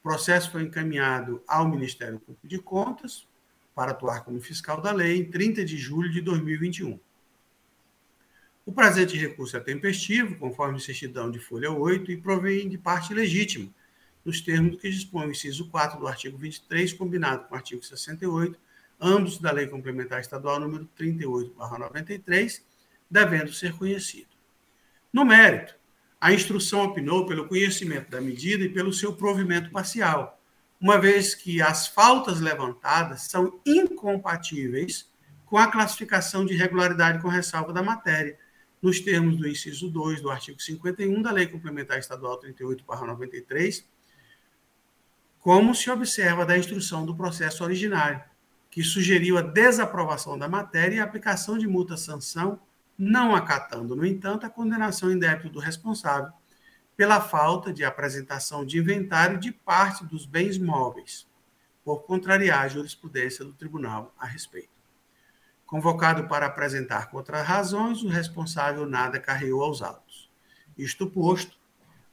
O 0.00 0.02
processo 0.02 0.50
foi 0.50 0.62
encaminhado 0.62 1.40
ao 1.46 1.68
Ministério 1.68 2.18
Público 2.18 2.48
de 2.48 2.58
Contas 2.58 3.26
para 3.74 3.92
atuar 3.92 4.24
como 4.24 4.40
fiscal 4.40 4.80
da 4.80 4.90
lei 4.90 5.18
em 5.18 5.30
30 5.30 5.64
de 5.64 5.76
julho 5.76 6.10
de 6.10 6.20
2021. 6.20 6.98
O 8.64 8.72
presente 8.72 9.16
recurso 9.16 9.56
é 9.56 9.60
tempestivo, 9.60 10.34
conforme 10.36 10.80
certidão 10.80 11.30
de 11.30 11.38
folha 11.38 11.70
8, 11.70 12.10
e 12.10 12.16
provém 12.16 12.68
de 12.68 12.76
parte 12.76 13.14
legítima, 13.14 13.68
nos 14.24 14.40
termos 14.40 14.72
do 14.72 14.78
que 14.78 14.90
dispõe 14.90 15.28
o 15.28 15.30
inciso 15.30 15.68
4 15.68 16.00
do 16.00 16.08
artigo 16.08 16.36
23, 16.36 16.92
combinado 16.94 17.44
com 17.44 17.54
o 17.54 17.56
artigo 17.56 17.84
68, 17.84 18.58
ambos 19.00 19.38
da 19.38 19.52
Lei 19.52 19.68
Complementar 19.68 20.20
Estadual 20.20 20.58
número 20.58 20.88
38/93, 20.96 22.64
devendo 23.08 23.52
ser 23.52 23.72
conhecido. 23.76 24.35
No 25.16 25.24
mérito, 25.24 25.74
a 26.20 26.30
instrução 26.34 26.84
opinou 26.84 27.24
pelo 27.24 27.48
conhecimento 27.48 28.10
da 28.10 28.20
medida 28.20 28.64
e 28.64 28.68
pelo 28.68 28.92
seu 28.92 29.14
provimento 29.14 29.70
parcial, 29.70 30.38
uma 30.78 30.98
vez 30.98 31.34
que 31.34 31.62
as 31.62 31.86
faltas 31.86 32.38
levantadas 32.38 33.22
são 33.22 33.58
incompatíveis 33.64 35.10
com 35.46 35.56
a 35.56 35.68
classificação 35.68 36.44
de 36.44 36.52
irregularidade 36.52 37.22
com 37.22 37.28
ressalva 37.28 37.72
da 37.72 37.82
matéria, 37.82 38.38
nos 38.82 39.00
termos 39.00 39.38
do 39.38 39.48
inciso 39.48 39.88
2 39.88 40.20
do 40.20 40.30
artigo 40.30 40.60
51 40.60 41.22
da 41.22 41.32
Lei 41.32 41.46
Complementar 41.46 41.98
Estadual 41.98 42.38
38/93, 42.38 43.86
como 45.38 45.74
se 45.74 45.90
observa 45.90 46.44
da 46.44 46.58
instrução 46.58 47.06
do 47.06 47.16
processo 47.16 47.64
originário, 47.64 48.22
que 48.70 48.82
sugeriu 48.82 49.38
a 49.38 49.40
desaprovação 49.40 50.38
da 50.38 50.46
matéria 50.46 50.96
e 50.96 51.00
a 51.00 51.04
aplicação 51.04 51.56
de 51.56 51.66
multa-sanção, 51.66 52.60
não 52.98 53.34
acatando, 53.34 53.94
no 53.94 54.06
entanto, 54.06 54.46
a 54.46 54.50
condenação 54.50 55.10
em 55.10 55.18
débito 55.18 55.50
do 55.50 55.58
responsável 55.58 56.32
pela 56.96 57.20
falta 57.20 57.72
de 57.72 57.84
apresentação 57.84 58.64
de 58.64 58.78
inventário 58.78 59.38
de 59.38 59.52
parte 59.52 60.04
dos 60.04 60.24
bens 60.24 60.56
móveis, 60.56 61.28
por 61.84 62.04
contrariar 62.04 62.62
a 62.62 62.68
jurisprudência 62.68 63.44
do 63.44 63.52
tribunal 63.52 64.14
a 64.18 64.26
respeito. 64.26 64.70
Convocado 65.66 66.26
para 66.26 66.46
apresentar 66.46 67.10
contra-razões, 67.10 68.02
o 68.02 68.08
responsável 68.08 68.86
nada 68.86 69.20
carreou 69.20 69.62
aos 69.62 69.82
autos. 69.82 70.30
Isto 70.76 71.06
posto, 71.06 71.58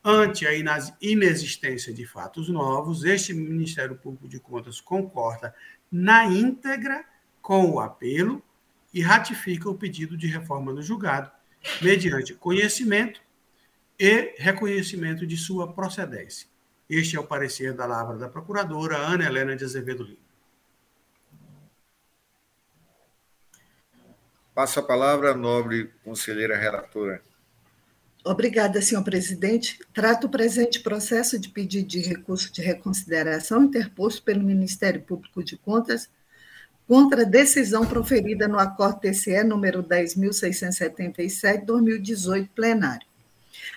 ante 0.04 0.46
a 0.46 0.52
inexistência 1.02 1.94
de 1.94 2.06
fatos 2.06 2.50
novos, 2.50 3.06
este 3.06 3.34
Ministério 3.34 3.96
Público 3.96 4.28
de 4.28 4.40
Contas 4.40 4.82
concorda 4.82 5.56
na 5.92 6.26
íntegra 6.26 7.06
com 7.42 7.70
o 7.72 7.80
apelo 7.80 8.44
e 8.94 9.02
ratifica 9.02 9.70
o 9.70 9.76
pedido 9.76 10.16
de 10.16 10.28
reforma 10.28 10.72
no 10.72 10.82
julgado, 10.82 11.32
mediante 11.82 12.34
conhecimento 12.34 13.22
e 14.00 14.36
reconhecimento 14.38 15.26
de 15.26 15.38
sua 15.38 15.74
procedência. 15.74 16.48
Este 16.90 17.16
é 17.16 17.20
o 17.20 17.26
parecer 17.26 17.74
da 17.74 17.86
Lavra 17.86 18.18
da 18.18 18.30
Procuradora 18.30 18.98
Ana 18.98 19.26
Helena 19.26 19.56
de 19.56 19.64
Azevedo 19.64 20.04
Lima. 20.04 20.24
Passo 24.54 24.80
a 24.80 24.84
palavra 24.84 25.32
à 25.32 25.36
nobre 25.36 25.92
conselheira 26.04 26.56
relatora. 26.56 27.24
Obrigada, 28.24 28.82
senhor 28.82 29.04
presidente. 29.04 29.80
Trato 29.94 30.28
o 30.28 30.30
presente 30.30 30.80
processo 30.82 31.40
de 31.40 31.50
pedido 31.50 31.88
de 31.88 32.00
recurso 32.00 32.54
de 32.54 32.62
reconsideração 32.62 33.64
interposto 33.64 34.22
pelo 34.22 34.44
Ministério 34.44 35.02
Público 35.02 35.44
de 35.44 35.58
Contas 35.58 36.10
contra 36.88 37.22
a 37.22 37.26
decisão 37.26 37.86
proferida 37.86 38.48
no 38.48 38.60
acordo 38.60 39.00
TCE 39.02 39.44
número 39.44 39.84
10.677, 39.84 41.66
2018, 41.66 42.52
plenário. 42.54 43.13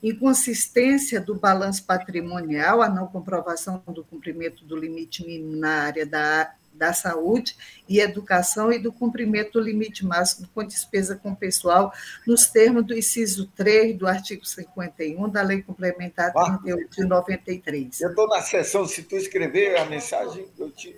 inconsistência 0.01 1.19
do 1.19 1.35
balanço 1.35 1.83
patrimonial, 1.83 2.81
a 2.81 2.89
não 2.89 3.07
comprovação 3.07 3.81
do 3.87 4.03
cumprimento 4.03 4.63
do 4.63 4.75
limite 4.75 5.25
mínimo 5.25 5.55
na 5.55 5.83
área 5.83 6.05
da, 6.05 6.53
da 6.73 6.93
saúde 6.93 7.55
e 7.89 7.99
educação 7.99 8.71
e 8.71 8.77
do 8.77 8.91
cumprimento 8.91 9.53
do 9.53 9.61
limite 9.61 10.05
máximo 10.05 10.47
com 10.53 10.63
despesa 10.63 11.15
com 11.15 11.33
pessoal, 11.33 11.91
nos 12.25 12.47
termos 12.47 12.85
do 12.85 12.95
inciso 12.95 13.47
3 13.55 13.97
do 13.97 14.07
artigo 14.07 14.45
51 14.45 15.29
da 15.29 15.41
Lei 15.41 15.61
Complementar 15.61 16.31
38 16.31 16.95
de 16.95 17.03
93. 17.05 18.01
Eu 18.01 18.09
estou 18.09 18.27
na 18.27 18.41
sessão, 18.41 18.85
se 18.85 19.03
tu 19.03 19.15
escrever 19.15 19.77
a 19.77 19.85
mensagem, 19.85 20.47
eu 20.57 20.69
te 20.69 20.95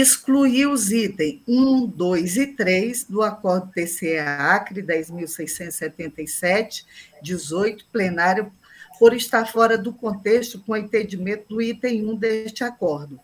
excluir 0.00 0.66
os 0.66 0.90
itens 0.90 1.40
1, 1.46 1.86
2 1.86 2.36
e 2.36 2.48
3 2.48 3.04
do 3.04 3.22
Acordo 3.22 3.70
TCE-Acre 3.72 4.82
10.677, 4.82 6.84
18, 7.22 7.86
plenário, 7.92 8.52
por 8.98 9.14
estar 9.14 9.46
fora 9.46 9.76
do 9.76 9.92
contexto 9.92 10.58
com 10.60 10.72
o 10.72 10.76
entendimento 10.76 11.48
do 11.48 11.60
item 11.60 12.06
1 12.06 12.16
deste 12.16 12.64
acordo. 12.64 13.20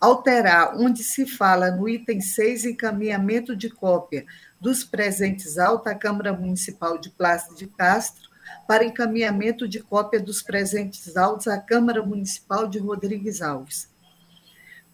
Alterar 0.00 0.76
onde 0.76 1.02
se 1.02 1.26
fala 1.26 1.70
no 1.70 1.88
item 1.88 2.20
6, 2.20 2.66
encaminhamento 2.66 3.56
de 3.56 3.68
cópia 3.68 4.24
dos 4.60 4.84
presentes 4.84 5.58
autos 5.58 5.90
à 5.90 5.94
Câmara 5.94 6.32
Municipal 6.32 6.98
de 6.98 7.10
Plácido 7.10 7.56
de 7.56 7.66
Castro, 7.66 8.30
para 8.68 8.84
encaminhamento 8.84 9.66
de 9.66 9.80
cópia 9.80 10.20
dos 10.20 10.42
presentes 10.42 11.16
autos 11.16 11.48
à 11.48 11.58
Câmara 11.58 12.02
Municipal 12.02 12.68
de 12.68 12.78
Rodrigues 12.78 13.42
Alves 13.42 13.88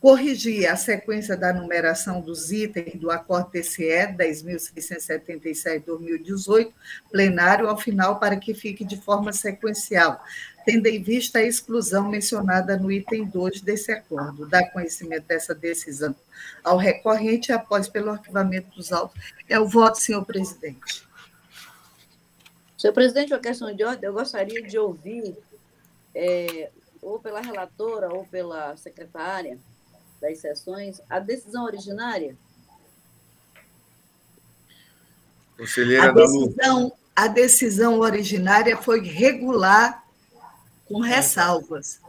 corrigir 0.03 0.68
a 0.68 0.74
sequência 0.74 1.36
da 1.36 1.53
numeração 1.53 2.20
dos 2.20 2.50
itens 2.50 2.96
do 2.96 3.09
Acordo 3.09 3.50
TCE 3.50 4.09
10.677-2018, 4.18 6.72
plenário, 7.09 7.68
ao 7.68 7.78
final, 7.78 8.18
para 8.18 8.36
que 8.36 8.53
fique 8.53 8.84
de 8.84 9.00
forma 9.00 9.32
sequencial, 9.32 10.20
tendo 10.66 10.88
em 10.88 11.00
vista 11.00 11.38
a 11.38 11.44
exclusão 11.44 12.09
mencionada 12.09 12.76
no 12.76 12.90
item 12.90 13.24
2 13.26 13.61
desse 13.61 13.92
acordo. 13.92 14.44
Dá 14.44 14.68
conhecimento 14.68 15.28
dessa 15.28 15.55
decisão 15.55 16.16
ao 16.64 16.76
recorrente 16.76 17.53
após 17.53 17.88
pelo 17.88 18.11
arquivamento 18.11 18.74
dos 18.74 18.92
autos. 18.92 19.22
É 19.48 19.61
o 19.61 19.68
voto, 19.68 20.00
senhor 20.00 20.24
presidente. 20.24 21.07
Senhor 22.76 22.92
presidente, 22.92 23.32
uma 23.32 23.38
questão 23.38 23.72
de 23.72 23.84
ordem, 23.84 24.09
eu 24.09 24.12
gostaria 24.12 24.64
de 24.64 24.76
ouvir, 24.76 25.36
é, 26.12 26.70
ou 27.00 27.20
pela 27.20 27.40
relatora 27.40 28.12
ou 28.12 28.26
pela 28.26 28.76
secretária, 28.76 29.57
das 30.22 30.38
sessões, 30.38 31.02
a 31.10 31.18
decisão 31.18 31.64
originária? 31.64 32.36
Conselheira 35.58 36.10
a 36.10 36.12
decisão, 36.12 36.92
a 37.14 37.26
decisão 37.26 37.98
originária 37.98 38.76
foi 38.76 39.00
regular 39.00 40.04
com 40.86 41.00
ressalvas. 41.00 42.00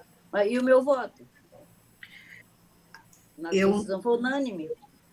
E 0.47 0.57
o 0.57 0.63
meu 0.63 0.83
voto? 0.83 1.27
Na 3.37 3.53
eu, 3.53 3.73
decisão 3.73 4.01
foi 4.01 4.17
unânime. 4.17 4.69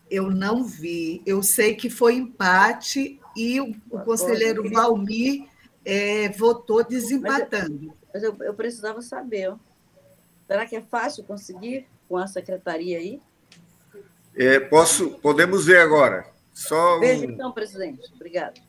Eu 0.09 0.29
não 0.29 0.63
vi. 0.63 1.21
Eu 1.25 1.41
sei 1.41 1.75
que 1.75 1.89
foi 1.89 2.15
empate 2.15 3.19
e 3.35 3.59
o, 3.59 3.75
o 3.89 3.99
conselheiro 3.99 4.69
Valmir 4.69 5.47
é, 5.83 6.29
votou 6.29 6.83
desempatando. 6.83 7.93
Mas, 8.13 8.23
eu, 8.23 8.31
mas 8.31 8.41
eu, 8.41 8.47
eu, 8.47 8.53
precisava 8.53 9.01
saber. 9.01 9.55
Será 10.47 10.65
que 10.65 10.75
é 10.75 10.81
fácil 10.81 11.23
conseguir? 11.23 11.87
Com 12.11 12.17
a 12.17 12.27
secretaria 12.27 12.97
aí? 12.97 13.21
É, 14.35 14.59
posso, 14.59 15.11
podemos 15.19 15.65
ver 15.65 15.77
agora. 15.77 16.29
Só 16.53 16.99
Veja 16.99 17.25
um... 17.25 17.29
então, 17.31 17.53
presidente. 17.53 18.01
Obrigado. 18.13 18.61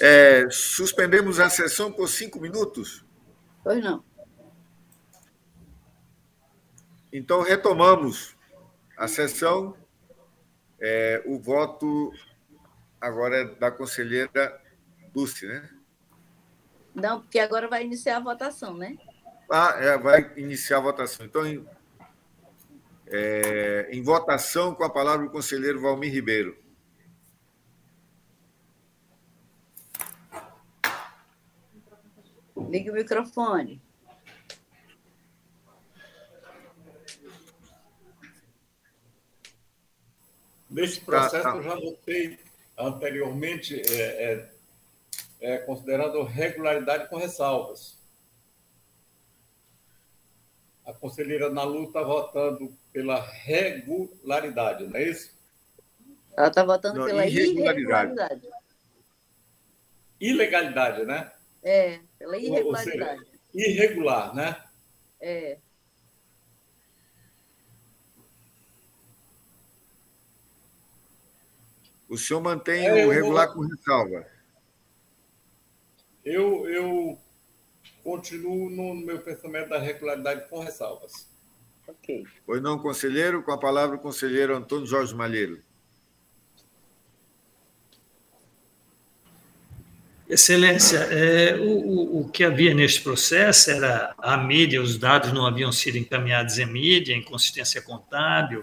É, 0.00 0.48
suspendemos 0.50 1.38
a 1.38 1.48
sessão 1.48 1.92
por 1.92 2.08
cinco 2.08 2.40
minutos? 2.40 3.04
Pois 3.62 3.82
não. 3.82 4.02
Então, 7.12 7.42
retomamos 7.42 8.36
a 8.96 9.06
sessão. 9.06 9.76
É, 10.80 11.22
o 11.26 11.38
voto 11.38 12.12
agora 13.00 13.36
é 13.36 13.44
da 13.44 13.70
conselheira 13.70 14.60
Dulce, 15.12 15.46
né? 15.46 15.68
Não, 16.94 17.20
porque 17.20 17.38
agora 17.38 17.68
vai 17.68 17.84
iniciar 17.84 18.16
a 18.16 18.20
votação, 18.20 18.76
né? 18.76 18.96
Ah, 19.50 19.74
é, 19.78 19.96
vai 19.96 20.32
iniciar 20.36 20.78
a 20.78 20.80
votação. 20.80 21.24
Então, 21.24 21.46
em, 21.46 21.66
é, 23.06 23.88
em 23.90 24.02
votação, 24.02 24.74
com 24.74 24.84
a 24.84 24.90
palavra 24.90 25.26
o 25.26 25.30
conselheiro 25.30 25.80
Valmir 25.80 26.12
Ribeiro. 26.12 26.58
Ligue 32.56 32.90
o 32.90 32.94
microfone. 32.94 33.80
Nesse 40.68 41.00
processo, 41.00 41.42
tá, 41.42 41.52
tá. 41.52 41.56
eu 41.56 41.62
já 41.62 41.74
votei 41.76 42.47
anteriormente 42.78 43.80
é, 43.80 44.02
é, 44.32 44.50
é 45.40 45.58
considerado 45.58 46.22
regularidade 46.22 47.08
com 47.08 47.16
ressalvas. 47.16 47.98
A 50.86 50.92
conselheira 50.92 51.50
Nalu 51.50 51.84
está 51.84 52.02
votando 52.02 52.72
pela 52.92 53.20
regularidade, 53.20 54.86
não 54.86 54.96
é 54.96 55.02
isso? 55.02 55.36
Ela 56.36 56.48
está 56.48 56.64
votando 56.64 57.00
não, 57.00 57.06
pela 57.06 57.26
irregularidade. 57.26 58.12
irregularidade. 58.12 58.48
Ilegalidade, 60.20 61.04
né? 61.04 61.32
É, 61.62 62.00
pela 62.18 62.38
irregularidade. 62.38 63.20
Seja, 63.20 63.68
irregular, 63.68 64.34
né? 64.34 64.64
É. 65.20 65.58
O 72.08 72.16
senhor 72.16 72.40
mantém 72.40 72.86
é, 72.86 73.06
o 73.06 73.10
regular 73.10 73.52
com 73.52 73.60
ressalva? 73.60 74.26
Eu, 76.24 76.68
eu 76.68 77.18
continuo 78.02 78.70
no 78.70 78.94
meu 78.94 79.18
pensamento 79.20 79.68
da 79.68 79.78
regularidade 79.78 80.48
com 80.48 80.60
ressalvas. 80.60 81.28
Ok. 81.86 82.24
Pois 82.46 82.62
não, 82.62 82.78
conselheiro? 82.78 83.42
Com 83.42 83.52
a 83.52 83.58
palavra 83.58 83.96
o 83.96 83.98
conselheiro 83.98 84.56
Antônio 84.56 84.86
Jorge 84.86 85.14
Malheiro. 85.14 85.62
Excelência, 90.28 90.98
é, 90.98 91.56
o, 91.56 92.20
o 92.20 92.28
que 92.28 92.44
havia 92.44 92.74
neste 92.74 93.00
processo 93.00 93.70
era 93.70 94.14
a 94.18 94.36
mídia, 94.36 94.82
os 94.82 94.98
dados 94.98 95.32
não 95.32 95.46
haviam 95.46 95.72
sido 95.72 95.96
encaminhados 95.96 96.58
em 96.58 96.66
mídia, 96.66 97.16
inconsistência 97.16 97.80
contábil, 97.80 98.62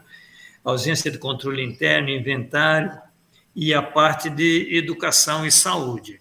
ausência 0.63 1.09
de 1.09 1.17
controle 1.17 1.63
interno, 1.63 2.09
inventário, 2.09 2.91
e 3.55 3.73
a 3.73 3.81
parte 3.81 4.29
de 4.29 4.75
educação 4.75 5.45
e 5.45 5.51
saúde. 5.51 6.19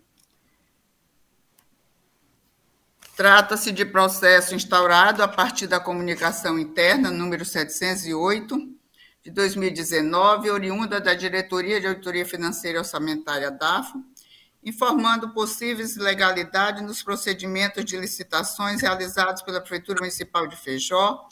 Trata-se 3.15 3.71
de 3.71 3.85
processo 3.85 4.55
instaurado 4.55 5.21
a 5.21 5.27
partir 5.27 5.67
da 5.67 5.79
comunicação 5.79 6.57
interna 6.57 7.11
número 7.11 7.45
708 7.45 8.74
de 9.25 9.31
2019, 9.31 10.51
oriunda 10.51 11.01
da 11.01 11.15
Diretoria 11.15 11.81
de 11.81 11.87
Auditoria 11.87 12.23
Financeira 12.23 12.77
e 12.77 12.79
Orçamentária 12.79 13.49
DAFO, 13.49 14.05
informando 14.63 15.31
possíveis 15.31 15.95
ilegalidades 15.95 16.83
nos 16.83 17.01
procedimentos 17.01 17.83
de 17.83 17.97
licitações 17.97 18.81
realizados 18.81 19.41
pela 19.41 19.59
Prefeitura 19.59 20.01
Municipal 20.01 20.45
de 20.45 20.55
Feijó, 20.55 21.27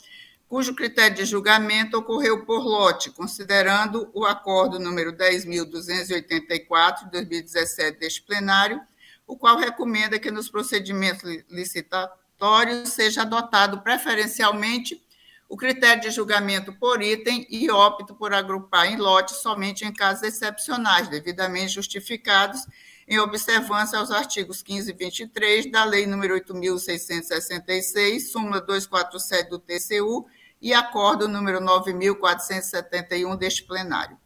cujo 0.48 0.74
critério 0.74 1.16
de 1.16 1.24
julgamento 1.24 1.96
ocorreu 1.96 2.44
por 2.44 2.64
lote, 2.64 3.12
considerando 3.12 4.10
o 4.12 4.26
acordo 4.26 4.80
número 4.80 5.12
10.284 5.12 7.04
de 7.04 7.10
2017 7.12 8.00
deste 8.00 8.22
plenário, 8.22 8.80
o 9.24 9.36
qual 9.36 9.56
recomenda 9.56 10.18
que 10.18 10.32
nos 10.32 10.50
procedimentos 10.50 11.22
licitatórios 11.48 12.88
seja 12.88 13.22
adotado 13.22 13.82
preferencialmente 13.82 15.00
o 15.48 15.56
critério 15.56 16.02
de 16.02 16.10
julgamento 16.10 16.72
por 16.72 17.02
item 17.02 17.46
e 17.50 17.70
opto 17.70 18.14
por 18.14 18.32
agrupar 18.32 18.86
em 18.86 18.96
lote 18.96 19.34
somente 19.34 19.84
em 19.84 19.92
casos 19.92 20.22
excepcionais, 20.22 21.08
devidamente 21.08 21.74
justificados, 21.74 22.66
em 23.06 23.18
observância 23.18 23.98
aos 23.98 24.10
artigos 24.10 24.62
15 24.62 24.90
e 24.90 24.94
23 24.94 25.70
da 25.70 25.84
Lei 25.84 26.06
nº 26.06 26.42
8.666, 26.46 28.20
súmula 28.20 28.60
247 28.60 29.50
do 29.50 29.58
TCU 29.58 30.26
e 30.60 30.72
acordo 30.72 31.28
número 31.28 31.60
9.471 31.60 33.36
deste 33.36 33.64
plenário. 33.64 34.18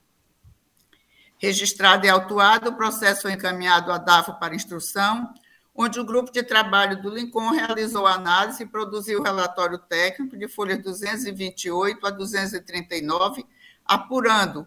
Registrado 1.37 2.07
e 2.07 2.09
autuado, 2.09 2.71
o 2.71 2.77
processo 2.77 3.23
foi 3.23 3.33
encaminhado 3.33 3.93
à 3.93 3.99
DAFO 3.99 4.35
para 4.39 4.55
instrução, 4.55 5.33
onde 5.81 6.01
o 6.01 6.05
grupo 6.05 6.33
de 6.33 6.43
trabalho 6.43 7.01
do 7.01 7.09
Lincoln 7.09 7.51
realizou 7.51 8.05
a 8.05 8.15
análise 8.15 8.65
e 8.65 8.67
produziu 8.67 9.21
o 9.21 9.23
relatório 9.23 9.79
técnico 9.79 10.37
de 10.37 10.49
folhas 10.49 10.83
228 10.83 12.05
a 12.05 12.11
239, 12.11 13.47
apurando 13.85 14.67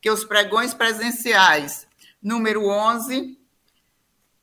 que 0.00 0.08
os 0.08 0.24
pregões 0.24 0.72
presenciais 0.72 1.88
número 2.22 2.68
11 2.68 3.41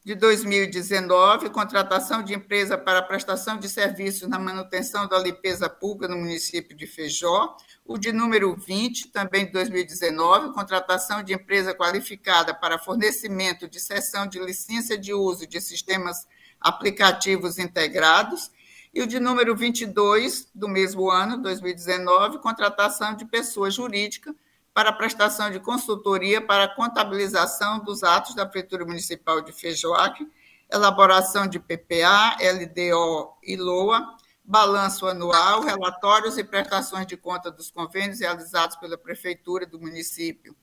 de 0.03 0.15
2019, 0.15 1.49
contratação 1.49 2.23
de 2.23 2.33
empresa 2.33 2.77
para 2.77 3.01
prestação 3.01 3.57
de 3.57 3.67
serviços 3.67 4.29
na 4.29 4.39
manutenção 4.39 5.07
da 5.07 5.19
limpeza 5.19 5.69
pública 5.69 6.07
no 6.07 6.17
município 6.17 6.75
de 6.75 6.87
Feijó, 6.87 7.57
o 7.85 7.97
de 7.97 8.13
número 8.13 8.55
20, 8.55 9.09
também 9.09 9.45
de 9.45 9.51
2019, 9.51 10.53
contratação 10.53 11.21
de 11.21 11.33
empresa 11.33 11.75
qualificada 11.75 12.53
para 12.53 12.79
fornecimento 12.79 13.67
de 13.67 13.79
cessão 13.79 14.25
de 14.25 14.39
licença 14.39 14.97
de 14.97 15.13
uso 15.13 15.45
de 15.45 15.59
sistemas 15.59 16.25
aplicativos 16.61 17.59
integrados, 17.59 18.51
e 18.93 19.01
o 19.01 19.07
de 19.07 19.19
número 19.19 19.55
22 19.55 20.49
do 20.55 20.67
mesmo 20.67 21.11
ano, 21.11 21.41
2019, 21.41 22.39
contratação 22.39 23.15
de 23.15 23.25
pessoa 23.25 23.69
jurídica 23.69 24.33
para 24.73 24.93
prestação 24.93 25.49
de 25.49 25.59
consultoria 25.59 26.41
para 26.41 26.67
contabilização 26.67 27.79
dos 27.79 28.03
atos 28.03 28.35
da 28.35 28.45
Prefeitura 28.45 28.85
Municipal 28.85 29.41
de 29.41 29.51
Feijoaque, 29.51 30.27
elaboração 30.71 31.47
de 31.47 31.59
PPA, 31.59 32.37
LDO 32.39 33.37
e 33.43 33.57
LOA, 33.57 34.15
balanço 34.43 35.07
anual, 35.07 35.61
relatórios 35.61 36.37
e 36.37 36.43
prestações 36.43 37.05
de 37.05 37.17
conta 37.17 37.51
dos 37.51 37.69
convênios 37.69 38.19
realizados 38.19 38.75
pela 38.77 38.97
Prefeitura 38.97 39.65
do 39.65 39.79
município 39.79 40.55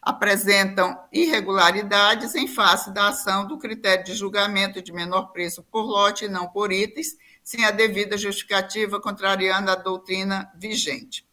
apresentam 0.00 0.98
irregularidades 1.12 2.34
em 2.34 2.46
face 2.46 2.92
da 2.92 3.08
ação 3.08 3.46
do 3.46 3.58
critério 3.58 4.04
de 4.04 4.14
julgamento 4.14 4.82
de 4.82 4.92
menor 4.92 5.32
preço 5.32 5.62
por 5.62 5.82
lote 5.82 6.24
e 6.24 6.28
não 6.28 6.48
por 6.48 6.72
itens, 6.72 7.16
sem 7.42 7.64
a 7.64 7.70
devida 7.70 8.16
justificativa, 8.16 9.00
contrariando 9.00 9.70
a 9.70 9.74
doutrina 9.74 10.50
vigente. 10.56 11.26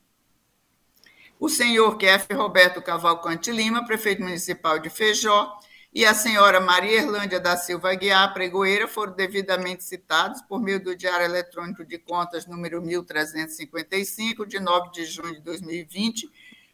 O 1.39 1.49
senhor 1.49 1.97
Kef 1.97 2.33
Roberto 2.33 2.81
Cavalcante 2.81 3.51
Lima, 3.51 3.85
prefeito 3.85 4.23
municipal 4.23 4.79
de 4.79 4.89
Feijó, 4.89 5.55
e 5.93 6.03
a 6.03 6.11
senhora 6.11 6.59
Maria 6.59 6.97
Erlândia 6.97 7.39
da 7.39 7.55
Silva 7.55 7.93
Guiar 7.93 8.33
Pregoeira 8.33 8.87
foram 8.87 9.13
devidamente 9.13 9.83
citados 9.83 10.41
por 10.41 10.59
meio 10.59 10.83
do 10.83 10.95
Diário 10.95 11.25
Eletrônico 11.25 11.85
de 11.85 11.99
Contas 11.99 12.47
número 12.47 12.81
1355, 12.81 14.47
de 14.47 14.59
9 14.59 14.89
de 14.91 15.05
junho 15.05 15.35
de 15.35 15.41
2020, 15.41 16.27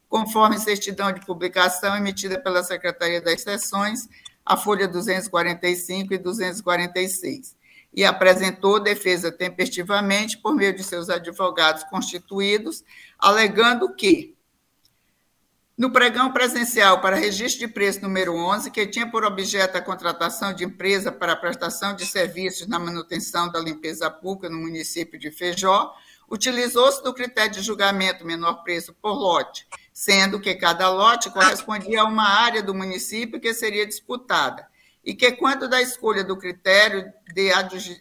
conforme 0.08 0.58
certidão 0.58 1.12
de 1.12 1.26
publicação 1.26 1.98
emitida 1.98 2.40
pela 2.40 2.64
Secretaria 2.64 3.20
das 3.20 3.42
Seções, 3.42 4.08
a 4.46 4.56
folha 4.56 4.88
245 4.88 6.14
e 6.14 6.18
246, 6.18 7.58
e 7.94 8.06
apresentou 8.06 8.80
defesa 8.80 9.30
tempestivamente 9.30 10.38
por 10.38 10.56
meio 10.56 10.74
de 10.74 10.86
seus 10.86 11.10
advogados 11.10 11.84
constituídos, 11.84 12.82
alegando 13.20 13.94
que 13.94 14.34
no 15.78 15.92
pregão 15.92 16.32
presencial 16.32 17.02
para 17.02 17.16
registro 17.16 17.68
de 17.68 17.74
preço 17.74 18.02
número 18.02 18.36
11, 18.36 18.70
que 18.70 18.86
tinha 18.86 19.10
por 19.10 19.26
objeto 19.26 19.76
a 19.76 19.82
contratação 19.82 20.54
de 20.54 20.64
empresa 20.64 21.12
para 21.12 21.36
prestação 21.36 21.96
de 21.96 22.06
serviços 22.06 22.68
na 22.68 22.78
manutenção 22.78 23.52
da 23.52 23.60
limpeza 23.60 24.10
pública 24.10 24.50
no 24.50 24.60
município 24.60 25.20
de 25.20 25.32
Feijó, 25.32 25.92
utilizou-se 26.30 27.04
do 27.04 27.14
critério 27.14 27.52
de 27.54 27.62
julgamento 27.62 28.26
menor 28.26 28.64
preço 28.64 28.94
por 28.94 29.14
lote, 29.14 29.68
sendo 29.92 30.40
que 30.40 30.54
cada 30.56 30.90
lote 30.90 31.32
correspondia 31.32 32.02
a 32.02 32.06
uma 32.06 32.28
área 32.28 32.62
do 32.62 32.74
município 32.74 33.40
que 33.40 33.54
seria 33.54 33.86
disputada, 33.86 34.68
e 35.04 35.14
que, 35.14 35.32
quando 35.34 35.68
da 35.68 35.82
escolha 35.82 36.24
do 36.24 36.38
critério 36.38 37.12
de 37.34 37.52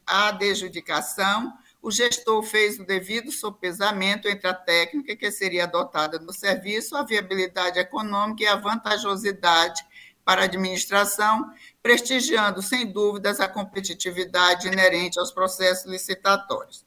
adjudicação, 0.07 1.53
o 1.83 1.91
gestor 1.91 2.45
fez 2.45 2.79
o 2.79 2.87
devido 2.87 3.33
sopesamento 3.33 4.29
entre 4.29 4.47
a 4.47 4.55
técnica 4.55 5.17
que 5.17 5.33
seria 5.33 5.65
adotada 5.65 6.21
no 6.21 6.33
serviço, 6.33 6.97
a 6.97 7.03
viabilidade 7.03 7.81
econômica 7.81 8.45
e 8.45 8.47
a 8.47 8.55
vantajosidade 8.55 9.85
para 10.25 10.43
a 10.43 10.45
administração, 10.45 11.53
prestigiando, 11.83 12.63
sem 12.63 12.87
dúvidas, 12.87 13.41
a 13.41 13.49
competitividade 13.49 14.69
inerente 14.69 15.19
aos 15.19 15.33
processos 15.33 15.91
licitatórios. 15.91 16.87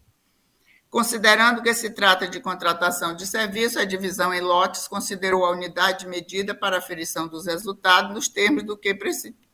Considerando 0.90 1.62
que 1.62 1.74
se 1.74 1.90
trata 1.90 2.26
de 2.26 2.40
contratação 2.40 3.14
de 3.14 3.28
serviço, 3.28 3.78
a 3.78 3.84
divisão 3.84 4.34
em 4.34 4.40
lotes 4.40 4.88
considerou 4.88 5.46
a 5.46 5.52
unidade 5.52 6.08
medida 6.08 6.56
para 6.56 6.78
aferição 6.78 7.28
dos 7.28 7.46
resultados 7.46 8.14
nos 8.14 8.30
termos 8.30 8.64
do 8.64 8.78
que 8.78 8.98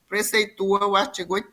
preceitua 0.08 0.86
o 0.86 0.96
artigo 0.96 1.34
8 1.34 1.50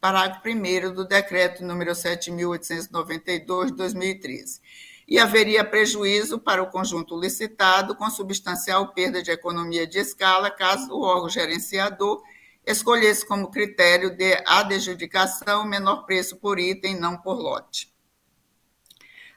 parágrafo 0.00 0.48
1 0.48 0.94
do 0.94 1.04
decreto 1.04 1.64
número 1.64 1.92
7.892 1.92 3.66
de 3.66 3.72
2013. 3.74 4.60
E 5.06 5.18
haveria 5.18 5.64
prejuízo 5.64 6.38
para 6.38 6.62
o 6.62 6.70
conjunto 6.70 7.18
licitado, 7.18 7.96
com 7.96 8.10
substancial 8.10 8.92
perda 8.92 9.22
de 9.22 9.30
economia 9.30 9.86
de 9.86 9.98
escala, 9.98 10.50
caso 10.50 10.92
o 10.92 11.02
órgão 11.02 11.28
gerenciador 11.28 12.22
escolhesse 12.66 13.26
como 13.26 13.50
critério 13.50 14.10
de 14.10 14.42
adjudicação 14.46 15.66
menor 15.66 16.04
preço 16.04 16.36
por 16.36 16.58
item, 16.58 17.00
não 17.00 17.16
por 17.16 17.38
lote. 17.38 17.90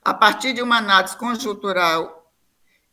A 0.03 0.13
partir 0.13 0.51
de 0.51 0.61
uma 0.61 0.77
análise 0.77 1.15
conjuntural 1.15 2.29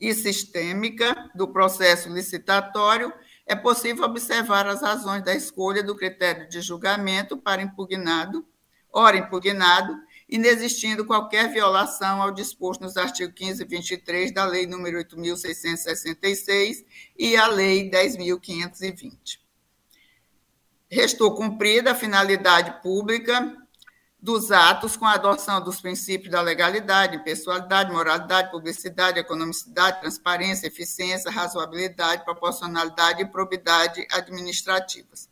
e 0.00 0.14
sistêmica 0.14 1.30
do 1.34 1.48
processo 1.48 2.08
licitatório, 2.08 3.12
é 3.48 3.56
possível 3.56 4.04
observar 4.04 4.66
as 4.66 4.82
razões 4.82 5.24
da 5.24 5.34
escolha 5.34 5.82
do 5.82 5.96
critério 5.96 6.46
de 6.50 6.60
julgamento 6.60 7.38
para 7.38 7.62
impugnado, 7.62 8.46
ora 8.92 9.16
impugnado, 9.16 9.96
inexistindo 10.28 11.06
qualquer 11.06 11.50
violação 11.50 12.20
ao 12.20 12.30
disposto 12.30 12.82
nos 12.82 12.98
artigos 12.98 13.32
15 13.34 13.62
e 13.62 13.66
23 13.66 14.34
da 14.34 14.44
Lei 14.44 14.66
nº 14.66 14.82
8.666 14.82 16.84
e 17.18 17.38
a 17.38 17.46
Lei 17.46 17.90
10.520. 17.90 19.38
Restou 20.90 21.34
cumprida 21.34 21.92
a 21.92 21.94
finalidade 21.94 22.82
pública 22.82 23.56
dos 24.20 24.50
atos 24.50 24.96
com 24.96 25.06
a 25.06 25.12
adoção 25.12 25.62
dos 25.62 25.80
princípios 25.80 26.32
da 26.32 26.40
legalidade, 26.40 27.16
impessoalidade, 27.16 27.92
moralidade, 27.92 28.50
publicidade, 28.50 29.20
economicidade, 29.20 30.00
transparência, 30.00 30.66
eficiência, 30.66 31.30
razoabilidade, 31.30 32.24
proporcionalidade 32.24 33.22
e 33.22 33.26
probidade 33.26 34.06
administrativas. 34.10 35.28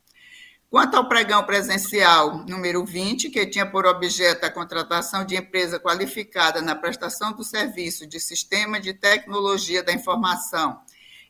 Quanto 0.71 0.97
ao 0.97 1.09
pregão 1.09 1.43
presencial 1.45 2.45
número 2.47 2.85
20, 2.85 3.31
que 3.31 3.47
tinha 3.47 3.67
por 3.67 3.87
objeto 3.87 4.45
a 4.45 4.51
contratação 4.51 5.25
de 5.25 5.37
empresa 5.37 5.81
qualificada 5.81 6.61
na 6.61 6.75
prestação 6.75 7.33
do 7.33 7.45
serviço 7.45 8.07
de 8.07 8.21
sistema 8.21 8.79
de 8.81 8.93
tecnologia 8.93 9.83
da 9.83 9.93
informação 9.93 10.81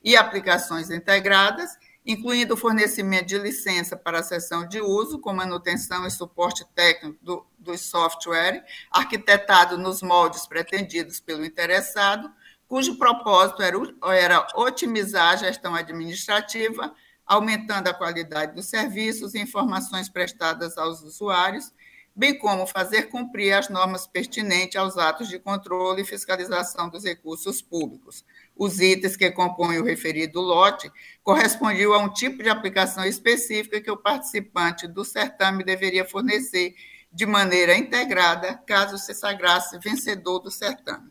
e 0.03 0.17
aplicações 0.17 0.91
integradas, 0.91 1.71
incluindo 2.07 2.55
o 2.55 2.57
fornecimento 2.57 3.27
de 3.27 3.39
licença 3.39 3.97
para 3.97 4.21
a 4.21 4.23
sessão 4.23 4.67
de 4.67 4.81
uso, 4.81 5.19
com 5.19 5.33
manutenção 5.33 6.07
e 6.07 6.11
suporte 6.11 6.65
técnico 6.75 7.19
do, 7.21 7.45
do 7.59 7.77
software, 7.77 8.65
arquitetado 8.91 9.77
nos 9.77 10.03
moldes 10.03 10.47
pretendidos 10.47 11.19
pelo 11.19 11.45
interessado, 11.45 12.31
cujo 12.69 12.97
propósito 12.97 13.61
era, 13.61 13.77
era 14.15 14.47
otimizar 14.55 15.33
a 15.33 15.37
gestão 15.37 15.75
administrativa, 15.75 16.95
aumentando 17.27 17.89
a 17.89 17.95
qualidade 17.95 18.55
dos 18.55 18.67
serviços 18.67 19.35
e 19.35 19.41
informações 19.41 20.09
prestadas 20.09 20.79
aos 20.79 21.03
usuários, 21.03 21.73
bem 22.15 22.39
como 22.39 22.67
fazer 22.67 23.09
cumprir 23.09 23.53
as 23.53 23.69
normas 23.69 24.07
pertinentes 24.07 24.77
aos 24.77 24.97
atos 24.97 25.29
de 25.29 25.41
controle 25.41 26.03
e 26.03 26.05
fiscalização 26.05 26.89
dos 26.89 27.05
recursos 27.05 27.61
públicos, 27.61 28.25
os 28.57 28.81
itens 28.81 29.17
que 29.17 29.31
compõem 29.31 29.79
o 29.79 29.85
referido 29.85 30.41
lote 30.41 30.91
correspondiam 31.23 31.93
a 31.93 31.99
um 31.99 32.13
tipo 32.13 32.43
de 32.43 32.49
aplicação 32.49 33.05
específica 33.05 33.81
que 33.81 33.91
o 33.91 33.97
participante 33.97 34.89
do 34.89 35.05
certame 35.05 35.63
deveria 35.63 36.05
fornecer 36.05 36.75
de 37.13 37.27
maneira 37.27 37.77
integrada, 37.77 38.55
caso 38.67 38.99
se 38.99 39.15
sagrasse 39.15 39.79
vencedor 39.79 40.39
do 40.39 40.51
certame. 40.51 41.11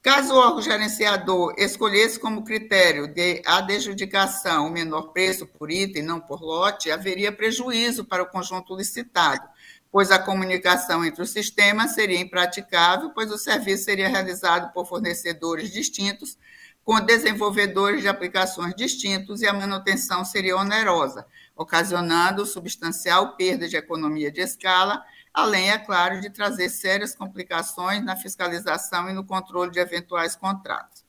Caso 0.00 0.32
o 0.32 0.38
órgão 0.38 0.62
gerenciador 0.62 1.54
escolhesse 1.58 2.20
como 2.20 2.44
critério 2.44 3.08
de 3.08 3.42
adjudicação 3.44 4.68
o 4.68 4.70
menor 4.70 5.12
preço 5.12 5.44
por 5.44 5.70
item, 5.70 6.02
não 6.02 6.20
por 6.20 6.40
lote, 6.40 6.90
haveria 6.90 7.32
prejuízo 7.32 8.04
para 8.04 8.22
o 8.22 8.26
conjunto 8.26 8.76
licitado, 8.76 9.46
pois 9.90 10.10
a 10.10 10.18
comunicação 10.18 11.04
entre 11.04 11.22
os 11.22 11.30
sistemas 11.30 11.92
seria 11.92 12.20
impraticável, 12.20 13.10
pois 13.10 13.30
o 13.30 13.38
serviço 13.38 13.84
seria 13.84 14.08
realizado 14.08 14.72
por 14.72 14.86
fornecedores 14.86 15.70
distintos, 15.70 16.38
com 16.84 17.00
desenvolvedores 17.00 18.00
de 18.00 18.08
aplicações 18.08 18.74
distintos, 18.74 19.42
e 19.42 19.46
a 19.46 19.52
manutenção 19.52 20.24
seria 20.24 20.56
onerosa, 20.56 21.26
ocasionando 21.54 22.46
substancial 22.46 23.36
perda 23.36 23.68
de 23.68 23.76
economia 23.76 24.30
de 24.30 24.40
escala, 24.40 25.02
além, 25.32 25.70
é 25.70 25.78
claro, 25.78 26.20
de 26.20 26.30
trazer 26.30 26.68
sérias 26.68 27.14
complicações 27.14 28.02
na 28.02 28.16
fiscalização 28.16 29.08
e 29.10 29.12
no 29.12 29.24
controle 29.24 29.70
de 29.70 29.78
eventuais 29.78 30.34
contratos. 30.34 31.04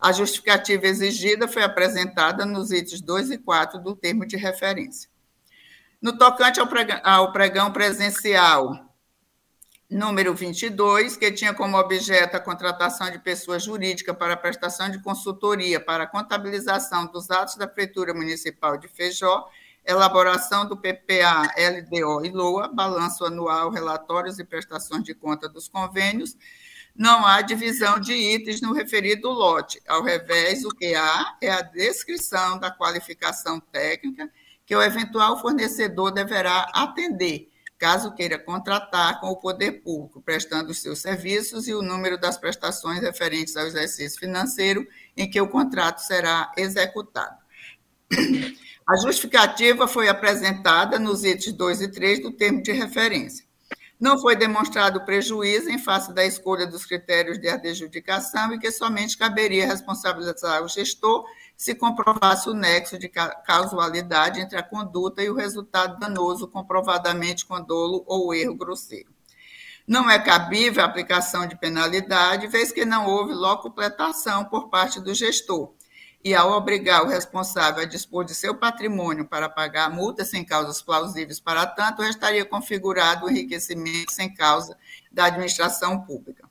A 0.00 0.12
justificativa 0.12 0.86
exigida 0.86 1.48
foi 1.48 1.62
apresentada 1.62 2.44
nos 2.44 2.70
itens 2.70 3.00
2 3.00 3.30
e 3.30 3.38
4 3.38 3.80
do 3.80 3.96
termo 3.96 4.26
de 4.26 4.36
referência. 4.36 5.08
No 6.00 6.16
tocante 6.18 6.60
ao 6.60 6.66
pregão, 6.66 7.00
ao 7.02 7.32
pregão 7.32 7.72
presencial 7.72 8.86
número 9.88 10.34
22, 10.34 11.16
que 11.16 11.30
tinha 11.30 11.54
como 11.54 11.78
objeto 11.78 12.36
a 12.36 12.40
contratação 12.40 13.10
de 13.10 13.18
pessoa 13.18 13.58
jurídica 13.58 14.12
para 14.12 14.36
prestação 14.36 14.90
de 14.90 15.00
consultoria 15.00 15.80
para 15.80 16.04
a 16.04 16.06
contabilização 16.06 17.06
dos 17.06 17.30
atos 17.30 17.54
da 17.56 17.66
Prefeitura 17.66 18.12
Municipal 18.12 18.76
de 18.76 18.88
Feijó, 18.88 19.48
elaboração 19.84 20.66
do 20.66 20.76
PPA, 20.76 21.52
LDO 21.56 22.26
e 22.26 22.30
LOA, 22.30 22.68
balanço 22.68 23.24
anual, 23.24 23.70
relatórios 23.70 24.38
e 24.38 24.44
prestações 24.44 25.04
de 25.04 25.14
conta 25.14 25.48
dos 25.48 25.68
convênios, 25.68 26.36
não 26.94 27.24
há 27.24 27.40
divisão 27.42 28.00
de 28.00 28.12
itens 28.12 28.60
no 28.60 28.72
referido 28.72 29.28
lote. 29.28 29.80
Ao 29.86 30.02
revés, 30.02 30.64
o 30.64 30.70
que 30.70 30.94
há 30.94 31.36
é 31.40 31.50
a 31.50 31.62
descrição 31.62 32.58
da 32.58 32.70
qualificação 32.70 33.60
técnica 33.60 34.28
que 34.66 34.74
o 34.74 34.82
eventual 34.82 35.40
fornecedor 35.40 36.10
deverá 36.10 36.68
atender, 36.74 37.48
caso 37.78 38.12
queira 38.14 38.36
contratar 38.36 39.20
com 39.20 39.28
o 39.28 39.36
poder 39.36 39.82
público, 39.82 40.20
prestando 40.20 40.72
os 40.72 40.82
seus 40.82 40.98
serviços 40.98 41.68
e 41.68 41.74
o 41.74 41.82
número 41.82 42.18
das 42.18 42.36
prestações 42.36 43.00
referentes 43.00 43.56
ao 43.56 43.66
exercício 43.66 44.18
financeiro 44.18 44.86
em 45.16 45.30
que 45.30 45.40
o 45.40 45.48
contrato 45.48 46.00
será 46.00 46.50
executado. 46.56 47.36
A 48.88 48.96
justificativa 48.96 49.86
foi 49.86 50.08
apresentada 50.08 50.98
nos 50.98 51.24
itens 51.24 51.52
2 51.52 51.82
e 51.82 51.88
3 51.88 52.22
do 52.22 52.32
termo 52.32 52.62
de 52.62 52.72
referência. 52.72 53.46
não 53.98 54.18
foi 54.18 54.36
demonstrado 54.36 55.04
prejuízo 55.06 55.70
em 55.70 55.78
face 55.78 56.12
da 56.12 56.24
escolha 56.24 56.66
dos 56.66 56.84
critérios 56.84 57.38
de 57.38 57.48
adjudicação 57.48 58.52
e 58.52 58.58
que 58.58 58.70
somente 58.70 59.16
caberia 59.16 59.66
responsabilizar 59.66 60.62
o 60.62 60.68
gestor 60.68 61.24
se 61.56 61.74
comprovasse 61.74 62.50
o 62.50 62.54
nexo 62.54 62.98
de 62.98 63.08
causalidade 63.08 64.40
entre 64.40 64.58
a 64.58 64.62
conduta 64.62 65.22
e 65.22 65.30
o 65.30 65.34
resultado 65.34 65.98
danoso 65.98 66.46
comprovadamente 66.46 67.46
com 67.46 67.60
dolo 67.62 68.04
ou 68.06 68.34
erro 68.34 68.54
grosseiro. 68.54 69.10
Não 69.86 70.10
é 70.10 70.18
cabível 70.18 70.82
a 70.82 70.86
aplicação 70.86 71.46
de 71.46 71.56
penalidade, 71.56 72.48
vez 72.48 72.72
que 72.72 72.84
não 72.84 73.06
houve 73.06 73.32
locupletação 73.32 74.44
por 74.44 74.68
parte 74.68 75.00
do 75.00 75.14
gestor, 75.14 75.72
e 76.24 76.34
ao 76.34 76.50
obrigar 76.50 77.04
o 77.04 77.08
responsável 77.08 77.84
a 77.84 77.86
dispor 77.86 78.24
de 78.24 78.34
seu 78.34 78.56
patrimônio 78.56 79.24
para 79.26 79.48
pagar 79.48 79.86
a 79.86 79.90
multa 79.90 80.24
sem 80.24 80.44
causas 80.44 80.82
plausíveis 80.82 81.38
para 81.38 81.64
tanto, 81.64 82.02
restaria 82.02 82.44
configurado 82.44 83.26
o 83.26 83.30
enriquecimento 83.30 84.12
sem 84.12 84.34
causa 84.34 84.76
da 85.10 85.26
administração 85.26 86.00
pública. 86.00 86.44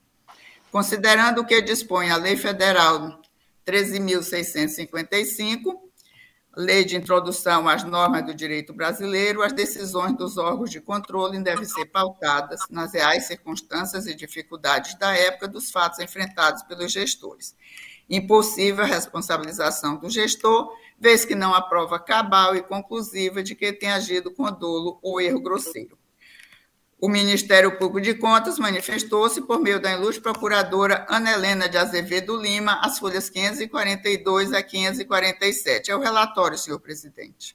Considerando 0.72 1.42
o 1.42 1.44
que 1.44 1.60
dispõe 1.60 2.10
a 2.10 2.16
Lei 2.16 2.38
Federal 2.38 3.20
13.655, 3.66 5.78
Lei 6.56 6.84
de 6.84 6.96
Introdução 6.96 7.68
às 7.68 7.84
Normas 7.84 8.24
do 8.24 8.34
Direito 8.34 8.72
Brasileiro, 8.72 9.42
as 9.42 9.52
decisões 9.52 10.16
dos 10.16 10.38
órgãos 10.38 10.70
de 10.70 10.80
controle 10.80 11.38
devem 11.42 11.66
ser 11.66 11.84
pautadas 11.86 12.60
nas 12.70 12.94
reais 12.94 13.26
circunstâncias 13.26 14.06
e 14.06 14.14
dificuldades 14.14 14.98
da 14.98 15.14
época 15.14 15.48
dos 15.48 15.70
fatos 15.70 15.98
enfrentados 15.98 16.62
pelos 16.62 16.90
gestores 16.90 17.54
Impossível 18.08 18.84
a 18.84 18.86
responsabilização 18.86 19.96
do 19.96 20.08
gestor, 20.08 20.72
vez 20.98 21.24
que 21.24 21.34
não 21.34 21.52
há 21.52 21.60
prova 21.60 21.98
cabal 21.98 22.54
e 22.54 22.62
conclusiva 22.62 23.42
de 23.42 23.56
que 23.56 23.72
tenha 23.72 23.96
agido 23.96 24.30
com 24.30 24.44
dolo 24.52 25.00
ou 25.02 25.20
erro 25.20 25.40
grosseiro. 25.40 25.98
O 26.98 27.10
Ministério 27.10 27.76
Público 27.76 28.00
de 28.00 28.14
Contas 28.14 28.58
manifestou-se 28.58 29.42
por 29.42 29.60
meio 29.60 29.78
da 29.78 29.92
ilustre 29.92 30.22
procuradora 30.22 31.06
Ana 31.10 31.30
Helena 31.32 31.68
de 31.68 31.76
Azevedo 31.76 32.40
Lima, 32.40 32.80
as 32.82 32.98
folhas 32.98 33.28
542 33.28 34.54
a 34.54 34.62
547. 34.62 35.90
É 35.90 35.96
o 35.96 36.00
relatório, 36.00 36.56
senhor 36.56 36.80
presidente. 36.80 37.54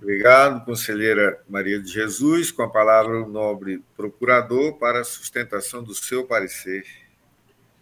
Obrigado, 0.00 0.64
conselheira 0.64 1.42
Maria 1.46 1.78
de 1.78 1.90
Jesus. 1.90 2.50
Com 2.50 2.62
a 2.62 2.70
palavra, 2.70 3.22
o 3.22 3.28
nobre 3.28 3.84
procurador 3.94 4.78
para 4.78 5.00
a 5.00 5.04
sustentação 5.04 5.82
do 5.82 5.94
seu 5.94 6.26
parecer. 6.26 6.84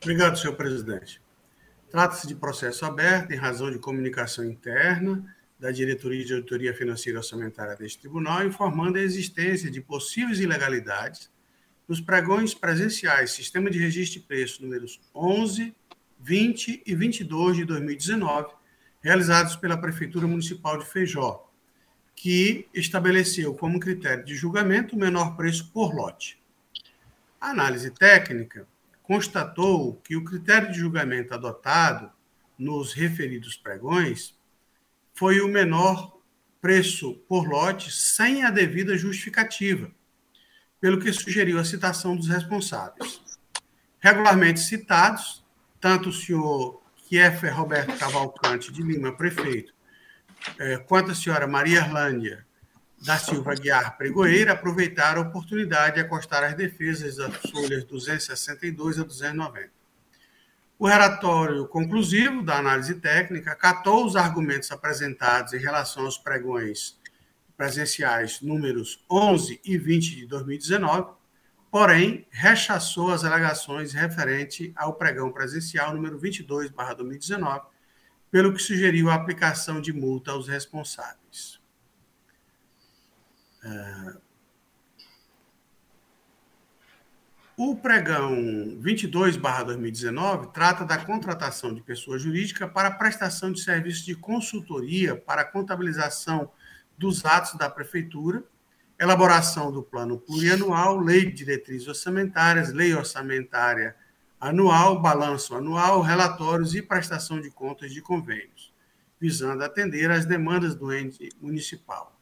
Obrigado, 0.00 0.36
senhor 0.36 0.54
presidente. 0.54 1.22
Trata-se 1.88 2.26
de 2.26 2.34
processo 2.34 2.84
aberto 2.84 3.30
em 3.30 3.36
razão 3.36 3.70
de 3.70 3.78
comunicação 3.78 4.44
interna 4.44 5.24
da 5.62 5.70
Diretoria 5.70 6.24
de 6.24 6.34
Auditoria 6.34 6.74
Financeira 6.74 7.18
e 7.18 7.20
Orçamentária 7.20 7.76
deste 7.76 8.00
tribunal, 8.00 8.44
informando 8.44 8.98
a 8.98 9.00
existência 9.00 9.70
de 9.70 9.80
possíveis 9.80 10.40
ilegalidades 10.40 11.30
nos 11.86 12.00
pregões 12.00 12.52
presenciais 12.52 13.30
Sistema 13.30 13.70
de 13.70 13.78
Registro 13.78 14.20
de 14.20 14.26
Preços 14.26 14.58
números 14.58 15.00
11, 15.14 15.72
20 16.18 16.82
e 16.84 16.94
22 16.96 17.58
de 17.58 17.64
2019, 17.64 18.52
realizados 19.00 19.54
pela 19.54 19.76
Prefeitura 19.76 20.26
Municipal 20.26 20.80
de 20.80 20.84
Feijó, 20.84 21.48
que 22.16 22.66
estabeleceu 22.74 23.54
como 23.54 23.78
critério 23.78 24.24
de 24.24 24.34
julgamento 24.34 24.96
o 24.96 24.98
menor 24.98 25.36
preço 25.36 25.70
por 25.70 25.94
lote. 25.94 26.42
A 27.40 27.50
análise 27.50 27.92
técnica 27.92 28.66
constatou 29.00 29.94
que 30.02 30.16
o 30.16 30.24
critério 30.24 30.72
de 30.72 30.78
julgamento 30.80 31.32
adotado 31.32 32.10
nos 32.58 32.92
referidos 32.92 33.56
pregões 33.56 34.34
foi 35.22 35.40
o 35.40 35.46
menor 35.46 36.18
preço 36.60 37.14
por 37.28 37.48
lote 37.48 37.92
sem 37.92 38.42
a 38.42 38.50
devida 38.50 38.98
justificativa, 38.98 39.88
pelo 40.80 40.98
que 40.98 41.12
sugeriu 41.12 41.60
a 41.60 41.64
citação 41.64 42.16
dos 42.16 42.26
responsáveis. 42.26 43.22
Regularmente 44.00 44.58
citados, 44.58 45.44
tanto 45.80 46.08
o 46.08 46.12
senhor 46.12 46.82
Kiefer 47.06 47.56
Roberto 47.56 47.96
Cavalcante 47.96 48.72
de 48.72 48.82
Lima, 48.82 49.16
prefeito, 49.16 49.72
eh, 50.58 50.78
quanto 50.88 51.12
a 51.12 51.14
senhora 51.14 51.46
Maria 51.46 51.78
Erlândia 51.78 52.44
da 53.00 53.16
Silva 53.16 53.54
Guiar 53.54 53.96
Pregoeira 53.96 54.54
aproveitar 54.54 55.16
a 55.16 55.20
oportunidade 55.20 55.94
de 55.94 56.00
acostar 56.00 56.42
as 56.42 56.56
defesas 56.56 57.14
das 57.14 57.36
folhas 57.48 57.84
262 57.84 58.98
a 58.98 59.04
290. 59.04 59.81
O 60.82 60.86
relatório 60.88 61.68
conclusivo 61.68 62.42
da 62.42 62.58
análise 62.58 62.96
técnica 62.96 63.54
catou 63.54 64.04
os 64.04 64.16
argumentos 64.16 64.68
apresentados 64.72 65.52
em 65.52 65.58
relação 65.58 66.06
aos 66.06 66.18
pregões 66.18 66.98
presenciais 67.56 68.40
números 68.40 69.00
11 69.08 69.60
e 69.64 69.78
20 69.78 70.16
de 70.16 70.26
2019, 70.26 71.12
porém 71.70 72.26
rechaçou 72.32 73.12
as 73.12 73.22
alegações 73.22 73.92
referente 73.92 74.72
ao 74.74 74.94
pregão 74.94 75.30
presencial 75.30 75.94
número 75.94 76.18
22/2019, 76.18 77.62
pelo 78.28 78.52
que 78.52 78.60
sugeriu 78.60 79.08
a 79.08 79.14
aplicação 79.14 79.80
de 79.80 79.92
multa 79.92 80.32
aos 80.32 80.48
responsáveis. 80.48 81.60
O 87.56 87.76
pregão 87.76 88.34
22/2019 88.80 90.52
trata 90.52 90.86
da 90.86 90.96
contratação 90.96 91.74
de 91.74 91.82
pessoa 91.82 92.18
jurídica 92.18 92.66
para 92.66 92.90
prestação 92.90 93.52
de 93.52 93.60
serviços 93.60 94.04
de 94.04 94.14
consultoria 94.14 95.14
para 95.14 95.44
contabilização 95.44 96.50
dos 96.96 97.24
atos 97.26 97.54
da 97.58 97.68
prefeitura, 97.68 98.42
elaboração 98.98 99.70
do 99.70 99.82
plano 99.82 100.18
plurianual, 100.18 100.98
lei 100.98 101.26
de 101.26 101.32
diretrizes 101.32 101.88
orçamentárias, 101.88 102.72
lei 102.72 102.94
orçamentária 102.94 103.94
anual, 104.40 105.02
balanço 105.02 105.54
anual, 105.54 106.00
relatórios 106.00 106.74
e 106.74 106.80
prestação 106.80 107.38
de 107.38 107.50
contas 107.50 107.92
de 107.92 108.00
convênios, 108.00 108.72
visando 109.20 109.62
atender 109.62 110.10
às 110.10 110.24
demandas 110.24 110.74
do 110.74 110.90
ente 110.90 111.28
municipal. 111.38 112.18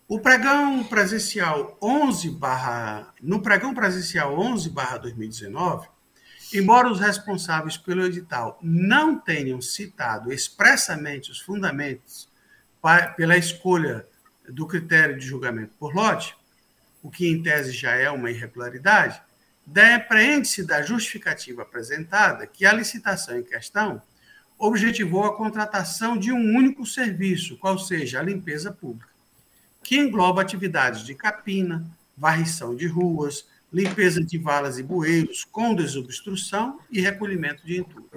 O 0.07 0.19
pregão 0.19 0.84
presencial 0.84 1.77
11 1.80 2.31
barra, 2.31 3.14
no 3.22 3.41
pregão 3.41 3.76
presencial 3.76 4.39
11 4.39 4.69
barra 4.72 4.97
2019, 4.97 5.88
embora 6.53 6.91
os 6.91 6.99
responsáveis 6.99 7.77
pelo 7.77 8.05
edital 8.05 8.57
não 8.61 9.17
tenham 9.17 9.61
citado 9.61 10.31
expressamente 10.31 11.31
os 11.31 11.39
fundamentos 11.39 12.30
para, 12.81 13.07
pela 13.07 13.38
escolha 13.38 14.05
do 14.47 14.65
critério 14.65 15.17
de 15.17 15.26
julgamento 15.26 15.73
por 15.77 15.93
lote, 15.93 16.35
o 17.03 17.09
que 17.09 17.27
em 17.27 17.41
tese 17.41 17.71
já 17.71 17.91
é 17.91 18.09
uma 18.09 18.31
irregularidade, 18.31 19.21
depreende-se 19.65 20.65
da 20.65 20.81
justificativa 20.81 21.61
apresentada 21.61 22.47
que 22.47 22.65
a 22.65 22.73
licitação 22.73 23.38
em 23.38 23.43
questão 23.43 24.01
objetivou 24.57 25.23
a 25.23 25.38
contratação 25.38 26.17
de 26.17 26.31
um 26.31 26.55
único 26.55 26.85
serviço, 26.85 27.57
qual 27.57 27.77
seja 27.77 28.19
a 28.19 28.23
limpeza 28.23 28.71
pública 28.71 29.09
que 29.84 29.97
engloba 29.97 30.41
atividades 30.41 31.03
de 31.03 31.15
capina, 31.15 31.85
varrição 32.15 32.76
de 32.76 32.88
ruas, 32.88 33.47
limpeza 33.71 34.23
de 34.23 34.37
valas 34.37 34.79
e 34.79 34.83
bueiros 34.83 35.45
com 35.45 35.75
desobstrução 35.75 36.79
e 36.91 37.01
recolhimento 37.01 37.65
de 37.65 37.79
entulho. 37.79 38.09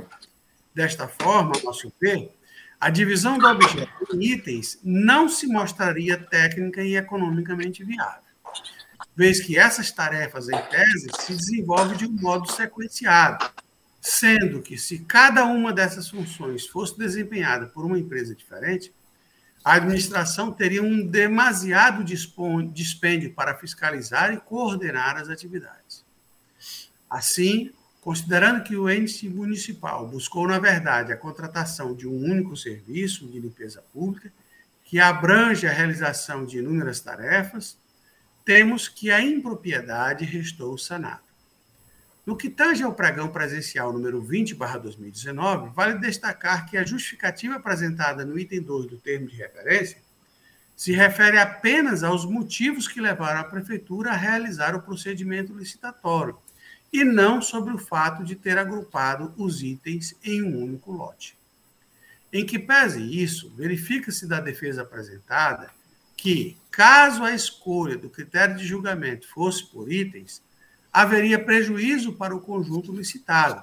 Desta 0.74 1.06
forma, 1.06 1.52
a 1.56 1.62
nosso 1.62 1.92
ver, 2.00 2.34
a 2.80 2.90
divisão 2.90 3.38
do 3.38 3.46
objeto 3.46 3.92
em 4.12 4.24
itens 4.32 4.78
não 4.82 5.28
se 5.28 5.46
mostraria 5.46 6.18
técnica 6.18 6.82
e 6.82 6.96
economicamente 6.96 7.84
viável. 7.84 8.22
vez 9.14 9.40
que 9.40 9.58
essas 9.58 9.92
tarefas, 9.92 10.48
em 10.48 10.62
tese, 10.62 11.08
se 11.20 11.34
desenvolvem 11.34 11.96
de 11.96 12.06
um 12.06 12.12
modo 12.12 12.50
sequenciado, 12.50 13.48
sendo 14.00 14.60
que, 14.62 14.76
se 14.78 15.00
cada 15.00 15.44
uma 15.44 15.72
dessas 15.72 16.08
funções 16.08 16.66
fosse 16.66 16.98
desempenhada 16.98 17.66
por 17.66 17.84
uma 17.84 17.98
empresa 17.98 18.34
diferente, 18.34 18.92
a 19.64 19.74
administração 19.74 20.50
teria 20.50 20.82
um 20.82 21.06
demasiado 21.06 22.04
dispêndio 22.04 23.32
para 23.32 23.54
fiscalizar 23.54 24.32
e 24.32 24.40
coordenar 24.40 25.16
as 25.16 25.28
atividades. 25.28 26.04
Assim, 27.08 27.70
considerando 28.00 28.64
que 28.64 28.74
o 28.74 28.90
ente 28.90 29.28
municipal 29.28 30.06
buscou, 30.08 30.48
na 30.48 30.58
verdade, 30.58 31.12
a 31.12 31.16
contratação 31.16 31.94
de 31.94 32.08
um 32.08 32.16
único 32.16 32.56
serviço 32.56 33.26
de 33.28 33.38
limpeza 33.38 33.82
pública, 33.92 34.32
que 34.84 34.98
abrange 34.98 35.66
a 35.66 35.72
realização 35.72 36.44
de 36.44 36.58
inúmeras 36.58 37.00
tarefas, 37.00 37.78
temos 38.44 38.88
que 38.88 39.10
a 39.10 39.22
impropriedade 39.22 40.24
restou 40.24 40.76
sanada. 40.76 41.31
No 42.24 42.36
que 42.36 42.48
tange 42.48 42.84
ao 42.84 42.94
pregão 42.94 43.28
presencial 43.28 43.92
número 43.92 44.22
20/2019, 44.22 45.74
vale 45.74 45.98
destacar 45.98 46.68
que 46.68 46.76
a 46.76 46.84
justificativa 46.84 47.56
apresentada 47.56 48.24
no 48.24 48.38
item 48.38 48.62
2 48.62 48.86
do 48.86 48.96
termo 48.96 49.26
de 49.26 49.36
referência 49.36 49.98
se 50.76 50.92
refere 50.92 51.38
apenas 51.38 52.02
aos 52.02 52.24
motivos 52.24 52.86
que 52.86 53.00
levaram 53.00 53.40
a 53.40 53.44
prefeitura 53.44 54.10
a 54.10 54.16
realizar 54.16 54.74
o 54.74 54.82
procedimento 54.82 55.52
licitatório 55.52 56.38
e 56.92 57.04
não 57.04 57.42
sobre 57.42 57.74
o 57.74 57.78
fato 57.78 58.22
de 58.22 58.36
ter 58.36 58.56
agrupado 58.56 59.34
os 59.36 59.62
itens 59.62 60.14
em 60.22 60.42
um 60.42 60.62
único 60.62 60.92
lote. 60.92 61.36
Em 62.32 62.46
que 62.46 62.58
pese 62.58 63.02
isso, 63.02 63.50
verifica-se 63.56 64.26
da 64.26 64.40
defesa 64.40 64.82
apresentada 64.82 65.70
que, 66.16 66.56
caso 66.70 67.24
a 67.24 67.34
escolha 67.34 67.96
do 67.96 68.08
critério 68.08 68.56
de 68.56 68.66
julgamento 68.66 69.28
fosse 69.28 69.64
por 69.66 69.90
itens, 69.90 70.42
haveria 70.92 71.42
prejuízo 71.42 72.12
para 72.12 72.34
o 72.34 72.40
conjunto 72.40 72.92
licitado, 72.92 73.62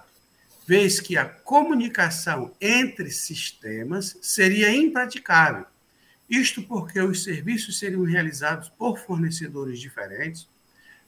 vez 0.65 0.99
que 0.99 1.17
a 1.17 1.25
comunicação 1.25 2.53
entre 2.59 3.11
sistemas 3.11 4.17
seria 4.21 4.73
impraticável. 4.73 5.65
Isto 6.29 6.61
porque 6.63 6.99
os 7.01 7.23
serviços 7.23 7.79
seriam 7.79 8.03
realizados 8.03 8.69
por 8.69 8.97
fornecedores 8.97 9.79
diferentes, 9.79 10.47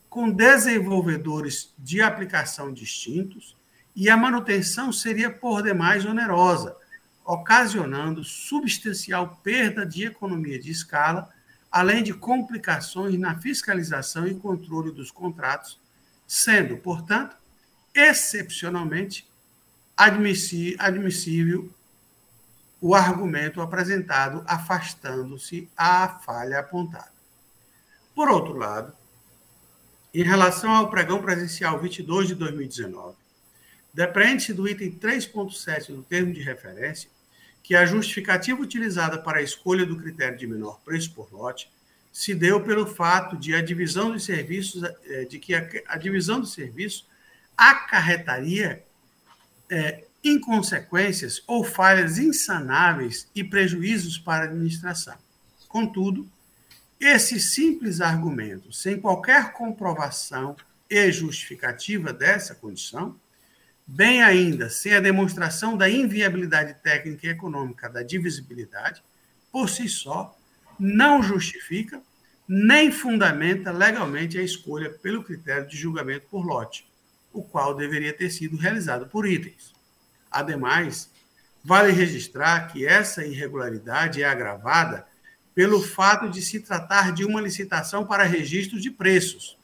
com 0.09 0.29
desenvolvedores 0.29 1.73
de 1.77 2.01
aplicação 2.01 2.73
distintos, 2.73 3.55
e 3.95 4.09
a 4.09 4.17
manutenção 4.17 4.91
seria 4.91 5.29
por 5.29 5.61
demais 5.61 6.05
onerosa, 6.05 6.75
ocasionando 7.25 8.23
substancial 8.23 9.39
perda 9.43 9.85
de 9.85 10.05
economia 10.05 10.59
de 10.59 10.71
escala 10.71 11.29
além 11.71 12.03
de 12.03 12.13
complicações 12.13 13.17
na 13.17 13.39
fiscalização 13.39 14.27
e 14.27 14.35
controle 14.35 14.91
dos 14.91 15.09
contratos, 15.09 15.79
sendo, 16.33 16.77
portanto, 16.77 17.35
excepcionalmente 17.93 19.29
admissível 19.97 21.69
o 22.79 22.95
argumento 22.95 23.59
apresentado 23.59 24.41
afastando-se 24.47 25.69
à 25.75 26.07
falha 26.07 26.59
apontada. 26.59 27.11
Por 28.15 28.29
outro 28.29 28.53
lado, 28.53 28.93
em 30.13 30.23
relação 30.23 30.71
ao 30.71 30.89
pregão 30.89 31.21
presencial 31.21 31.77
22 31.77 32.29
de 32.29 32.35
2019, 32.35 33.17
depreende-se 33.93 34.53
do 34.53 34.69
item 34.69 34.89
3.7 34.89 35.87
do 35.87 36.01
termo 36.01 36.31
de 36.31 36.41
referência 36.41 37.09
que 37.61 37.75
a 37.75 37.85
justificativa 37.85 38.61
utilizada 38.61 39.21
para 39.21 39.39
a 39.39 39.43
escolha 39.43 39.85
do 39.85 39.97
critério 39.97 40.37
de 40.37 40.47
menor 40.47 40.79
preço 40.79 41.13
por 41.13 41.27
lote 41.33 41.69
se 42.11 42.35
deu 42.35 42.61
pelo 42.61 42.85
fato 42.85 43.37
de 43.37 43.55
a 43.55 43.61
divisão 43.61 44.11
dos 44.11 44.25
serviços, 44.25 44.83
é, 45.05 45.25
de 45.25 45.39
que 45.39 45.53
a, 45.55 45.97
divisão 45.97 46.39
do 46.39 46.45
serviço 46.45 47.07
acarretaria 47.55 48.83
é, 49.69 50.03
inconsequências 50.23 51.41
ou 51.47 51.63
falhas 51.63 52.17
insanáveis 52.17 53.27
e 53.33 53.43
prejuízos 53.43 54.17
para 54.17 54.43
a 54.43 54.47
administração. 54.47 55.17
Contudo, 55.67 56.29
esse 56.99 57.39
simples 57.39 58.01
argumento, 58.01 58.71
sem 58.73 58.99
qualquer 58.99 59.53
comprovação 59.53 60.55
e 60.89 61.11
justificativa 61.11 62.11
dessa 62.11 62.53
condição, 62.53 63.15
bem 63.87 64.21
ainda 64.21 64.69
sem 64.69 64.93
a 64.93 64.99
demonstração 64.99 65.75
da 65.75 65.89
inviabilidade 65.89 66.75
técnica 66.83 67.25
e 67.25 67.29
econômica 67.29 67.89
da 67.89 68.03
divisibilidade, 68.03 69.01
por 69.51 69.69
si 69.69 69.87
só, 69.89 70.37
não 70.83 71.21
justifica 71.21 72.01
nem 72.47 72.91
fundamenta 72.91 73.71
legalmente 73.71 74.39
a 74.39 74.41
escolha 74.41 74.89
pelo 74.89 75.23
critério 75.23 75.67
de 75.67 75.77
julgamento 75.77 76.25
por 76.25 76.43
lote, 76.43 76.91
o 77.31 77.43
qual 77.43 77.75
deveria 77.75 78.11
ter 78.11 78.31
sido 78.31 78.57
realizado 78.57 79.05
por 79.05 79.27
itens. 79.27 79.75
Ademais, 80.31 81.11
vale 81.63 81.91
registrar 81.91 82.67
que 82.71 82.83
essa 82.83 83.23
irregularidade 83.23 84.23
é 84.23 84.25
agravada 84.25 85.05
pelo 85.53 85.83
fato 85.83 86.27
de 86.27 86.41
se 86.41 86.59
tratar 86.59 87.13
de 87.13 87.23
uma 87.23 87.39
licitação 87.39 88.03
para 88.03 88.23
registro 88.23 88.81
de 88.81 88.89
preços, 88.89 89.55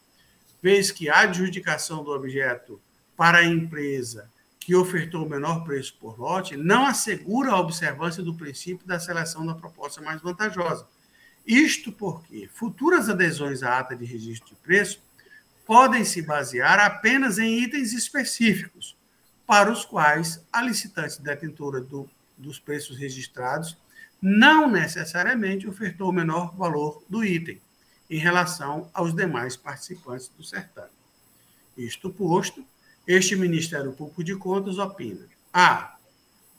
vez 0.62 0.92
que 0.92 1.10
a 1.10 1.22
adjudicação 1.22 2.04
do 2.04 2.12
objeto 2.12 2.80
para 3.16 3.40
a 3.40 3.46
empresa 3.46 4.30
que 4.60 4.76
ofertou 4.76 5.26
o 5.26 5.30
menor 5.30 5.64
preço 5.64 5.98
por 6.00 6.20
lote 6.20 6.56
não 6.56 6.86
assegura 6.86 7.52
a 7.52 7.60
observância 7.60 8.22
do 8.22 8.36
princípio 8.36 8.86
da 8.86 9.00
seleção 9.00 9.44
da 9.46 9.56
proposta 9.56 10.00
mais 10.00 10.22
vantajosa. 10.22 10.86
Isto 11.48 11.94
porque 11.94 12.50
futuras 12.54 13.08
adesões 13.08 13.64
à 13.64 13.80
ata 13.80 13.96
de 13.96 14.04
registro 14.04 14.50
de 14.50 14.56
preço 14.56 15.02
podem 15.66 16.04
se 16.04 16.22
basear 16.22 16.78
apenas 16.80 17.40
em 17.40 17.64
itens 17.64 17.94
específicos, 17.94 18.98
para 19.46 19.72
os 19.72 19.86
quais 19.86 20.44
a 20.52 20.62
licitante 20.62 21.22
detentora 21.22 21.80
do, 21.80 22.10
dos 22.38 22.60
preços 22.60 22.98
registrados 22.98 23.78
não 24.22 24.70
necessariamente 24.70 25.68
ofertou 25.68 26.10
o 26.10 26.14
menor 26.14 26.54
valor 26.54 27.02
do 27.08 27.24
item 27.24 27.62
em 28.10 28.18
relação 28.18 28.90
aos 28.94 29.14
demais 29.14 29.56
participantes 29.56 30.30
do 30.38 30.44
certame. 30.44 30.90
Isto 31.78 32.10
posto, 32.10 32.66
este 33.08 33.38
Ministério 33.38 33.94
Público 33.94 34.24
de 34.24 34.36
Contas 34.36 34.78
opina: 34.78 35.26
A. 35.54 35.97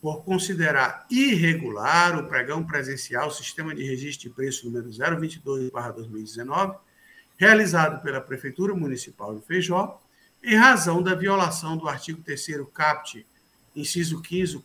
Por 0.01 0.25
considerar 0.25 1.07
irregular 1.11 2.17
o 2.19 2.29
pregão 2.29 2.65
presencial 2.65 3.31
Sistema 3.31 3.75
de 3.75 3.83
Registro 3.83 4.29
de 4.29 4.35
Preço 4.35 4.67
número 4.67 4.89
022-2019, 4.91 6.77
realizado 7.37 8.03
pela 8.03 8.21
Prefeitura 8.21 8.75
Municipal 8.75 9.35
de 9.35 9.45
Feijó, 9.45 10.01
em 10.43 10.55
razão 10.55 11.03
da 11.03 11.15
violação 11.15 11.77
do 11.77 11.89
artigo 11.89 12.23
3 12.23 12.47
CAPT, 12.73 13.27
inciso 13.75 14.23
15, 14.23 14.65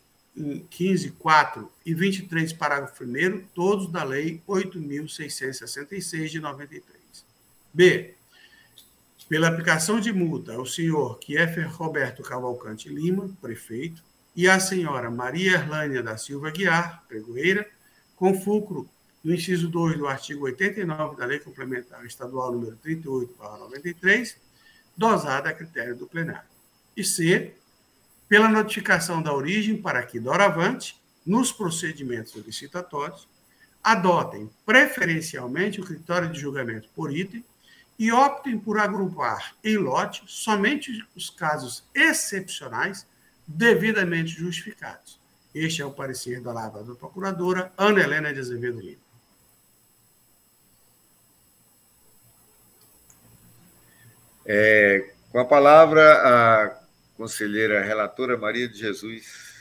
15, 0.70 1.12
4 1.12 1.72
e 1.86 1.94
23, 1.94 2.54
parágrafo 2.54 3.04
1, 3.04 3.48
todos 3.56 3.92
da 3.92 4.04
Lei 4.04 4.42
8.666 4.48 6.28
de 6.28 6.40
93. 6.40 7.26
B 7.74 8.16
pela 9.30 9.48
aplicação 9.48 10.00
de 10.00 10.12
multa 10.12 10.54
ao 10.54 10.66
senhor 10.66 11.18
Kiefer 11.18 11.68
Roberto 11.76 12.22
Cavalcante 12.22 12.90
Lima, 12.90 13.30
prefeito, 13.42 14.04
e 14.36 14.50
à 14.50 14.60
senhora 14.60 15.12
Maria 15.12 15.54
Erlânia 15.54 16.02
da 16.02 16.18
Silva 16.18 16.50
Guiar, 16.50 17.04
pregoeira, 17.08 17.70
com 18.16 18.40
fulcro 18.40 18.90
no 19.24 19.34
inciso 19.34 19.70
2 19.70 19.98
do 19.98 20.08
artigo 20.08 20.46
89 20.46 21.16
da 21.16 21.26
Lei 21.26 21.40
Complementar 21.40 22.06
Estadual 22.06 22.52
número 22.52 22.76
38, 22.78 23.36
93, 23.40 24.38
dosada 24.98 25.50
a 25.50 25.54
critério 25.54 25.96
do 25.96 26.08
plenário. 26.08 26.48
E 26.96 27.04
C, 27.04 27.54
pela 28.28 28.50
notificação 28.50 29.22
da 29.22 29.34
origem 29.34 29.82
para 29.82 30.04
que, 30.04 30.20
doravante, 30.20 31.00
nos 31.26 31.52
procedimentos 31.52 32.36
licitatórios, 32.36 33.28
adotem 33.84 34.50
preferencialmente 34.66 35.80
o 35.80 35.86
critério 35.86 36.32
de 36.32 36.40
julgamento 36.40 36.90
por 36.96 37.16
item 37.16 37.44
e 37.98 38.12
optem 38.12 38.58
por 38.58 38.80
agrupar 38.80 39.56
em 39.64 39.78
lote 39.78 40.24
somente 40.26 41.06
os 41.16 41.30
casos 41.30 41.84
excepcionais 41.94 43.06
devidamente 43.48 44.32
justificados. 44.32 45.20
Este 45.54 45.82
é 45.82 45.86
o 45.86 45.92
parecer 45.92 46.42
da 46.42 46.52
lavradora 46.52 46.98
procuradora 46.98 47.72
Ana 47.78 48.02
Helena 48.02 48.34
de 48.34 48.40
Azevedo 48.40 48.80
Lima. 48.80 49.04
É, 54.46 55.12
com 55.32 55.40
a 55.40 55.46
palavra, 55.46 56.02
a 56.02 56.80
conselheira 57.16 57.82
relatora 57.82 58.38
Maria 58.38 58.68
de 58.68 58.78
Jesus. 58.78 59.54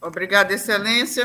Obrigada, 0.00 0.52
Excelência. 0.54 1.24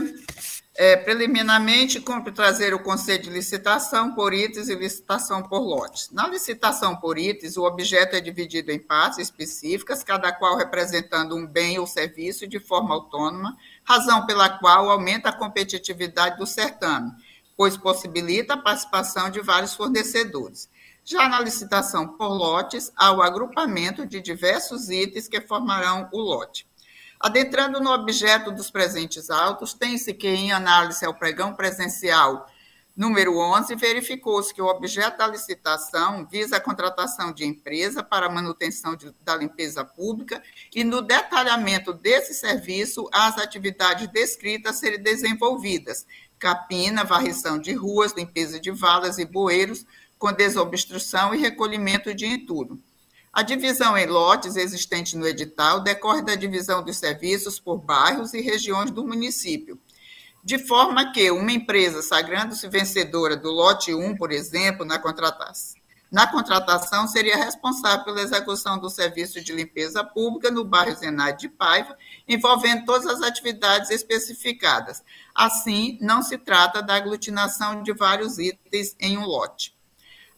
É, 0.81 0.95
preliminarmente, 0.95 1.99
cumpre 1.99 2.31
trazer 2.31 2.73
o 2.73 2.79
conceito 2.79 3.23
de 3.23 3.31
licitação 3.31 4.15
por 4.15 4.33
itens 4.33 4.69
e 4.69 4.75
licitação 4.75 5.43
por 5.43 5.59
lotes. 5.59 6.09
Na 6.09 6.25
licitação 6.25 6.95
por 6.95 7.17
itens, 7.17 7.57
o 7.57 7.65
objeto 7.65 8.15
é 8.15 8.21
dividido 8.21 8.71
em 8.71 8.79
partes 8.79 9.19
específicas, 9.19 10.05
cada 10.05 10.31
qual 10.31 10.55
representando 10.55 11.35
um 11.35 11.45
bem 11.45 11.77
ou 11.77 11.85
serviço 11.85 12.47
de 12.47 12.61
forma 12.61 12.95
autônoma, 12.95 13.57
razão 13.83 14.25
pela 14.25 14.47
qual 14.47 14.89
aumenta 14.89 15.27
a 15.27 15.35
competitividade 15.35 16.37
do 16.37 16.47
certame, 16.47 17.11
pois 17.57 17.75
possibilita 17.75 18.53
a 18.53 18.57
participação 18.57 19.29
de 19.29 19.41
vários 19.41 19.75
fornecedores. 19.75 20.69
Já 21.03 21.27
na 21.27 21.41
licitação 21.41 22.07
por 22.07 22.29
lotes, 22.29 22.89
há 22.95 23.11
o 23.11 23.21
agrupamento 23.21 24.05
de 24.05 24.21
diversos 24.21 24.89
itens 24.89 25.27
que 25.27 25.41
formarão 25.41 26.07
o 26.13 26.21
lote. 26.21 26.68
Adentrando 27.19 27.81
no 27.81 27.91
objeto 27.91 28.49
dos 28.49 28.71
presentes 28.71 29.29
autos, 29.29 29.73
tem-se 29.73 30.13
que, 30.13 30.27
em 30.27 30.53
análise 30.53 31.05
ao 31.05 31.13
pregão 31.13 31.53
presencial 31.53 32.47
número 32.95 33.37
11, 33.37 33.75
verificou-se 33.75 34.53
que 34.53 34.61
o 34.61 34.67
objeto 34.67 35.17
da 35.17 35.27
licitação 35.27 36.25
visa 36.25 36.57
a 36.57 36.61
contratação 36.61 37.33
de 37.33 37.45
empresa 37.45 38.01
para 38.01 38.25
a 38.25 38.29
manutenção 38.29 38.95
de, 38.95 39.13
da 39.21 39.35
limpeza 39.35 39.83
pública 39.83 40.41
e, 40.73 40.83
no 40.83 41.01
detalhamento 41.01 41.93
desse 41.93 42.33
serviço, 42.33 43.09
as 43.11 43.37
atividades 43.37 44.07
descritas 44.07 44.77
serem 44.77 45.01
desenvolvidas: 45.01 46.05
capina, 46.37 47.03
varrição 47.03 47.59
de 47.59 47.73
ruas, 47.73 48.13
limpeza 48.13 48.61
de 48.61 48.71
valas 48.71 49.17
e 49.17 49.25
bueiros, 49.25 49.85
com 50.17 50.31
desobstrução 50.31 51.33
e 51.33 51.37
recolhimento 51.37 52.13
de 52.13 52.25
entulho. 52.25 52.81
A 53.39 53.41
divisão 53.41 53.97
em 53.97 54.05
lotes 54.05 54.57
existente 54.57 55.15
no 55.15 55.25
edital 55.25 55.79
decorre 55.79 56.21
da 56.21 56.35
divisão 56.35 56.83
dos 56.83 56.97
serviços 56.97 57.57
por 57.57 57.77
bairros 57.77 58.33
e 58.33 58.41
regiões 58.41 58.91
do 58.91 59.07
município, 59.07 59.79
de 60.43 60.59
forma 60.59 61.13
que 61.13 61.31
uma 61.31 61.53
empresa 61.53 62.01
sagrando-se 62.01 62.67
vencedora 62.67 63.37
do 63.37 63.49
lote 63.49 63.93
1, 63.93 64.17
por 64.17 64.33
exemplo, 64.33 64.83
na 64.83 64.99
contratação, 64.99 65.79
na 66.11 66.27
contratação 66.27 67.07
seria 67.07 67.37
responsável 67.37 68.03
pela 68.03 68.21
execução 68.21 68.77
do 68.77 68.89
serviço 68.89 69.41
de 69.41 69.53
limpeza 69.53 70.03
pública 70.03 70.51
no 70.51 70.65
bairro 70.65 70.97
Zenade 70.97 71.39
de 71.39 71.47
Paiva, 71.47 71.97
envolvendo 72.27 72.83
todas 72.83 73.07
as 73.07 73.21
atividades 73.21 73.89
especificadas. 73.89 75.01
Assim, 75.33 75.97
não 76.01 76.21
se 76.21 76.37
trata 76.37 76.83
da 76.83 76.95
aglutinação 76.95 77.83
de 77.83 77.93
vários 77.93 78.37
itens 78.37 78.97
em 78.99 79.17
um 79.17 79.23
lote. 79.23 79.78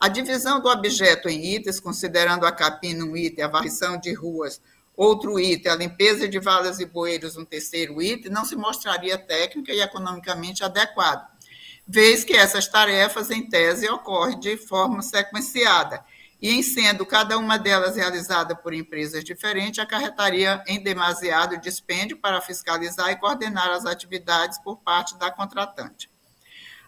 A 0.01 0.07
divisão 0.07 0.59
do 0.59 0.67
objeto 0.67 1.29
em 1.29 1.53
itens, 1.53 1.79
considerando 1.79 2.43
a 2.47 2.51
capina 2.51 3.05
um 3.05 3.15
item, 3.15 3.45
a 3.45 3.47
varrição 3.47 3.99
de 3.99 4.11
ruas 4.11 4.59
outro 4.97 5.39
item, 5.39 5.71
a 5.71 5.75
limpeza 5.75 6.27
de 6.27 6.39
valas 6.39 6.79
e 6.79 6.85
bueiros 6.87 7.37
um 7.37 7.45
terceiro 7.45 8.01
item, 8.01 8.31
não 8.31 8.43
se 8.43 8.55
mostraria 8.55 9.15
técnica 9.15 9.71
e 9.71 9.79
economicamente 9.79 10.63
adequado, 10.63 11.27
vez 11.87 12.23
que 12.23 12.33
essas 12.33 12.67
tarefas, 12.67 13.29
em 13.29 13.47
tese, 13.47 13.87
ocorrem 13.89 14.39
de 14.39 14.57
forma 14.57 15.03
sequenciada, 15.03 16.03
e 16.41 16.49
em 16.49 16.63
sendo 16.63 17.05
cada 17.05 17.37
uma 17.37 17.59
delas 17.59 17.95
realizada 17.95 18.55
por 18.55 18.73
empresas 18.73 19.23
diferentes, 19.23 19.77
acarretaria 19.77 20.63
em 20.65 20.81
demasiado 20.81 21.61
dispêndio 21.61 22.17
para 22.17 22.41
fiscalizar 22.41 23.11
e 23.11 23.17
coordenar 23.17 23.69
as 23.69 23.85
atividades 23.85 24.57
por 24.59 24.77
parte 24.77 25.15
da 25.19 25.29
contratante. 25.29 26.10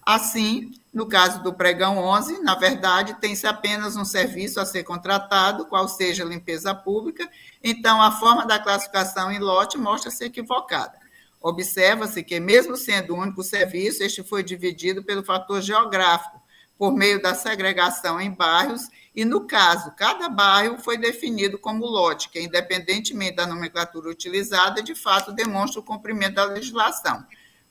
Assim, 0.05 0.71
no 0.93 1.07
caso 1.07 1.41
do 1.41 1.53
pregão 1.53 1.97
11, 1.97 2.41
na 2.41 2.55
verdade, 2.55 3.15
tem-se 3.15 3.47
apenas 3.47 3.95
um 3.95 4.03
serviço 4.03 4.59
a 4.59 4.65
ser 4.65 4.83
contratado, 4.83 5.65
qual 5.65 5.87
seja 5.87 6.25
limpeza 6.25 6.75
pública, 6.75 7.29
então 7.63 8.01
a 8.01 8.11
forma 8.11 8.45
da 8.45 8.59
classificação 8.59 9.31
em 9.31 9.39
lote 9.39 9.77
mostra-se 9.77 10.25
equivocada. 10.25 11.01
Observa-se 11.41 12.21
que, 12.21 12.39
mesmo 12.39 12.75
sendo 12.75 13.13
o 13.13 13.17
único 13.17 13.43
serviço, 13.43 14.03
este 14.03 14.23
foi 14.23 14.43
dividido 14.43 15.03
pelo 15.03 15.23
fator 15.23 15.61
geográfico, 15.61 16.41
por 16.77 16.93
meio 16.93 17.21
da 17.21 17.33
segregação 17.33 18.19
em 18.19 18.31
bairros, 18.31 18.89
e, 19.15 19.23
no 19.23 19.47
caso, 19.47 19.91
cada 19.95 20.27
bairro 20.27 20.79
foi 20.79 20.97
definido 20.97 21.57
como 21.57 21.85
lote, 21.85 22.29
que, 22.29 22.41
independentemente 22.41 23.35
da 23.35 23.45
nomenclatura 23.45 24.09
utilizada, 24.09 24.81
de 24.81 24.95
fato 24.95 25.31
demonstra 25.31 25.79
o 25.79 25.83
cumprimento 25.83 26.35
da 26.35 26.45
legislação 26.45 27.25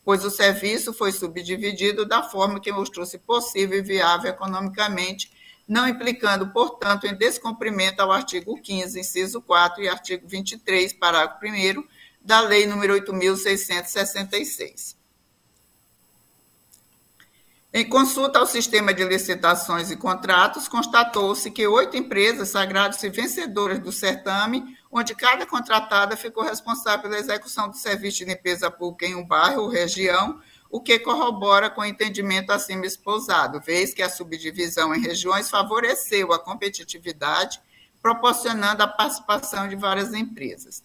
pois 0.05 0.25
o 0.25 0.31
serviço 0.31 0.93
foi 0.93 1.13
subdividido 1.13 2.05
da 2.05 2.23
forma 2.23 2.61
que 2.61 2.73
mostrou-se 2.73 3.19
possível 3.19 3.79
e 3.79 3.83
viável 3.83 4.31
economicamente, 4.31 5.31
não 5.67 5.89
implicando, 5.89 6.53
portanto, 6.53 7.07
em 7.07 7.15
descumprimento 7.15 8.03
ao 8.03 8.11
artigo 8.11 8.61
15, 8.61 8.99
inciso 8.99 9.41
4 9.41 9.83
e 9.83 9.89
artigo 9.89 10.27
23, 10.27 10.93
parágrafo 10.95 11.47
1 11.47 11.85
da 12.21 12.41
Lei 12.41 12.67
nº 12.67 13.05
8.666. 13.07 15.02
Em 17.75 17.89
consulta 17.89 18.39
ao 18.39 18.45
sistema 18.45 18.93
de 18.93 19.03
licitações 19.03 19.91
e 19.91 19.97
contratos, 19.97 20.69
constatou-se 20.69 21.51
que 21.51 21.67
oito 21.67 21.97
empresas 21.97 22.51
sagradas 22.51 23.03
e 23.03 23.09
vencedoras 23.09 23.79
do 23.79 23.91
certame 23.91 24.77
onde 24.91 25.15
cada 25.15 25.47
contratada 25.47 26.15
ficou 26.15 26.45
responsável 26.45 27.01
pela 27.01 27.19
execução 27.19 27.71
do 27.71 27.77
serviço 27.79 28.19
de 28.19 28.27
limpeza 28.27 28.71
pública 28.71 29.07
em 29.07 29.15
um 29.15 29.27
bairro 29.27 29.63
ou 29.63 29.69
região, 29.71 30.39
o 30.71 30.83
que 30.83 30.99
corrobora 30.99 31.71
com 31.71 31.81
o 31.81 31.87
entendimento 31.87 32.53
acima 32.53 32.85
esposado, 32.85 33.59
vez 33.59 33.95
que 33.95 34.03
a 34.03 34.11
subdivisão 34.11 34.95
em 34.95 35.01
regiões 35.01 35.49
favoreceu 35.49 36.31
a 36.35 36.39
competitividade, 36.39 37.59
proporcionando 38.03 38.83
a 38.83 38.87
participação 38.87 39.67
de 39.67 39.77
várias 39.77 40.13
empresas. 40.13 40.85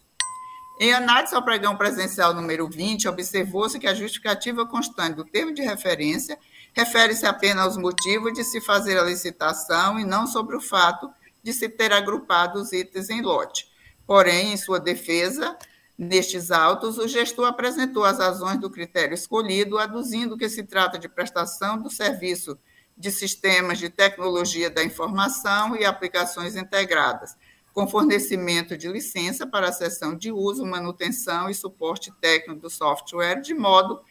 Em 0.80 0.94
análise 0.94 1.36
ao 1.36 1.44
pregão 1.44 1.76
presencial 1.76 2.34
número 2.34 2.70
20, 2.70 3.10
observou-se 3.10 3.78
que 3.78 3.88
a 3.88 3.94
justificativa 3.94 4.66
constante 4.66 5.16
do 5.16 5.26
termo 5.26 5.54
de 5.54 5.62
referência 5.62 6.40
refere-se 6.78 7.26
apenas 7.26 7.66
aos 7.66 7.78
motivos 7.78 8.32
de 8.34 8.44
se 8.44 8.62
fazer 8.62 9.00
a 9.00 9.04
licitação 9.04 10.00
e 10.00 10.06
não 10.06 10.28
sobre 10.28 10.56
o 10.56 10.62
fato 10.62 11.10
de 11.42 11.52
se 11.52 11.68
ter 11.68 11.92
agrupado 11.92 12.62
os 12.62 12.72
itens 12.72 13.10
em 13.10 13.20
lote. 13.20 13.68
Porém, 14.06 14.54
em 14.54 14.58
sua 14.58 14.80
defesa, 14.80 15.58
nestes 15.98 16.52
autos, 16.52 17.00
o 17.00 17.08
gestor 17.08 17.48
apresentou 17.48 18.04
as 18.06 18.20
razões 18.20 18.60
do 18.60 18.70
critério 18.70 19.16
escolhido, 19.16 19.80
aduzindo 19.80 20.38
que 20.38 20.48
se 20.48 20.62
trata 20.62 21.00
de 21.00 21.10
prestação 21.10 21.82
do 21.82 21.90
serviço 21.90 22.56
de 22.96 23.10
sistemas 23.10 23.80
de 23.80 23.90
tecnologia 23.90 24.70
da 24.70 24.84
informação 24.84 25.76
e 25.76 25.84
aplicações 25.84 26.56
integradas, 26.56 27.36
com 27.74 27.88
fornecimento 27.88 28.78
de 28.78 28.88
licença 28.88 29.48
para 29.48 29.70
a 29.70 29.74
sessão 29.74 30.16
de 30.16 30.32
uso, 30.32 30.64
manutenção 30.64 31.50
e 31.50 31.56
suporte 31.56 32.12
técnico 32.22 32.62
do 32.62 32.70
software, 32.70 33.42
de 33.42 33.56
modo 33.56 34.00
que 34.00 34.06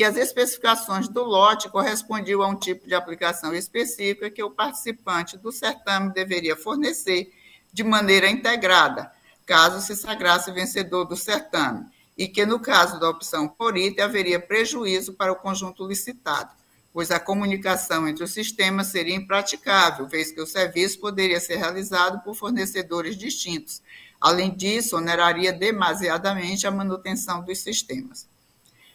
as 0.00 0.16
especificações 0.16 1.08
do 1.08 1.22
lote 1.22 1.68
correspondiam 1.68 2.42
a 2.42 2.48
um 2.48 2.56
tipo 2.56 2.88
de 2.88 2.94
aplicação 2.94 3.54
específica 3.54 4.30
que 4.30 4.42
o 4.42 4.50
participante 4.50 5.36
do 5.36 5.52
certame 5.52 6.12
deveria 6.14 6.56
fornecer 6.56 7.30
de 7.72 7.84
maneira 7.84 8.28
integrada, 8.28 9.12
caso 9.44 9.84
se 9.84 9.94
sagrasse 9.94 10.50
vencedor 10.50 11.04
do 11.04 11.16
certame, 11.16 11.86
e 12.16 12.26
que, 12.26 12.44
no 12.46 12.58
caso 12.58 12.98
da 13.00 13.08
opção 13.08 13.48
por 13.48 13.76
item, 13.76 14.04
haveria 14.04 14.40
prejuízo 14.40 15.12
para 15.14 15.32
o 15.32 15.36
conjunto 15.36 15.86
licitado, 15.86 16.50
pois 16.92 17.10
a 17.10 17.20
comunicação 17.20 18.06
entre 18.06 18.24
os 18.24 18.32
sistemas 18.32 18.88
seria 18.88 19.14
impraticável, 19.14 20.06
vez 20.06 20.30
que 20.30 20.40
o 20.40 20.46
serviço 20.46 21.00
poderia 21.00 21.40
ser 21.40 21.56
realizado 21.56 22.22
por 22.22 22.34
fornecedores 22.34 23.16
distintos. 23.16 23.82
Além 24.20 24.54
disso, 24.54 24.96
oneraria 24.96 25.52
demasiadamente 25.52 26.66
a 26.66 26.70
manutenção 26.70 27.42
dos 27.42 27.58
sistemas. 27.58 28.31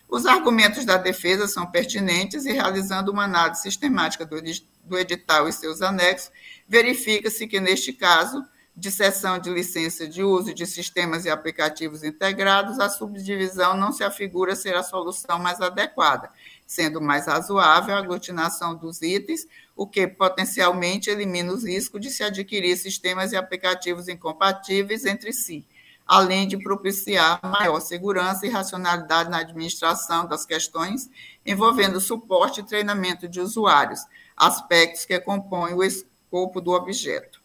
Os 0.09 0.25
argumentos 0.25 0.85
da 0.85 0.97
defesa 0.97 1.47
são 1.47 1.69
pertinentes 1.69 2.45
e, 2.45 2.51
realizando 2.53 3.11
uma 3.11 3.25
análise 3.25 3.61
sistemática 3.61 4.25
do 4.25 4.97
edital 4.97 5.49
e 5.49 5.53
seus 5.53 5.81
anexos, 5.81 6.31
verifica-se 6.67 7.45
que, 7.45 7.59
neste 7.59 7.91
caso, 7.91 8.45
de 8.77 8.91
cessão 8.91 9.39
de 9.39 9.49
licença 9.49 10.07
de 10.07 10.23
uso 10.23 10.53
de 10.53 10.65
sistemas 10.67 11.25
e 11.25 11.29
aplicativos 11.31 12.03
integrados, 12.03 12.79
a 12.79 12.87
subdivisão 12.87 13.75
não 13.75 13.91
se 13.91 14.03
afigura 14.03 14.55
ser 14.55 14.75
a 14.75 14.83
solução 14.83 15.39
mais 15.39 15.59
adequada, 15.59 16.29
sendo 16.65 17.01
mais 17.01 17.25
razoável 17.25 17.95
a 17.95 17.97
aglutinação 17.97 18.75
dos 18.75 19.01
itens, 19.01 19.47
o 19.75 19.87
que 19.87 20.07
potencialmente 20.07 21.09
elimina 21.09 21.51
os 21.51 21.63
riscos 21.65 21.99
de 21.99 22.11
se 22.11 22.23
adquirir 22.23 22.77
sistemas 22.77 23.31
e 23.31 23.35
aplicativos 23.35 24.07
incompatíveis 24.07 25.05
entre 25.05 25.33
si, 25.33 25.65
além 26.07 26.47
de 26.47 26.57
propiciar 26.57 27.39
maior 27.43 27.79
segurança 27.81 28.45
e 28.45 28.49
racionalidade 28.49 29.29
na 29.29 29.39
administração 29.39 30.25
das 30.25 30.45
questões 30.45 31.09
envolvendo 31.45 31.99
suporte 31.99 32.61
e 32.61 32.63
treinamento 32.63 33.27
de 33.27 33.41
usuários, 33.41 34.01
aspectos 34.35 35.05
que 35.05 35.19
compõem 35.19 35.73
o 35.73 35.83
escopo 35.83 36.61
do 36.61 36.71
objeto. 36.71 37.41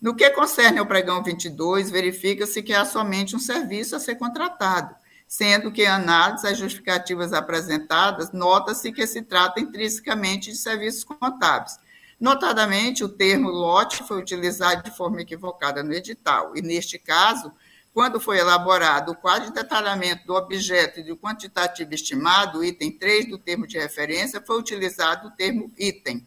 No 0.00 0.14
que 0.14 0.30
concerne 0.30 0.78
ao 0.78 0.86
pregão 0.86 1.22
22, 1.22 1.90
verifica-se 1.90 2.62
que 2.62 2.72
há 2.72 2.84
somente 2.84 3.34
um 3.34 3.40
serviço 3.40 3.96
a 3.96 4.00
ser 4.00 4.14
contratado, 4.14 4.94
sendo 5.26 5.72
que, 5.72 5.82
em 5.82 5.88
análise 5.88 6.46
às 6.46 6.56
justificativas 6.56 7.32
apresentadas, 7.32 8.30
nota-se 8.32 8.92
que 8.92 9.06
se 9.06 9.22
trata 9.22 9.60
intrinsecamente 9.60 10.52
de 10.52 10.56
serviços 10.56 11.02
contábeis. 11.02 11.78
Notadamente, 12.20 13.04
o 13.04 13.08
termo 13.08 13.48
lote 13.48 14.02
foi 14.02 14.18
utilizado 14.18 14.82
de 14.82 14.96
forma 14.96 15.20
equivocada 15.20 15.82
no 15.82 15.92
edital, 15.92 16.52
e, 16.56 16.62
neste 16.62 16.98
caso, 16.98 17.52
quando 17.94 18.20
foi 18.20 18.38
elaborado 18.38 19.12
o 19.12 19.16
quadro 19.16 19.48
de 19.48 19.54
detalhamento 19.54 20.26
do 20.26 20.34
objeto 20.34 21.00
e 21.00 21.04
do 21.04 21.16
quantitativo 21.16 21.94
estimado, 21.94 22.64
item 22.64 22.90
3 22.90 23.28
do 23.28 23.38
termo 23.38 23.66
de 23.66 23.78
referência, 23.78 24.42
foi 24.44 24.58
utilizado 24.58 25.28
o 25.28 25.30
termo 25.30 25.72
item. 25.78 26.26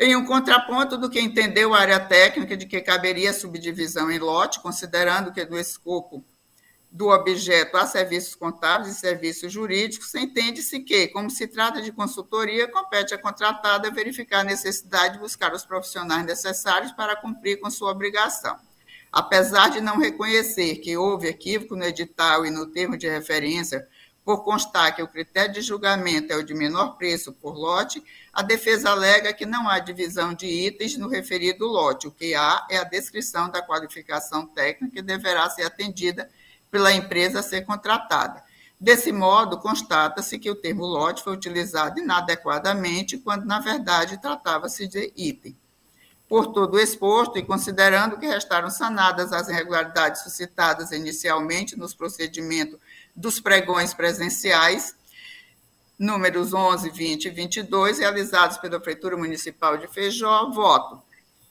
Em 0.00 0.14
um 0.14 0.24
contraponto 0.24 0.96
do 0.96 1.10
que 1.10 1.20
entendeu 1.20 1.74
a 1.74 1.80
área 1.80 1.98
técnica 1.98 2.56
de 2.56 2.66
que 2.66 2.80
caberia 2.80 3.32
subdivisão 3.32 4.10
em 4.10 4.18
lote, 4.18 4.60
considerando 4.60 5.32
que 5.32 5.44
no 5.44 5.58
escopo 5.58 6.24
do 6.90 7.08
objeto 7.08 7.76
a 7.76 7.86
serviços 7.86 8.34
contábeis 8.34 8.96
e 8.96 8.98
serviços 8.98 9.52
jurídicos, 9.52 10.14
entende-se 10.14 10.80
que, 10.80 11.08
como 11.08 11.30
se 11.30 11.46
trata 11.46 11.82
de 11.82 11.92
consultoria, 11.92 12.66
compete 12.66 13.14
à 13.14 13.18
contratada 13.18 13.90
verificar 13.90 14.40
a 14.40 14.44
necessidade 14.44 15.14
de 15.14 15.20
buscar 15.20 15.52
os 15.52 15.64
profissionais 15.64 16.24
necessários 16.24 16.92
para 16.92 17.14
cumprir 17.16 17.60
com 17.60 17.70
sua 17.70 17.90
obrigação. 17.90 18.56
Apesar 19.12 19.70
de 19.70 19.80
não 19.80 19.98
reconhecer 19.98 20.76
que 20.76 20.96
houve 20.96 21.28
equívoco 21.28 21.76
no 21.76 21.84
edital 21.84 22.44
e 22.44 22.50
no 22.50 22.66
termo 22.66 22.96
de 22.96 23.08
referência, 23.08 23.86
por 24.24 24.44
constar 24.44 24.94
que 24.94 25.02
o 25.02 25.08
critério 25.08 25.54
de 25.54 25.62
julgamento 25.62 26.30
é 26.30 26.36
o 26.36 26.42
de 26.42 26.52
menor 26.52 26.98
preço 26.98 27.32
por 27.32 27.56
lote, 27.56 28.02
a 28.30 28.42
defesa 28.42 28.90
alega 28.90 29.32
que 29.32 29.46
não 29.46 29.66
há 29.66 29.78
divisão 29.78 30.34
de 30.34 30.46
itens 30.46 30.98
no 30.98 31.08
referido 31.08 31.66
lote. 31.66 32.06
O 32.06 32.10
que 32.10 32.34
há 32.34 32.66
é 32.70 32.76
a 32.76 32.84
descrição 32.84 33.48
da 33.48 33.62
qualificação 33.62 34.46
técnica 34.46 34.96
que 34.96 35.00
deverá 35.00 35.48
ser 35.48 35.62
atendida 35.62 36.28
pela 36.70 36.92
empresa 36.92 37.40
a 37.40 37.42
ser 37.42 37.62
contratada. 37.62 38.42
Desse 38.80 39.10
modo, 39.10 39.58
constata-se 39.58 40.38
que 40.38 40.50
o 40.50 40.54
termo 40.54 40.86
lote 40.86 41.22
foi 41.22 41.32
utilizado 41.32 41.98
inadequadamente, 41.98 43.18
quando, 43.18 43.44
na 43.44 43.58
verdade, 43.58 44.20
tratava-se 44.20 44.86
de 44.86 45.12
item. 45.16 45.56
Por 46.28 46.48
todo 46.52 46.78
exposto 46.78 47.38
e 47.38 47.42
considerando 47.42 48.18
que 48.18 48.26
restaram 48.26 48.70
sanadas 48.70 49.32
as 49.32 49.48
irregularidades 49.48 50.22
suscitadas 50.22 50.92
inicialmente 50.92 51.76
nos 51.76 51.94
procedimentos 51.94 52.78
dos 53.16 53.40
pregões 53.40 53.94
presenciais, 53.94 54.94
números 55.98 56.54
11, 56.54 56.90
20 56.90 57.24
e 57.24 57.30
22, 57.30 57.98
realizados 57.98 58.58
pela 58.58 58.78
Prefeitura 58.78 59.16
Municipal 59.16 59.76
de 59.76 59.88
Feijó, 59.88 60.50
voto 60.50 61.02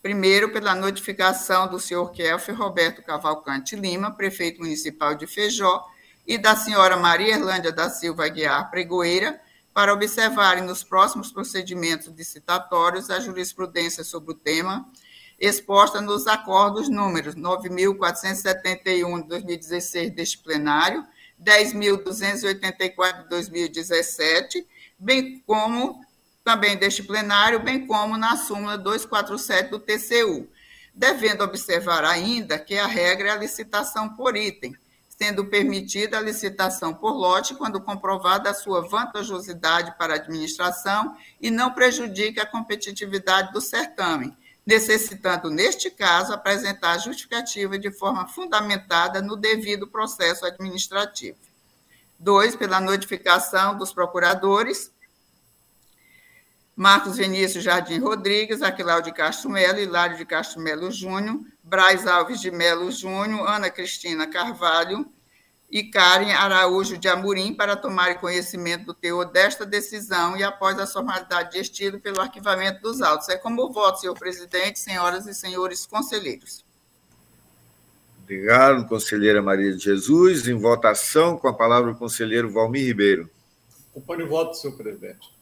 Primeiro, 0.08 0.54
pela 0.54 0.74
notificação 0.74 1.68
do 1.68 1.82
senhor 1.82 2.10
Kelfer 2.14 2.56
Roberto 2.56 3.04
Cavalcante 3.04 3.76
Lima, 3.76 4.10
prefeito 4.10 4.62
municipal 4.62 5.14
de 5.16 5.28
Feijó, 5.28 5.86
e 6.26 6.38
da 6.38 6.56
senhora 6.56 6.96
Maria 6.96 7.34
Erlândia 7.34 7.74
da 7.74 7.90
Silva 7.90 8.24
Aguiar 8.24 8.72
Pregoeira, 8.72 9.38
para 9.74 9.94
observarem 9.94 10.64
nos 10.64 10.82
próximos 10.82 11.30
procedimentos 11.30 12.08
licitatórios 12.08 13.10
a 13.10 13.20
jurisprudência 13.20 14.02
sobre 14.02 14.32
o 14.32 14.34
tema, 14.34 14.90
exposta 15.38 16.00
nos 16.00 16.26
acordos 16.26 16.88
números 16.88 17.36
9.471 17.36 19.24
de 19.24 19.28
2016 19.28 20.16
deste 20.16 20.38
plenário, 20.38 21.06
10.284 21.44 23.24
de 23.24 23.30
2017, 23.30 24.66
bem 24.98 25.44
como 25.46 26.02
também 26.48 26.78
deste 26.78 27.04
plenário, 27.04 27.60
bem 27.60 27.86
como 27.86 28.16
na 28.16 28.38
súmula 28.38 28.78
247 28.78 29.70
do 29.70 29.80
TCU, 29.80 30.48
devendo 30.96 31.44
observar 31.44 32.06
ainda 32.06 32.58
que 32.58 32.78
a 32.78 32.88
regra 32.88 33.28
é 33.28 33.32
a 33.32 33.36
licitação 33.36 34.16
por 34.16 34.38
item, 34.38 34.74
sendo 35.10 35.44
permitida 35.48 36.18
a 36.18 36.22
licitação 36.22 36.94
por 36.94 37.12
lote 37.12 37.54
quando 37.54 37.82
comprovada 37.82 38.50
a 38.50 38.54
sua 38.54 38.88
vantajosidade 38.88 39.98
para 39.98 40.14
a 40.14 40.16
administração 40.16 41.18
e 41.42 41.52
não 41.52 41.74
prejudique 41.74 42.40
a 42.40 42.46
competitividade 42.46 43.52
do 43.52 43.60
certame, 43.60 44.34
necessitando, 44.66 45.50
neste 45.50 45.92
caso, 45.92 46.32
apresentar 46.32 46.92
a 46.92 46.98
justificativa 46.98 47.78
de 47.78 47.92
forma 47.92 48.26
fundamentada 48.26 49.22
no 49.22 49.36
devido 49.36 49.86
processo 49.86 50.46
administrativo. 50.46 51.38
Dois, 52.18 52.56
pela 52.56 52.80
notificação 52.80 53.78
dos 53.78 53.92
procuradores 53.92 54.96
Marcos 56.78 57.18
Vinícius 57.18 57.64
Jardim 57.64 57.98
Rodrigues, 57.98 58.62
Aquilau 58.62 59.02
de 59.02 59.12
Castro 59.12 59.50
Melo, 59.50 59.80
Hilário 59.80 60.16
de 60.16 60.24
Castro 60.24 60.62
Melo 60.62 60.92
Júnior, 60.92 61.40
Braz 61.64 62.06
Alves 62.06 62.40
de 62.40 62.52
Melo 62.52 62.92
Júnior, 62.92 63.50
Ana 63.50 63.72
Cristina 63.72 64.28
Carvalho 64.28 65.12
e 65.72 65.86
Karen 65.86 66.34
Araújo 66.34 66.96
de 66.96 67.08
Amorim 67.08 67.56
para 67.56 67.76
tomarem 67.76 68.20
conhecimento 68.20 68.86
do 68.86 68.94
teor 68.94 69.26
desta 69.26 69.66
decisão 69.66 70.38
e 70.38 70.44
após 70.44 70.78
a 70.78 70.86
formalidade 70.86 71.54
de 71.54 71.62
estilo 71.62 72.00
pelo 72.00 72.22
arquivamento 72.22 72.80
dos 72.84 73.02
autos. 73.02 73.28
É 73.28 73.38
como 73.38 73.74
voto, 73.74 74.00
senhor 74.00 74.14
presidente, 74.14 74.78
senhoras 74.78 75.26
e 75.26 75.34
senhores 75.34 75.84
conselheiros. 75.88 76.64
Obrigado, 78.22 78.88
conselheira 78.88 79.42
Maria 79.42 79.74
de 79.74 79.84
Jesus. 79.84 80.48
Em 80.48 80.54
votação, 80.54 81.40
com 81.40 81.48
a 81.48 81.54
palavra 81.54 81.90
o 81.90 81.96
conselheiro 81.96 82.52
Valmir 82.52 82.86
Ribeiro. 82.86 83.28
Acompanhe 83.90 84.22
o 84.22 84.30
voto, 84.30 84.54
senhor 84.54 84.78
presidente. 84.78 85.37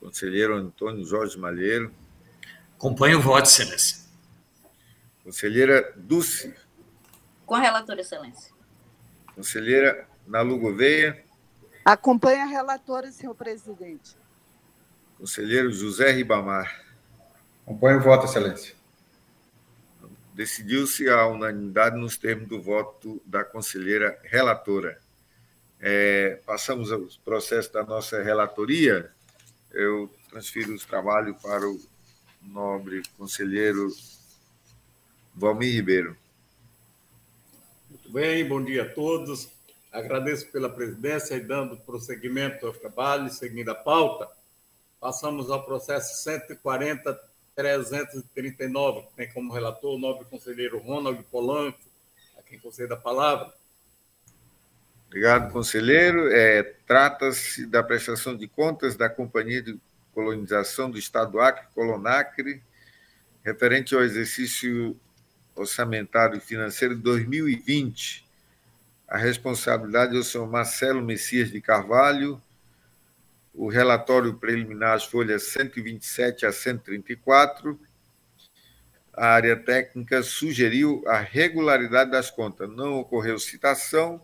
Conselheiro 0.00 0.54
Antônio 0.56 1.04
Jorge 1.04 1.38
Malheiro. 1.38 1.92
Acompanho 2.76 3.18
o 3.18 3.22
voto, 3.22 3.48
excelência. 3.48 4.04
Conselheira 5.24 5.92
Dulce. 5.96 6.54
Com 7.44 7.54
a 7.54 7.60
relatora, 7.60 8.00
excelência. 8.00 8.52
Conselheira 9.34 10.06
Nalu 10.26 10.58
Gouveia. 10.58 11.24
Acompanha 11.84 12.44
a 12.44 12.46
relatora, 12.46 13.10
senhor 13.10 13.34
presidente. 13.34 14.16
Conselheiro 15.18 15.72
José 15.72 16.12
Ribamar. 16.12 16.84
Acompanho 17.64 17.98
o 17.98 18.02
voto, 18.02 18.26
excelência. 18.26 18.74
Decidiu-se 20.34 21.08
a 21.08 21.26
unanimidade 21.26 21.96
nos 21.96 22.18
termos 22.18 22.46
do 22.46 22.60
voto 22.60 23.22
da 23.24 23.42
conselheira 23.42 24.20
relatora. 24.24 25.00
É, 25.80 26.40
passamos 26.44 26.92
aos 26.92 27.16
processos 27.16 27.72
da 27.72 27.82
nossa 27.82 28.22
relatoria 28.22 29.10
eu 29.76 30.10
transfiro 30.30 30.74
os 30.74 30.86
trabalhos 30.86 31.36
para 31.40 31.68
o 31.68 31.80
nobre 32.42 33.02
conselheiro 33.18 33.88
Valmir 35.34 35.74
Ribeiro. 35.74 36.16
Muito 37.90 38.10
bem, 38.10 38.48
bom 38.48 38.64
dia 38.64 38.84
a 38.84 38.88
todos. 38.88 39.50
Agradeço 39.92 40.50
pela 40.50 40.70
presidência 40.70 41.34
e 41.34 41.40
dando 41.40 41.76
prosseguimento 41.76 42.66
ao 42.66 42.72
trabalho, 42.72 43.30
seguindo 43.30 43.68
a 43.68 43.74
pauta. 43.74 44.26
Passamos 44.98 45.50
ao 45.50 45.62
processo 45.64 46.26
140.339, 46.26 49.08
que 49.08 49.14
tem 49.14 49.30
como 49.32 49.52
relator 49.52 49.94
o 49.94 49.98
nobre 49.98 50.24
conselheiro 50.24 50.78
Ronald 50.78 51.22
Polanco, 51.24 51.78
a 52.38 52.42
quem 52.42 52.58
conceda 52.58 52.94
a 52.94 52.98
palavra. 52.98 53.52
Obrigado, 55.16 55.50
conselheiro. 55.50 56.30
É, 56.30 56.62
Trata-se 56.86 57.64
da 57.64 57.82
prestação 57.82 58.36
de 58.36 58.46
contas 58.46 58.96
da 58.96 59.08
Companhia 59.08 59.62
de 59.62 59.80
Colonização 60.12 60.90
do 60.90 60.98
Estado 60.98 61.32
do 61.32 61.40
Acre, 61.40 61.64
Colonacre, 61.74 62.62
referente 63.42 63.94
ao 63.94 64.02
exercício 64.02 64.94
orçamentário 65.54 66.36
e 66.36 66.40
financeiro 66.40 66.94
de 66.94 67.00
2020. 67.00 68.26
A 69.08 69.16
responsabilidade 69.16 70.14
é 70.14 70.18
o 70.18 70.22
senhor 70.22 70.46
Marcelo 70.50 71.00
Messias 71.00 71.50
de 71.50 71.62
Carvalho. 71.62 72.38
O 73.54 73.68
relatório 73.68 74.34
preliminar, 74.34 74.96
as 74.96 75.06
folhas 75.06 75.44
127 75.44 76.44
a 76.44 76.52
134. 76.52 77.80
A 79.14 79.28
área 79.28 79.56
técnica 79.56 80.22
sugeriu 80.22 81.02
a 81.06 81.16
regularidade 81.16 82.10
das 82.10 82.30
contas. 82.30 82.68
Não 82.68 83.00
ocorreu 83.00 83.38
citação 83.38 84.20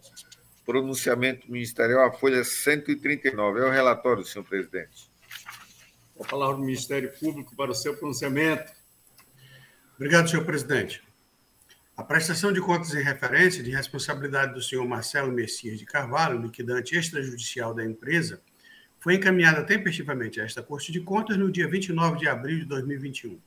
pronunciamento 0.65 1.51
ministerial, 1.51 2.07
a 2.07 2.13
folha 2.13 2.45
139. 2.45 3.61
É 3.61 3.65
o 3.65 3.71
relatório, 3.71 4.25
senhor 4.25 4.45
presidente. 4.45 5.11
Vou 6.17 6.27
falar 6.27 6.53
do 6.53 6.59
Ministério 6.59 7.13
Público 7.19 7.55
para 7.57 7.71
o 7.71 7.75
seu 7.75 7.97
pronunciamento. 7.97 8.73
Obrigado, 9.97 10.29
senhor 10.29 10.45
presidente. 10.45 11.03
A 11.97 12.03
prestação 12.03 12.53
de 12.53 12.61
contas 12.61 12.95
em 12.95 13.03
referência 13.03 13.63
de 13.63 13.71
responsabilidade 13.71 14.55
do 14.55 14.63
senhor 14.63 14.87
Marcelo 14.87 15.31
Messias 15.31 15.79
de 15.79 15.85
Carvalho, 15.85 16.41
liquidante 16.41 16.97
extrajudicial 16.97 17.75
da 17.75 17.85
empresa, 17.85 18.41
foi 18.99 19.17
encaminhada 19.17 19.65
tempestivamente 19.65 20.41
a 20.41 20.45
esta 20.45 20.63
Corte 20.63 20.93
de 20.93 21.01
Contas 21.01 21.37
no 21.37 21.51
dia 21.51 21.69
29 21.69 22.19
de 22.19 22.29
abril 22.29 22.61
de 22.61 22.65
2021. 22.67 23.39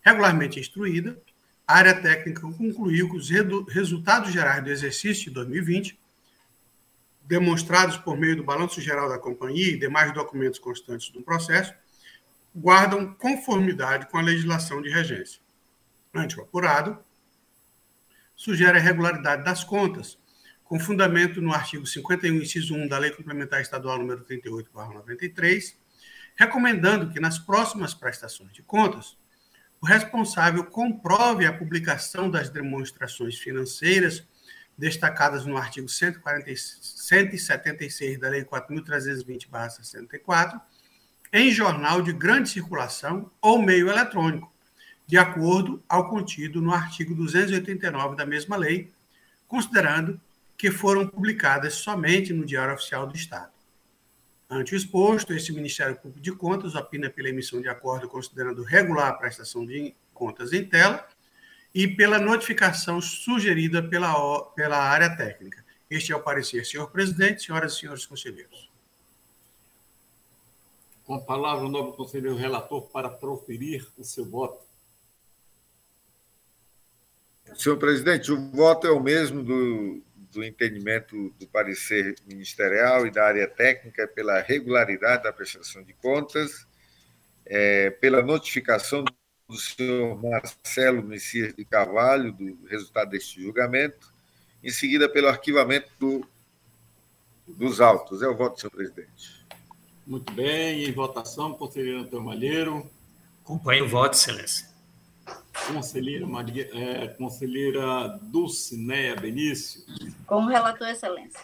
Regularmente 0.00 0.60
instruída, 0.60 1.18
a 1.66 1.76
área 1.76 2.00
técnica 2.00 2.40
concluiu 2.42 3.10
que 3.10 3.16
os 3.16 3.28
resultados 3.68 4.32
gerais 4.32 4.62
do 4.62 4.70
exercício 4.70 5.24
de 5.24 5.30
2020 5.30 5.98
demonstrados 7.26 7.96
por 7.96 8.16
meio 8.16 8.36
do 8.36 8.44
balanço 8.44 8.80
geral 8.80 9.08
da 9.08 9.18
companhia 9.18 9.72
e 9.72 9.78
demais 9.78 10.12
documentos 10.12 10.58
constantes 10.58 11.10
do 11.10 11.22
processo, 11.22 11.74
guardam 12.54 13.12
conformidade 13.14 14.06
com 14.08 14.16
a 14.16 14.22
legislação 14.22 14.80
de 14.80 14.88
regência. 14.88 15.40
Ante 16.14 16.38
o 16.38 16.42
apurado, 16.42 16.98
sugere 18.34 18.78
a 18.78 18.80
regularidade 18.80 19.44
das 19.44 19.64
contas, 19.64 20.18
com 20.64 20.80
fundamento 20.80 21.40
no 21.40 21.52
artigo 21.52 21.86
51, 21.86 22.36
inciso 22.36 22.74
1 22.74 22.88
da 22.88 22.98
Lei 22.98 23.10
Complementar 23.10 23.60
Estadual 23.60 23.98
número 23.98 24.24
38/93, 24.24 25.76
recomendando 26.34 27.12
que 27.12 27.20
nas 27.20 27.38
próximas 27.38 27.92
prestações 27.92 28.52
de 28.52 28.62
contas 28.62 29.16
o 29.80 29.86
responsável 29.86 30.64
comprove 30.64 31.44
a 31.44 31.52
publicação 31.52 32.30
das 32.30 32.48
demonstrações 32.48 33.38
financeiras 33.38 34.26
destacadas 34.76 35.46
no 35.46 35.56
artigo 35.56 35.88
176 35.88 38.18
da 38.18 38.28
Lei 38.28 38.44
4.320-64, 38.44 40.60
em 41.32 41.50
jornal 41.50 42.02
de 42.02 42.12
grande 42.12 42.50
circulação 42.50 43.30
ou 43.40 43.60
meio 43.60 43.88
eletrônico, 43.88 44.52
de 45.06 45.16
acordo 45.16 45.82
ao 45.88 46.10
contido 46.10 46.60
no 46.60 46.72
artigo 46.72 47.14
289 47.14 48.16
da 48.16 48.26
mesma 48.26 48.56
lei, 48.56 48.92
considerando 49.46 50.20
que 50.56 50.70
foram 50.70 51.06
publicadas 51.06 51.74
somente 51.74 52.32
no 52.32 52.44
Diário 52.44 52.74
Oficial 52.74 53.06
do 53.06 53.14
Estado. 53.14 53.52
Ante 54.48 54.74
o 54.74 54.76
exposto, 54.76 55.32
este 55.32 55.52
Ministério 55.52 55.96
Público 55.96 56.20
de 56.20 56.32
Contas 56.32 56.74
opina 56.74 57.10
pela 57.10 57.28
emissão 57.28 57.60
de 57.60 57.68
acordo 57.68 58.08
considerando 58.08 58.62
regular 58.62 59.08
a 59.08 59.14
prestação 59.14 59.66
de 59.66 59.94
contas 60.14 60.52
em 60.52 60.64
tela 60.64 61.06
e 61.76 61.86
pela 61.86 62.18
notificação 62.18 63.02
sugerida 63.02 63.82
pela, 63.82 64.40
pela 64.54 64.78
área 64.78 65.14
técnica. 65.14 65.62
Este 65.90 66.10
é 66.10 66.16
o 66.16 66.22
parecer, 66.22 66.64
senhor 66.64 66.90
presidente, 66.90 67.42
senhoras 67.42 67.74
e 67.74 67.80
senhores 67.80 68.06
conselheiros. 68.06 68.70
Com 71.04 71.16
a 71.16 71.20
palavra, 71.20 71.66
o 71.66 71.68
nobre 71.68 71.94
conselheiro 71.94 72.34
relator 72.34 72.88
para 72.88 73.10
proferir 73.10 73.86
o 73.98 74.02
seu 74.02 74.24
voto. 74.24 74.64
Senhor 77.54 77.76
presidente, 77.76 78.32
o 78.32 78.50
voto 78.52 78.86
é 78.86 78.90
o 78.90 78.98
mesmo 78.98 79.42
do, 79.42 80.02
do 80.32 80.42
entendimento 80.42 81.28
do 81.38 81.46
parecer 81.46 82.16
ministerial 82.26 83.06
e 83.06 83.10
da 83.10 83.22
área 83.22 83.46
técnica 83.46 84.08
pela 84.08 84.40
regularidade 84.40 85.24
da 85.24 85.32
prestação 85.32 85.82
de 85.82 85.92
contas, 85.92 86.66
é, 87.44 87.90
pela 87.90 88.22
notificação 88.22 89.04
do 89.48 89.56
senhor 89.56 90.20
Marcelo 90.20 91.02
Messias 91.02 91.54
de 91.54 91.64
Carvalho 91.64 92.32
do 92.32 92.66
resultado 92.66 93.10
deste 93.10 93.40
julgamento, 93.40 94.12
em 94.62 94.70
seguida 94.70 95.08
pelo 95.08 95.28
arquivamento 95.28 95.88
do, 95.98 96.26
dos 97.46 97.80
autos. 97.80 98.22
É 98.22 98.28
o 98.28 98.36
voto, 98.36 98.60
senhor 98.60 98.70
presidente. 98.70 99.46
Muito 100.06 100.32
bem. 100.32 100.84
Em 100.84 100.92
votação, 100.92 101.54
conselheiro 101.54 102.00
Antônio 102.00 102.26
Malheiro. 102.26 102.90
Acompanhe 103.44 103.82
o 103.82 103.88
voto, 103.88 104.14
excelência. 104.14 104.68
Conselheira, 105.68 106.26
Maria, 106.26 106.68
é, 106.72 107.08
conselheira 107.08 108.18
Dulcinéia 108.22 109.16
Benício. 109.16 109.82
Como 110.26 110.48
relator, 110.48 110.88
excelência. 110.88 111.40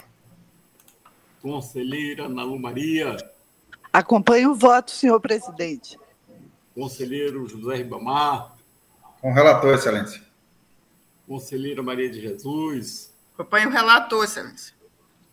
Conselheira 1.40 2.28
Nalu 2.28 2.58
Maria. 2.58 3.16
Acompanhe 3.92 4.46
o 4.46 4.54
voto, 4.54 4.90
senhor 4.90 5.20
presidente. 5.20 5.98
Conselheiro 6.74 7.48
José 7.48 7.76
Ribamar. 7.76 8.56
Com 9.20 9.32
relator, 9.32 9.74
excelência. 9.74 10.22
Conselheira 11.26 11.82
Maria 11.82 12.10
de 12.10 12.20
Jesus. 12.20 13.12
Acompanhe 13.34 13.66
o 13.66 13.70
relator, 13.70 14.24
excelência. 14.24 14.74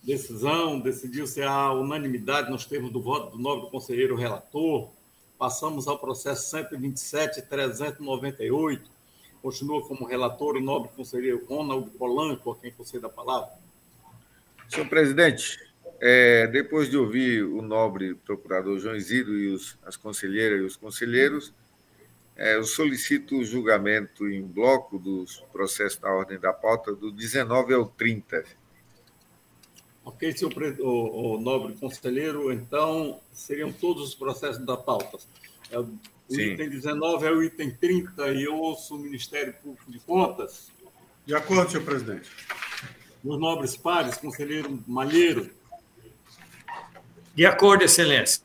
Decisão, 0.03 0.79
decidiu-se 0.79 1.41
a 1.41 1.73
unanimidade 1.73 2.49
nos 2.49 2.65
termos 2.65 2.91
do 2.91 3.01
voto 3.01 3.35
do 3.35 3.41
nobre 3.41 3.69
conselheiro 3.69 4.15
relator 4.15 4.89
Passamos 5.39 5.87
ao 5.87 5.97
processo 5.97 6.55
127.398. 6.57 8.81
Continua 9.41 9.81
como 9.87 10.05
relator 10.05 10.57
o 10.57 10.59
nobre 10.59 10.91
conselheiro 10.93 11.45
Ronald 11.47 11.89
Polanco, 11.91 12.51
a 12.51 12.57
quem 12.57 12.73
concede 12.73 13.05
a 13.05 13.09
palavra. 13.09 13.49
Senhor 14.67 14.89
presidente, 14.89 15.57
é, 16.01 16.47
depois 16.47 16.89
de 16.89 16.97
ouvir 16.97 17.43
o 17.43 17.61
nobre 17.61 18.15
procurador 18.15 18.79
João 18.79 18.95
Isidro 18.95 19.37
e 19.37 19.49
os, 19.49 19.77
as 19.83 19.97
conselheiras 19.97 20.61
e 20.61 20.63
os 20.63 20.75
conselheiros, 20.75 21.53
é, 22.35 22.55
eu 22.55 22.63
solicito 22.63 23.37
o 23.37 23.43
julgamento 23.43 24.29
em 24.29 24.41
bloco 24.41 24.97
dos 24.97 25.43
processos 25.51 25.99
da 25.99 26.09
ordem 26.09 26.39
da 26.39 26.53
pauta 26.53 26.95
do 26.95 27.11
19 27.11 27.73
ao 27.73 27.85
30. 27.85 28.45
Ok, 30.05 30.31
senhor 30.37 30.53
o, 30.79 31.35
o, 31.35 31.41
nobre 31.41 31.73
conselheiro, 31.73 32.51
então 32.51 33.19
seriam 33.33 33.71
todos 33.71 34.03
os 34.07 34.15
processos 34.15 34.65
da 34.65 34.77
pauta. 34.77 35.17
É, 35.69 35.77
o 35.77 35.89
Sim. 36.29 36.53
item 36.53 36.69
19 36.69 37.25
é 37.25 37.31
o 37.31 37.43
item 37.43 37.71
30 37.71 38.29
e 38.29 38.43
eu 38.45 38.55
ouço 38.55 38.95
o 38.95 38.99
Ministério 38.99 39.53
Público 39.61 39.91
de 39.91 39.99
Contas. 39.99 40.71
De 41.25 41.35
acordo, 41.35 41.69
senhor 41.69 41.83
presidente. 41.83 42.29
Os 43.21 43.37
nobres 43.37 43.75
pares, 43.75 44.15
conselheiro 44.15 44.81
Malheiro. 44.87 45.58
De 47.35 47.45
acordo, 47.45 47.83
excelência. 47.83 48.43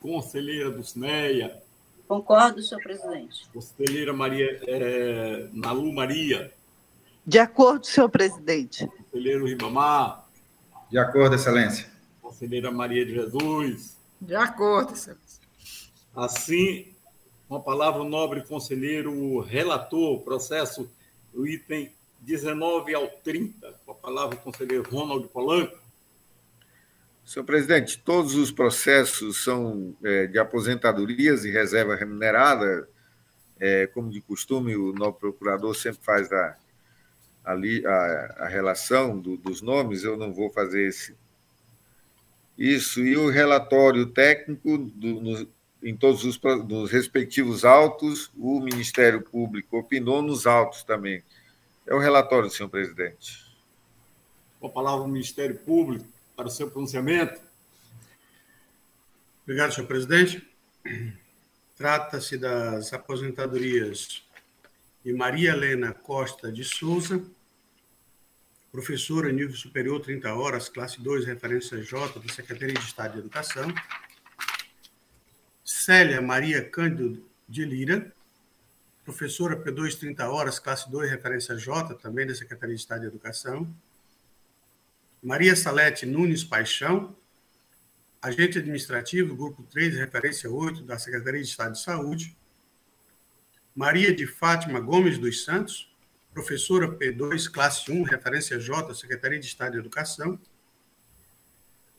Conselheira 0.00 0.70
Dulcineia. 0.70 1.62
Concordo, 2.06 2.62
senhor 2.62 2.82
presidente. 2.82 3.48
Conselheira 3.52 4.12
Maria, 4.12 4.60
é, 4.66 5.48
Nalu 5.52 5.92
Maria. 5.92 6.52
De 7.26 7.38
acordo, 7.38 7.86
senhor 7.86 8.10
presidente. 8.10 8.86
Conselheiro 8.86 9.46
Ribamar. 9.46 10.28
De 10.90 10.98
acordo, 10.98 11.34
Excelência. 11.34 11.90
Conselheira 12.20 12.70
Maria 12.70 13.04
de 13.06 13.14
Jesus. 13.14 13.96
De 14.20 14.34
acordo, 14.34 14.92
Excelência. 14.92 15.42
Assim, 16.14 16.94
com 17.48 17.56
a 17.56 17.60
palavra 17.60 18.02
o 18.02 18.08
nobre 18.08 18.42
conselheiro 18.42 19.40
relator, 19.40 20.20
processo, 20.20 20.88
o 21.32 21.46
item 21.46 21.90
19 22.20 22.94
ao 22.94 23.08
30, 23.08 23.74
com 23.84 23.92
a 23.92 23.94
palavra 23.94 24.36
o 24.36 24.40
conselheiro 24.40 24.88
Ronald 24.88 25.26
Polanco. 25.28 25.76
Senhor 27.24 27.44
presidente, 27.44 27.98
todos 27.98 28.34
os 28.34 28.52
processos 28.52 29.42
são 29.42 29.96
é, 30.04 30.26
de 30.26 30.38
aposentadorias 30.38 31.44
e 31.44 31.50
reserva 31.50 31.96
remunerada, 31.96 32.86
é, 33.58 33.86
como 33.86 34.10
de 34.10 34.20
costume, 34.20 34.76
o 34.76 34.92
novo 34.92 35.14
procurador 35.14 35.74
sempre 35.74 36.04
faz 36.04 36.30
a, 36.30 36.56
ali 37.42 37.84
a, 37.86 38.34
a 38.40 38.48
relação 38.48 39.18
do, 39.18 39.38
dos 39.38 39.62
nomes, 39.62 40.04
eu 40.04 40.18
não 40.18 40.34
vou 40.34 40.50
fazer 40.50 40.86
esse, 40.86 41.16
isso. 42.58 43.00
E 43.00 43.16
o 43.16 43.30
relatório 43.30 44.04
técnico, 44.06 44.76
do, 44.76 45.20
no, 45.20 45.48
em 45.82 45.96
todos 45.96 46.24
os 46.24 46.38
nos 46.68 46.90
respectivos 46.90 47.64
autos, 47.64 48.30
o 48.36 48.60
Ministério 48.60 49.22
Público 49.22 49.78
opinou 49.78 50.20
nos 50.20 50.46
autos 50.46 50.82
também. 50.82 51.22
É 51.86 51.94
o 51.94 51.98
relatório, 51.98 52.50
senhor 52.50 52.68
presidente. 52.68 53.44
Com 54.60 54.66
a 54.66 54.70
palavra 54.70 55.04
o 55.04 55.08
Ministério 55.08 55.56
Público 55.58 56.13
para 56.36 56.46
o 56.46 56.50
seu 56.50 56.70
pronunciamento. 56.70 57.40
Obrigado, 59.42 59.74
senhor 59.74 59.86
presidente. 59.86 60.46
Trata-se 61.76 62.38
das 62.38 62.92
aposentadorias 62.92 64.22
de 65.04 65.12
Maria 65.12 65.50
Helena 65.50 65.92
Costa 65.92 66.50
de 66.50 66.64
Souza, 66.64 67.22
professora 68.72 69.30
nível 69.30 69.54
superior 69.54 70.00
30 70.00 70.34
horas, 70.34 70.68
classe 70.68 71.00
2, 71.00 71.26
referência 71.26 71.82
J 71.82 72.18
da 72.18 72.32
Secretaria 72.32 72.74
de 72.74 72.84
Estado 72.84 73.12
de 73.12 73.18
Educação. 73.18 73.72
Célia 75.64 76.22
Maria 76.22 76.66
Cândido 76.68 77.24
de 77.48 77.64
Lira, 77.64 78.12
professora 79.04 79.56
P2 79.56 79.98
30 79.98 80.28
horas, 80.28 80.58
classe 80.58 80.90
2, 80.90 81.10
referência 81.10 81.56
J, 81.56 81.94
também 81.96 82.26
da 82.26 82.34
Secretaria 82.34 82.74
de 82.74 82.80
Estado 82.80 83.02
de 83.02 83.06
Educação. 83.08 83.68
Maria 85.24 85.56
Salete 85.56 86.04
Nunes 86.04 86.44
Paixão, 86.44 87.16
agente 88.20 88.58
administrativo, 88.58 89.34
grupo 89.34 89.62
3, 89.62 89.96
referência 89.96 90.50
8, 90.50 90.82
da 90.82 90.98
Secretaria 90.98 91.40
de 91.40 91.48
Estado 91.48 91.72
de 91.72 91.80
Saúde. 91.80 92.36
Maria 93.74 94.14
de 94.14 94.26
Fátima 94.26 94.78
Gomes 94.80 95.16
dos 95.16 95.42
Santos, 95.42 95.90
professora 96.34 96.86
P2, 96.88 97.50
classe 97.50 97.90
1, 97.90 98.02
referência 98.02 98.60
J, 98.60 98.94
Secretaria 98.94 99.40
de 99.40 99.46
Estado 99.46 99.72
de 99.72 99.78
Educação. 99.78 100.38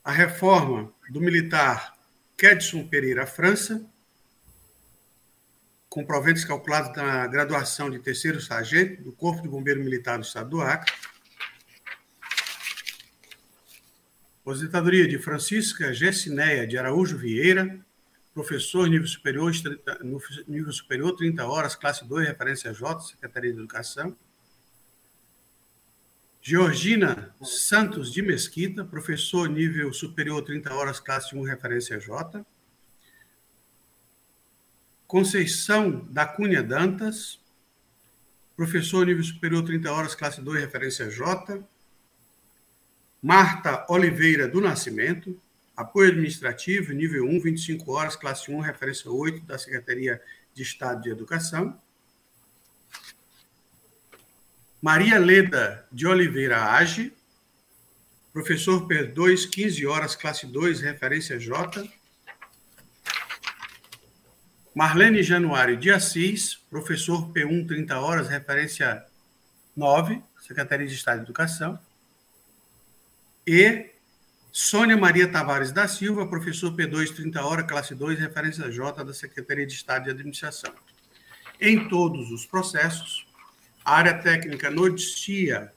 A 0.04 0.12
reforma 0.12 0.94
do 1.10 1.20
militar 1.20 1.98
Kedson 2.38 2.86
Pereira 2.86 3.26
França, 3.26 3.84
com 5.88 6.06
proventos 6.06 6.44
calculados 6.44 6.96
na 6.96 7.26
graduação 7.26 7.90
de 7.90 7.98
terceiro 7.98 8.40
sargento 8.40 9.02
do 9.02 9.10
Corpo 9.10 9.42
de 9.42 9.48
Bombeiro 9.48 9.82
Militar 9.82 10.16
do 10.16 10.24
Estado 10.24 10.48
do 10.48 10.60
Acre. 10.60 10.94
Aposentadoria 14.46 15.08
de 15.08 15.18
Francisca 15.18 15.92
Gessineia 15.92 16.68
de 16.68 16.78
Araújo 16.78 17.18
Vieira, 17.18 17.84
professor 18.32 18.88
nível 18.88 19.08
superior, 19.08 19.50
nível 20.46 20.72
superior 20.72 21.16
30 21.16 21.44
horas, 21.44 21.74
classe 21.74 22.04
2, 22.04 22.28
referência 22.28 22.72
J, 22.72 23.00
Secretaria 23.00 23.52
de 23.52 23.58
Educação. 23.58 24.16
Georgina 26.40 27.34
Santos 27.42 28.12
de 28.12 28.22
Mesquita, 28.22 28.84
professor 28.84 29.48
nível 29.48 29.92
superior 29.92 30.40
30 30.42 30.72
horas, 30.72 31.00
classe 31.00 31.34
1, 31.34 31.42
referência 31.42 31.98
J. 31.98 32.46
Conceição 35.08 36.06
da 36.08 36.24
Cunha 36.24 36.62
Dantas, 36.62 37.40
professor 38.56 39.06
nível 39.06 39.24
superior 39.24 39.64
30 39.64 39.90
horas, 39.90 40.14
classe 40.14 40.40
2, 40.40 40.60
referência 40.60 41.10
J. 41.10 41.66
Marta 43.22 43.86
Oliveira 43.88 44.46
do 44.46 44.60
Nascimento, 44.60 45.40
Apoio 45.76 46.08
administrativo, 46.08 46.92
nível 46.94 47.26
1, 47.26 47.40
25 47.40 47.92
horas, 47.92 48.16
classe 48.16 48.50
1, 48.50 48.60
referência 48.60 49.10
8, 49.10 49.44
da 49.44 49.58
Secretaria 49.58 50.22
de 50.54 50.62
Estado 50.62 51.02
de 51.02 51.10
Educação. 51.10 51.78
Maria 54.80 55.18
Leda 55.18 55.86
de 55.92 56.06
Oliveira 56.06 56.72
Age, 56.72 57.12
professor 58.32 58.86
P2, 58.88 59.50
15 59.50 59.86
horas, 59.86 60.16
classe 60.16 60.46
2, 60.46 60.80
referência 60.80 61.38
J. 61.38 61.86
Marlene 64.74 65.22
Januário 65.22 65.76
de 65.76 65.90
Assis, 65.90 66.54
professor 66.70 67.32
P1, 67.32 67.66
30 67.66 67.98
horas, 67.98 68.28
referência 68.28 69.04
9, 69.74 70.22
Secretaria 70.40 70.86
de 70.86 70.94
Estado 70.94 71.18
de 71.18 71.24
Educação. 71.24 71.78
E 73.46 73.90
Sônia 74.50 74.96
Maria 74.96 75.30
Tavares 75.30 75.70
da 75.70 75.86
Silva, 75.86 76.26
professor 76.26 76.72
P2, 76.74 77.14
30 77.14 77.44
horas, 77.44 77.66
classe 77.66 77.94
2, 77.94 78.18
referência 78.18 78.70
J 78.70 79.04
da 79.04 79.14
Secretaria 79.14 79.66
de 79.66 79.74
Estado 79.74 80.04
de 80.04 80.10
Administração. 80.10 80.72
Em 81.60 81.88
todos 81.88 82.32
os 82.32 82.44
processos, 82.44 83.26
a 83.84 83.94
área 83.94 84.14
técnica 84.14 84.70
noticia 84.70 85.72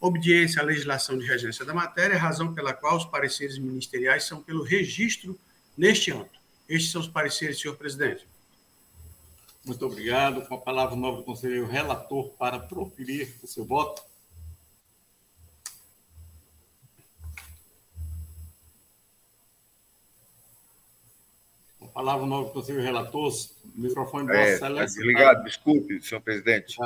obediência 0.00 0.62
à 0.62 0.64
legislação 0.64 1.18
de 1.18 1.26
regência 1.26 1.64
da 1.64 1.74
matéria, 1.74 2.16
razão 2.16 2.54
pela 2.54 2.72
qual 2.72 2.96
os 2.96 3.04
pareceres 3.04 3.58
ministeriais 3.58 4.24
são 4.24 4.42
pelo 4.42 4.62
registro 4.62 5.38
neste 5.76 6.10
âmbito. 6.10 6.40
Estes 6.68 6.90
são 6.90 7.02
os 7.02 7.08
pareceres, 7.08 7.60
senhor 7.60 7.76
presidente. 7.76 8.26
Muito 9.64 9.84
obrigado. 9.84 10.46
Com 10.46 10.54
a 10.54 10.58
palavra 10.58 10.94
o 10.94 10.98
nobre 10.98 11.22
conselheiro 11.22 11.66
relator 11.66 12.30
para 12.38 12.58
proferir 12.58 13.34
o 13.42 13.46
seu 13.46 13.64
voto. 13.64 14.02
Palavra 21.92 22.24
o 22.24 22.26
nobre 22.26 22.52
conselheiro 22.52 22.84
relator, 22.86 23.32
microfone 23.74 24.26
do 24.26 24.32
é, 24.32 24.54
Excelência. 24.54 25.00
Obrigado, 25.00 25.44
desculpe, 25.44 26.00
senhor 26.00 26.20
presidente. 26.20 26.76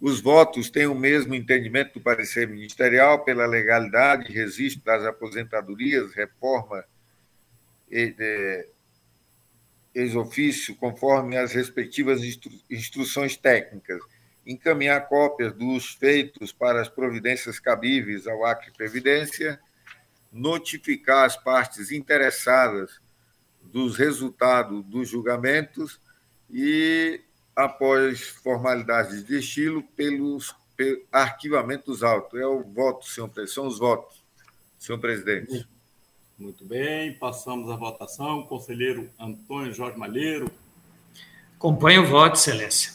Os 0.00 0.20
votos 0.20 0.70
têm 0.70 0.86
o 0.86 0.94
mesmo 0.94 1.34
entendimento 1.34 1.94
do 1.94 2.00
parecer 2.00 2.48
ministerial 2.48 3.22
pela 3.22 3.46
legalidade, 3.46 4.32
registro 4.32 4.82
das 4.84 5.04
aposentadorias, 5.04 6.14
reforma 6.14 6.84
ex-ofício, 9.94 10.74
conforme 10.76 11.36
as 11.36 11.52
respectivas 11.52 12.22
instru 12.22 12.52
instruções 12.70 13.36
técnicas, 13.36 14.00
encaminhar 14.46 15.06
cópias 15.08 15.52
dos 15.52 15.90
feitos 15.90 16.52
para 16.52 16.80
as 16.80 16.88
providências 16.88 17.58
cabíveis 17.58 18.26
ao 18.26 18.44
Acre 18.46 18.70
Previdência, 18.70 19.60
notificar 20.32 21.26
as 21.26 21.36
partes 21.36 21.90
interessadas 21.90 23.00
dos 23.72 23.96
resultados 23.96 24.84
dos 24.84 25.08
julgamentos 25.08 26.00
e, 26.50 27.20
após 27.54 28.28
formalidades 28.28 29.24
de 29.24 29.38
estilo, 29.38 29.82
pelos, 29.96 30.54
pelos 30.76 31.02
arquivamentos 31.10 32.02
autos. 32.02 32.38
É 32.38 32.46
o 32.46 32.62
voto, 32.62 33.06
senhor 33.06 33.28
presidente, 33.28 33.54
são 33.54 33.66
os 33.66 33.78
votos, 33.78 34.22
senhor 34.78 34.98
presidente. 34.98 35.66
Muito 36.38 36.64
bem, 36.64 37.18
passamos 37.18 37.70
à 37.70 37.76
votação. 37.76 38.44
Conselheiro 38.44 39.10
Antônio 39.18 39.74
Jorge 39.74 39.98
Malheiro. 39.98 40.50
Acompanho 41.56 42.02
o 42.02 42.06
voto, 42.06 42.36
Excelência. 42.36 42.94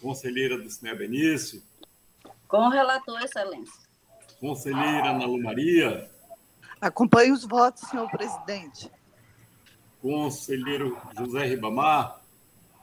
Conselheira 0.00 0.58
do 0.58 0.70
Cinema 0.70 0.98
Benício. 0.98 1.62
Com 2.46 2.66
o 2.66 2.68
relator, 2.68 3.18
Excelência. 3.22 3.88
Conselheira 4.38 5.10
Ana 5.10 5.24
Lu 5.26 5.42
Maria. 5.42 6.10
Acompanho 6.80 7.34
os 7.34 7.44
votos, 7.44 7.88
senhor 7.88 8.08
presidente. 8.10 8.90
Conselheiro 10.00 10.96
José 11.16 11.44
Ribamar. 11.46 12.20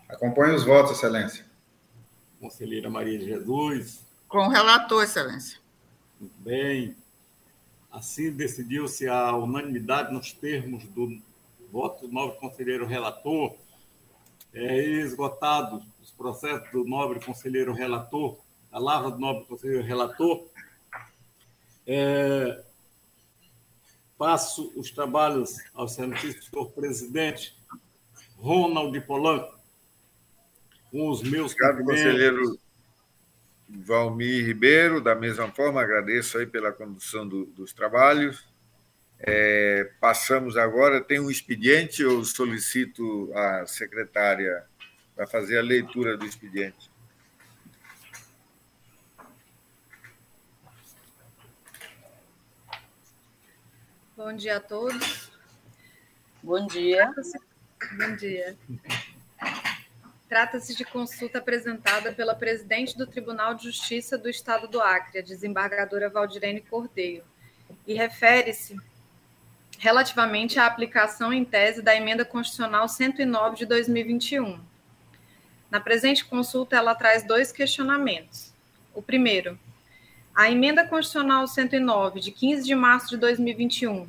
Acompanho 0.09 0.55
os 0.55 0.63
votos, 0.63 0.91
Excelência. 0.91 1.45
Conselheira 2.39 2.89
Maria 2.89 3.17
de 3.17 3.25
Jesus. 3.25 4.05
Com 4.27 4.47
o 4.47 4.49
relator, 4.49 5.03
Excelência. 5.03 5.59
Muito 6.19 6.35
bem. 6.39 6.95
Assim, 7.91 8.31
decidiu-se 8.31 9.07
a 9.07 9.35
unanimidade 9.35 10.13
nos 10.13 10.33
termos 10.33 10.83
do 10.85 11.17
voto 11.71 12.07
do 12.07 12.13
nobre 12.13 12.37
conselheiro 12.37 12.85
relator, 12.85 13.55
é, 14.53 14.77
esgotado 14.81 15.81
os 16.01 16.11
processos 16.11 16.69
do 16.71 16.83
nobre 16.83 17.19
conselheiro 17.19 17.73
relator, 17.73 18.37
a 18.71 18.79
lavra 18.79 19.11
do 19.11 19.19
nobre 19.19 19.45
conselheiro 19.45 19.83
relator, 19.83 20.45
é, 21.87 22.64
passo 24.17 24.71
os 24.75 24.91
trabalhos 24.91 25.57
ao 25.73 25.87
senhor 25.87 26.13
presidente 26.73 27.57
Ronald 28.37 28.99
Polanco, 29.01 29.57
com 30.91 31.09
os 31.09 31.21
meus 31.21 31.53
Obrigado, 31.53 31.83
conselheiro 31.83 32.59
Valmir 33.67 34.45
Ribeiro, 34.45 35.01
da 35.01 35.15
mesma 35.15 35.51
forma, 35.51 35.81
agradeço 35.81 36.37
aí 36.37 36.45
pela 36.45 36.71
condução 36.71 37.27
do, 37.27 37.45
dos 37.45 37.73
trabalhos. 37.73 38.45
É, 39.19 39.91
passamos 39.99 40.57
agora, 40.57 41.01
tem 41.01 41.19
um 41.19 41.31
expediente, 41.31 42.01
eu 42.01 42.23
solicito 42.23 43.31
a 43.33 43.65
secretária 43.65 44.63
para 45.15 45.25
fazer 45.25 45.57
a 45.57 45.63
leitura 45.63 46.17
do 46.17 46.25
expediente. 46.25 46.91
Bom 54.17 54.31
dia 54.31 54.55
a 54.55 54.59
todos. 54.61 55.29
Bom 56.41 56.65
dia. 56.67 57.13
Bom 57.97 58.15
dia. 58.15 58.57
Trata-se 60.29 60.73
de 60.73 60.85
consulta 60.85 61.39
apresentada 61.39 62.13
pela 62.13 62.33
presidente 62.33 62.97
do 62.97 63.05
Tribunal 63.05 63.55
de 63.55 63.65
Justiça 63.65 64.17
do 64.17 64.29
Estado 64.29 64.69
do 64.69 64.79
Acre, 64.79 65.19
a 65.19 65.21
desembargadora 65.21 66.09
Valdirene 66.09 66.61
Cordeiro, 66.61 67.25
e 67.85 67.93
refere-se 67.93 68.79
relativamente 69.79 70.61
à 70.61 70.65
aplicação 70.65 71.33
em 71.33 71.43
tese 71.43 71.81
da 71.81 71.93
Emenda 71.93 72.23
Constitucional 72.23 72.87
109 72.87 73.57
de 73.57 73.65
2021. 73.65 74.63
Na 75.69 75.81
presente 75.81 76.23
consulta, 76.23 76.77
ela 76.77 76.95
traz 76.95 77.27
dois 77.27 77.51
questionamentos. 77.51 78.53
O 78.93 79.01
primeiro, 79.01 79.59
a 80.35 80.51
Emenda 80.51 80.85
Constitucional 80.85 81.47
109, 81.47 82.19
de 82.19 82.29
15 82.29 82.63
de 82.63 82.75
março 82.75 83.11
de 83.11 83.17
2021, 83.17 84.05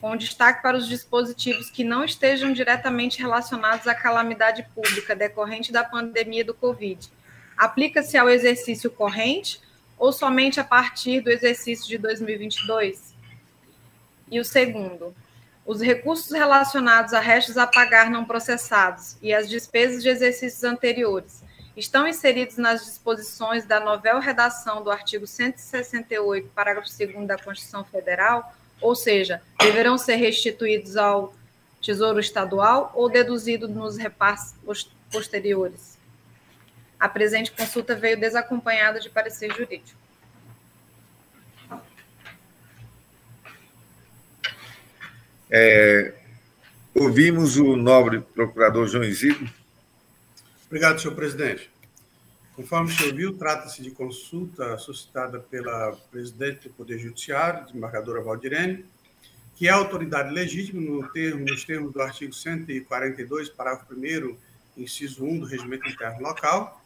com 0.00 0.16
destaque 0.16 0.62
para 0.62 0.78
os 0.78 0.88
dispositivos 0.88 1.68
que 1.68 1.84
não 1.84 2.02
estejam 2.02 2.50
diretamente 2.50 3.20
relacionados 3.20 3.86
à 3.86 3.94
calamidade 3.94 4.66
pública 4.74 5.14
decorrente 5.14 5.70
da 5.70 5.84
pandemia 5.84 6.42
do 6.42 6.54
Covid. 6.54 7.10
Aplica-se 7.58 8.16
ao 8.16 8.30
exercício 8.30 8.90
corrente 8.90 9.60
ou 9.98 10.14
somente 10.14 10.58
a 10.58 10.64
partir 10.64 11.20
do 11.20 11.28
exercício 11.28 11.86
de 11.86 11.98
2022? 11.98 13.14
E 14.30 14.40
o 14.40 14.44
segundo, 14.46 15.14
os 15.66 15.82
recursos 15.82 16.30
relacionados 16.32 17.12
a 17.12 17.20
restos 17.20 17.58
a 17.58 17.66
pagar 17.66 18.10
não 18.10 18.24
processados 18.24 19.18
e 19.20 19.34
as 19.34 19.46
despesas 19.46 20.02
de 20.02 20.08
exercícios 20.08 20.64
anteriores 20.64 21.42
estão 21.80 22.06
inseridos 22.06 22.56
nas 22.56 22.84
disposições 22.84 23.64
da 23.64 23.80
novel 23.80 24.20
redação 24.20 24.82
do 24.82 24.90
artigo 24.90 25.26
168, 25.26 26.48
parágrafo 26.54 26.88
2 26.96 27.26
da 27.26 27.36
Constituição 27.36 27.84
Federal 27.84 28.54
ou 28.80 28.94
seja, 28.94 29.42
deverão 29.58 29.98
ser 29.98 30.16
restituídos 30.16 30.96
ao 30.96 31.34
Tesouro 31.82 32.18
Estadual 32.18 32.92
ou 32.94 33.08
deduzidos 33.08 33.68
nos 33.68 33.96
repasses 33.96 34.54
posteriores. 35.10 35.98
A 36.98 37.08
presente 37.08 37.52
consulta 37.52 37.94
veio 37.94 38.18
desacompanhada 38.18 39.00
de 39.00 39.08
parecer 39.08 39.52
jurídico. 39.54 39.98
É, 45.50 46.14
ouvimos 46.94 47.56
o 47.56 47.74
nobre 47.76 48.20
procurador 48.20 48.86
João 48.86 49.04
Isidro. 49.04 49.59
Obrigado, 50.70 51.00
senhor 51.00 51.16
presidente. 51.16 51.68
Conforme 52.54 52.92
o 52.92 52.96
senhor 52.96 53.12
viu, 53.12 53.36
trata-se 53.36 53.82
de 53.82 53.90
consulta 53.90 54.78
suscitada 54.78 55.40
pela 55.40 55.96
presidente 56.12 56.68
do 56.68 56.74
Poder 56.74 56.96
Judiciário, 56.96 57.66
desembargadora 57.66 58.22
Valdirene, 58.22 58.86
que 59.56 59.66
é 59.66 59.72
autoridade 59.72 60.32
legítima 60.32 60.80
no 60.80 61.08
termo, 61.08 61.44
nos 61.44 61.64
termos 61.64 61.92
do 61.92 62.00
artigo 62.00 62.32
142, 62.32 63.48
parágrafo 63.48 63.92
1 63.92 64.36
inciso 64.76 65.24
1 65.24 65.40
do 65.40 65.46
Regimento 65.46 65.88
Interno 65.88 66.22
Local. 66.22 66.80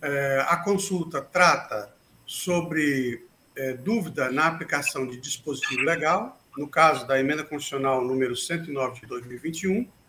É, 0.00 0.44
a 0.46 0.58
consulta 0.58 1.20
trata 1.20 1.92
sobre 2.24 3.26
é, 3.56 3.72
dúvida 3.72 4.30
na 4.30 4.46
aplicação 4.46 5.04
de 5.04 5.16
dispositivo 5.16 5.82
legal, 5.82 6.40
no 6.56 6.68
caso 6.68 7.08
da 7.08 7.18
emenda 7.18 7.42
constitucional 7.42 8.04
número 8.04 8.36
109 8.36 9.00
de 9.00 9.06
2021. 9.08 9.99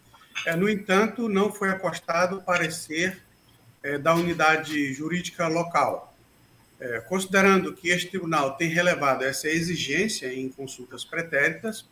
É, 0.46 0.56
no 0.56 0.70
entanto, 0.70 1.30
não 1.30 1.52
foi 1.52 1.70
acostado 1.70 2.42
parecer 2.42 3.22
é, 3.84 3.98
da 3.98 4.14
unidade 4.16 4.94
jurídica 4.94 5.48
local. 5.48 6.16
É, 6.80 7.00
considerando 7.02 7.74
que 7.74 7.90
este 7.90 8.10
tribunal 8.10 8.56
tem 8.58 8.70
relevado 8.70 9.24
essa 9.24 9.48
exigência 9.48 10.34
em 10.34 10.50
consultas 10.50 11.06
pretéritas, 11.06 11.86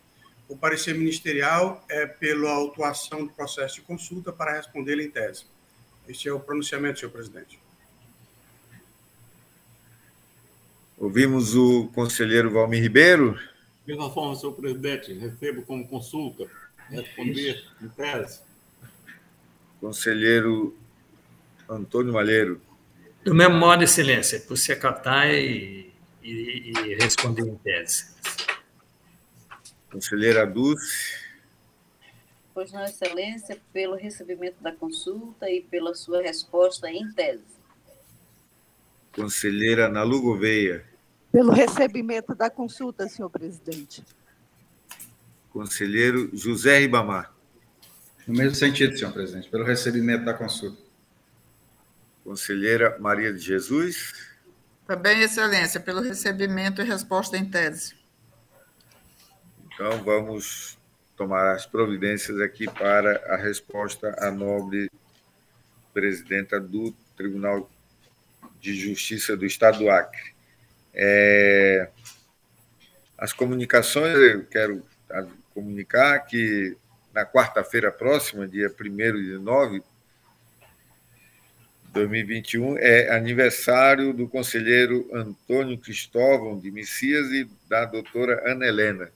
o 0.48 0.58
parecer 0.58 0.96
ministerial 0.96 1.86
é 1.88 2.08
pela 2.08 2.50
autuação 2.50 3.24
do 3.24 3.32
processo 3.32 3.76
de 3.76 3.82
consulta 3.82 4.34
para 4.34 4.54
responder 4.54 5.00
em 5.00 5.10
tese. 5.10 5.46
Este 6.08 6.28
é 6.28 6.34
o 6.34 6.40
pronunciamento, 6.40 7.00
senhor 7.00 7.12
presidente. 7.12 7.60
Ouvimos 10.98 11.56
o 11.56 11.88
conselheiro 11.94 12.52
Valmir 12.52 12.82
Ribeiro. 12.82 13.40
De 13.86 13.94
mesma 13.94 14.12
forma, 14.12 14.36
senhor 14.36 14.54
presidente, 14.54 15.14
recebo 15.14 15.62
como 15.62 15.88
consulta 15.88 16.50
responder 16.90 17.66
em 17.82 17.88
tese. 17.90 18.42
Conselheiro 19.80 20.78
Antônio 21.70 22.14
Malheiro. 22.14 22.62
Do 23.24 23.36
mesmo 23.36 23.56
modo, 23.56 23.84
Excelência, 23.84 24.40
por 24.40 24.58
se 24.58 24.72
acatar 24.72 25.30
e, 25.30 25.94
e, 26.24 26.72
e 26.72 26.96
responder 26.96 27.48
em 27.48 27.56
tese. 27.56 28.16
Conselheira 29.92 30.46
Dulce. 30.46 31.30
Pois 32.54 32.72
não, 32.72 32.84
Excelência, 32.84 33.60
pelo 33.72 33.96
recebimento 33.96 34.62
da 34.62 34.72
consulta 34.72 35.50
e 35.50 35.62
pela 35.62 35.94
sua 35.94 36.22
resposta 36.22 36.90
em 36.90 37.12
tese. 37.14 37.44
Conselheira 39.14 39.88
Nalu 39.90 40.22
Gouveia. 40.22 40.86
Pelo 41.32 41.52
recebimento 41.52 42.34
da 42.34 42.50
consulta, 42.50 43.08
senhor 43.08 43.30
presidente. 43.30 44.04
Conselheiro 45.52 46.30
José 46.34 46.80
Ribamar. 46.80 47.34
No 48.28 48.38
mesmo 48.38 48.56
sentido, 48.56 48.98
senhor 48.98 49.12
presidente, 49.12 49.50
pelo 49.50 49.64
recebimento 49.64 50.26
da 50.26 50.34
consulta. 50.34 50.82
Conselheira 52.24 52.98
Maria 53.00 53.34
de 53.34 53.40
Jesus. 53.40 54.14
Também, 54.86 55.22
Excelência, 55.22 55.80
pelo 55.80 56.02
recebimento 56.02 56.82
e 56.82 56.86
resposta 56.86 57.38
em 57.38 57.46
tese. 57.46 57.96
Então, 59.66 60.04
vamos 60.04 60.78
tomar 61.16 61.54
as 61.54 61.66
providências 61.66 62.40
aqui 62.40 62.66
para 62.66 63.18
a 63.34 63.38
resposta 63.38 64.16
à 64.20 64.32
nobre 64.32 64.92
presidenta 65.94 66.60
do 66.60 66.92
Tribunal 67.18 67.70
de 68.60 68.74
Justiça 68.76 69.36
do 69.36 69.46
Estado 69.46 69.80
do 69.80 69.90
Acre. 69.90 70.34
É, 70.94 71.90
as 73.18 73.34
comunicações, 73.34 74.16
eu 74.16 74.46
quero 74.46 74.86
comunicar 75.54 76.20
que 76.20 76.78
na 77.14 77.26
quarta-feira 77.26 77.92
próxima, 77.92 78.48
dia 78.48 78.70
1 78.70 78.74
de 79.22 79.38
nove 79.38 79.80
de 79.80 79.86
2021, 81.94 82.78
é 82.78 83.16
aniversário 83.16 84.14
do 84.14 84.28
conselheiro 84.28 85.10
Antônio 85.14 85.78
Cristóvão 85.78 86.60
de 86.60 86.70
Messias 86.72 87.32
e 87.32 87.50
da 87.68 87.86
doutora 87.86 88.44
Ana 88.50 88.66
Helena. 88.66 89.12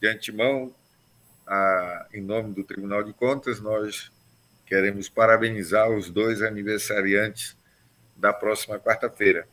De 0.00 0.08
antemão, 0.08 0.74
a, 1.46 2.06
em 2.12 2.20
nome 2.20 2.54
do 2.54 2.64
Tribunal 2.64 3.02
de 3.02 3.12
Contas, 3.12 3.60
nós 3.60 4.10
queremos 4.64 5.08
parabenizar 5.08 5.90
os 5.90 6.10
dois 6.10 6.42
aniversariantes 6.42 7.56
da 8.16 8.32
próxima 8.32 8.78
quarta-feira. 8.78 9.46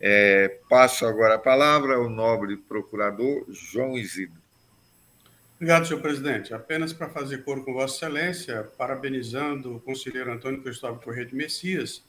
É, 0.00 0.58
passo 0.68 1.06
agora 1.06 1.36
a 1.36 1.38
palavra 1.38 1.94
ao 1.94 2.08
nobre 2.08 2.56
procurador 2.56 3.46
João 3.48 3.96
Isidro. 3.96 4.43
Obrigado, 5.64 5.86
senhor 5.86 6.02
presidente. 6.02 6.52
Apenas 6.52 6.92
para 6.92 7.08
fazer 7.08 7.42
coro 7.42 7.64
com 7.64 7.72
Vossa 7.72 7.94
Excelência, 8.04 8.64
parabenizando 8.76 9.76
o 9.76 9.80
conselheiro 9.80 10.30
Antônio 10.30 10.62
Cristóvão 10.62 11.00
Correia 11.00 11.24
de 11.24 11.34
Messias 11.34 12.04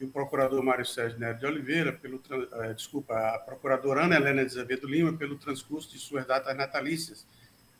e 0.00 0.04
o 0.04 0.08
procurador 0.08 0.62
Mário 0.62 0.86
Sérgio 0.86 1.18
Neto 1.18 1.40
de 1.40 1.46
Oliveira, 1.46 1.92
pelo, 1.92 2.22
eh, 2.30 2.72
desculpa, 2.72 3.14
a 3.34 3.40
procuradora 3.40 4.04
Ana 4.04 4.14
Helena 4.14 4.44
de 4.44 4.52
Azevedo 4.52 4.86
Lima, 4.86 5.12
pelo 5.12 5.36
transcurso 5.36 5.90
de 5.90 5.98
suas 5.98 6.24
datas 6.24 6.56
natalícias, 6.56 7.26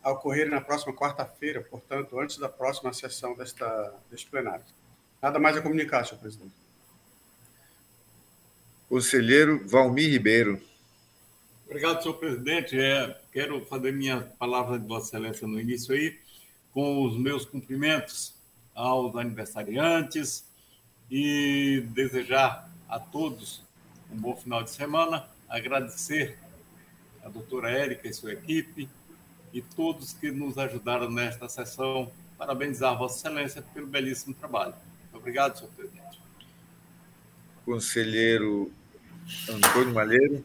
a 0.03 0.11
ocorrer 0.11 0.51
na 0.51 0.61
próxima 0.61 0.93
quarta-feira, 0.93 1.61
portanto, 1.61 2.19
antes 2.19 2.37
da 2.37 2.49
próxima 2.49 2.93
sessão 2.93 3.37
desta, 3.37 3.95
deste 4.11 4.29
plenário. 4.29 4.65
Nada 5.23 5.39
mais 5.39 5.57
a 5.57 5.63
comunicar, 5.63 6.05
senhor 6.05 6.21
presidente. 6.21 6.55
Conselheiro 8.89 9.65
Valmir 9.65 10.11
Ribeiro. 10.11 10.61
Obrigado, 11.71 12.03
senhor 12.03 12.15
presidente. 12.15 12.77
É, 12.77 13.17
quero 13.33 13.65
fazer 13.67 13.93
minha 13.93 14.23
palavra 14.41 14.77
de 14.77 14.89
Vossa 14.89 15.17
Excelência 15.17 15.47
no 15.47 15.61
início 15.61 15.95
aí, 15.95 16.19
com 16.75 17.05
os 17.05 17.17
meus 17.17 17.45
cumprimentos 17.45 18.35
aos 18.75 19.15
aniversariantes 19.15 20.45
e 21.09 21.87
desejar 21.91 22.69
a 22.89 22.99
todos 22.99 23.63
um 24.11 24.17
bom 24.17 24.35
final 24.35 24.65
de 24.65 24.71
semana, 24.71 25.29
agradecer 25.49 26.37
a 27.23 27.29
doutora 27.29 27.71
Érica 27.71 28.09
e 28.09 28.13
sua 28.13 28.33
equipe 28.33 28.89
e 29.53 29.63
todos 29.63 30.13
que 30.13 30.33
nos 30.33 30.59
ajudaram 30.59 31.09
nesta 31.09 31.49
sessão. 31.49 32.11
Parabenizar 32.37 32.99
Vossa 32.99 33.29
Excelência 33.29 33.63
pelo 33.73 33.87
belíssimo 33.87 34.35
trabalho. 34.35 34.75
Obrigado, 35.13 35.57
senhor 35.57 35.71
presidente. 35.71 36.21
Conselheiro 37.65 38.73
Antônio 39.49 39.95
Malheiro. 39.95 40.45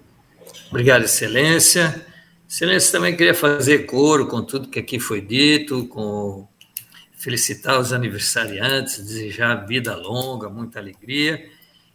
Obrigado, 0.69 1.05
Excelência. 1.05 2.05
Excelência, 2.47 2.91
também 2.91 3.15
queria 3.15 3.33
fazer 3.33 3.85
coro 3.85 4.27
com 4.27 4.41
tudo 4.41 4.69
que 4.69 4.79
aqui 4.79 4.99
foi 4.99 5.21
dito, 5.21 5.87
com 5.87 6.47
felicitar 7.17 7.79
os 7.79 7.91
aniversariantes, 7.91 9.03
desejar 9.03 9.65
vida 9.65 9.95
longa, 9.95 10.49
muita 10.49 10.79
alegria. 10.79 11.49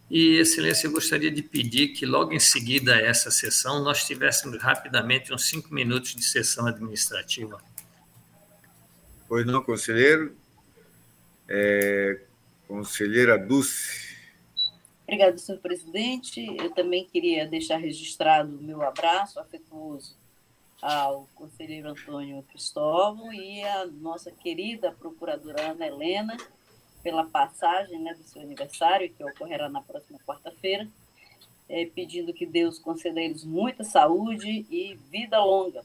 E, 0.09 0.35
Excelência, 0.35 0.87
eu 0.87 0.91
gostaria 0.91 1.31
de 1.31 1.41
pedir 1.41 1.89
que 1.89 2.05
logo 2.05 2.33
em 2.33 2.39
seguida 2.39 2.95
a 2.95 2.99
essa 2.99 3.31
sessão 3.31 3.81
nós 3.81 4.03
tivéssemos 4.03 4.61
rapidamente 4.61 5.33
uns 5.33 5.47
cinco 5.47 5.73
minutos 5.73 6.13
de 6.13 6.23
sessão 6.23 6.67
administrativa. 6.67 7.57
Pois 9.25 9.45
não, 9.45 9.63
conselheiro. 9.63 10.35
É, 11.47 12.19
conselheira 12.67 13.37
Dulce. 13.37 14.10
Obrigada, 15.11 15.37
senhor 15.37 15.59
presidente. 15.59 16.39
Eu 16.57 16.69
também 16.71 17.03
queria 17.03 17.45
deixar 17.45 17.75
registrado 17.75 18.55
o 18.55 18.63
meu 18.63 18.81
abraço 18.81 19.41
afetuoso 19.41 20.15
ao 20.81 21.27
conselheiro 21.35 21.89
Antônio 21.89 22.41
Cristóvão 22.43 23.33
e 23.33 23.61
à 23.61 23.85
nossa 23.87 24.31
querida 24.31 24.93
procuradora 24.93 25.71
Ana 25.71 25.85
Helena 25.85 26.37
pela 27.03 27.25
passagem 27.25 27.99
né, 27.99 28.13
do 28.13 28.23
seu 28.23 28.41
aniversário, 28.41 29.11
que 29.11 29.21
ocorrerá 29.21 29.67
na 29.67 29.81
próxima 29.81 30.17
quarta-feira, 30.19 30.87
é, 31.67 31.85
pedindo 31.87 32.33
que 32.33 32.45
Deus 32.45 32.79
conceda 32.79 33.19
a 33.19 33.23
eles 33.23 33.43
muita 33.43 33.83
saúde 33.83 34.65
e 34.71 34.97
vida 35.11 35.43
longa. 35.43 35.83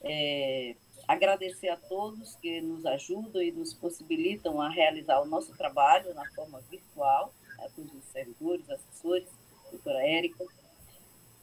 É, 0.00 0.76
agradecer 1.06 1.68
a 1.68 1.76
todos 1.76 2.36
que 2.36 2.62
nos 2.62 2.86
ajudam 2.86 3.42
e 3.42 3.52
nos 3.52 3.74
possibilitam 3.74 4.62
a 4.62 4.70
realizar 4.70 5.20
o 5.20 5.26
nosso 5.26 5.54
trabalho 5.58 6.14
na 6.14 6.24
forma 6.30 6.58
virtual 6.70 7.34
todos 7.74 7.92
os 7.92 8.04
servidores, 8.06 8.68
assessores, 8.68 9.28
doutora 9.70 10.06
Érica, 10.06 10.44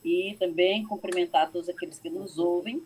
e 0.03 0.35
também 0.39 0.85
cumprimentar 0.85 1.51
todos 1.51 1.69
aqueles 1.69 1.99
que 1.99 2.09
nos 2.09 2.37
ouvem, 2.37 2.85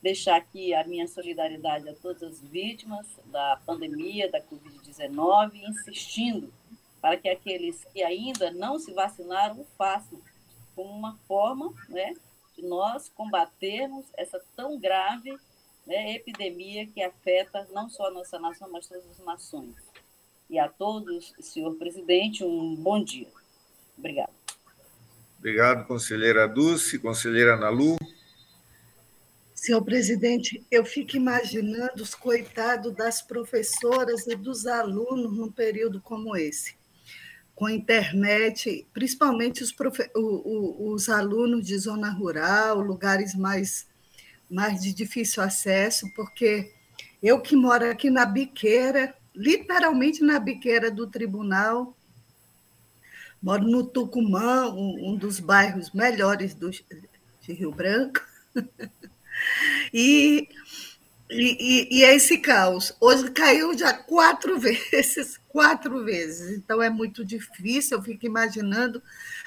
deixar 0.00 0.36
aqui 0.36 0.74
a 0.74 0.84
minha 0.84 1.06
solidariedade 1.06 1.88
a 1.88 1.94
todas 1.94 2.22
as 2.22 2.40
vítimas 2.40 3.06
da 3.26 3.60
pandemia, 3.64 4.30
da 4.30 4.40
Covid-19, 4.40 5.54
insistindo 5.68 6.52
para 7.00 7.16
que 7.16 7.28
aqueles 7.28 7.84
que 7.92 8.02
ainda 8.02 8.50
não 8.50 8.78
se 8.78 8.92
vacinaram 8.92 9.60
o 9.60 9.66
façam, 9.76 10.20
como 10.74 10.90
uma 10.90 11.18
forma 11.26 11.72
né, 11.88 12.14
de 12.56 12.62
nós 12.62 13.08
combatermos 13.08 14.06
essa 14.16 14.40
tão 14.56 14.78
grave 14.78 15.36
né, 15.86 16.12
epidemia 16.12 16.86
que 16.86 17.02
afeta 17.02 17.68
não 17.72 17.88
só 17.88 18.06
a 18.06 18.10
nossa 18.10 18.38
nação, 18.38 18.70
mas 18.70 18.86
todas 18.86 19.04
as 19.10 19.18
nações. 19.18 19.74
E 20.52 20.58
a 20.58 20.68
todos, 20.68 21.32
senhor 21.40 21.74
presidente, 21.76 22.44
um 22.44 22.76
bom 22.76 23.02
dia. 23.02 23.26
Obrigada. 23.96 24.28
Obrigado, 25.38 25.86
conselheira 25.86 26.46
Dulce, 26.46 26.98
conselheira 26.98 27.56
Nalu. 27.56 27.96
Senhor 29.54 29.82
presidente, 29.82 30.62
eu 30.70 30.84
fico 30.84 31.16
imaginando 31.16 32.02
os 32.02 32.14
coitados 32.14 32.94
das 32.94 33.22
professoras 33.22 34.26
e 34.26 34.36
dos 34.36 34.66
alunos 34.66 35.32
num 35.34 35.50
período 35.50 36.02
como 36.02 36.36
esse, 36.36 36.74
com 37.54 37.66
internet, 37.66 38.86
principalmente 38.92 39.62
os, 39.62 39.72
profe... 39.72 40.10
os 40.14 41.08
alunos 41.08 41.66
de 41.66 41.78
zona 41.78 42.10
rural, 42.10 42.78
lugares 42.78 43.34
mais, 43.34 43.88
mais 44.50 44.82
de 44.82 44.92
difícil 44.92 45.42
acesso, 45.42 46.12
porque 46.14 46.74
eu 47.22 47.40
que 47.40 47.56
moro 47.56 47.90
aqui 47.90 48.10
na 48.10 48.26
Biqueira, 48.26 49.16
literalmente 49.34 50.22
na 50.22 50.38
biqueira 50.38 50.90
do 50.90 51.06
tribunal. 51.06 51.96
Moro 53.42 53.64
no 53.64 53.84
Tucumã, 53.84 54.68
um, 54.68 55.16
dos 55.16 55.40
bairros 55.40 55.90
melhores 55.92 56.54
do, 56.54 56.70
de 56.70 57.52
Rio 57.52 57.72
Branco. 57.72 58.20
e, 59.92 60.48
e, 61.28 61.98
e, 61.98 62.04
é 62.04 62.14
esse 62.14 62.38
caos. 62.38 62.94
Hoje 63.00 63.30
caiu 63.32 63.76
já 63.76 63.92
quatro 63.92 64.58
vezes, 64.60 65.40
quatro 65.48 66.04
vezes. 66.04 66.56
Então 66.56 66.80
é 66.80 66.88
muito 66.88 67.24
difícil, 67.24 67.98
eu 67.98 68.02
fico 68.02 68.26
imaginando 68.26 69.02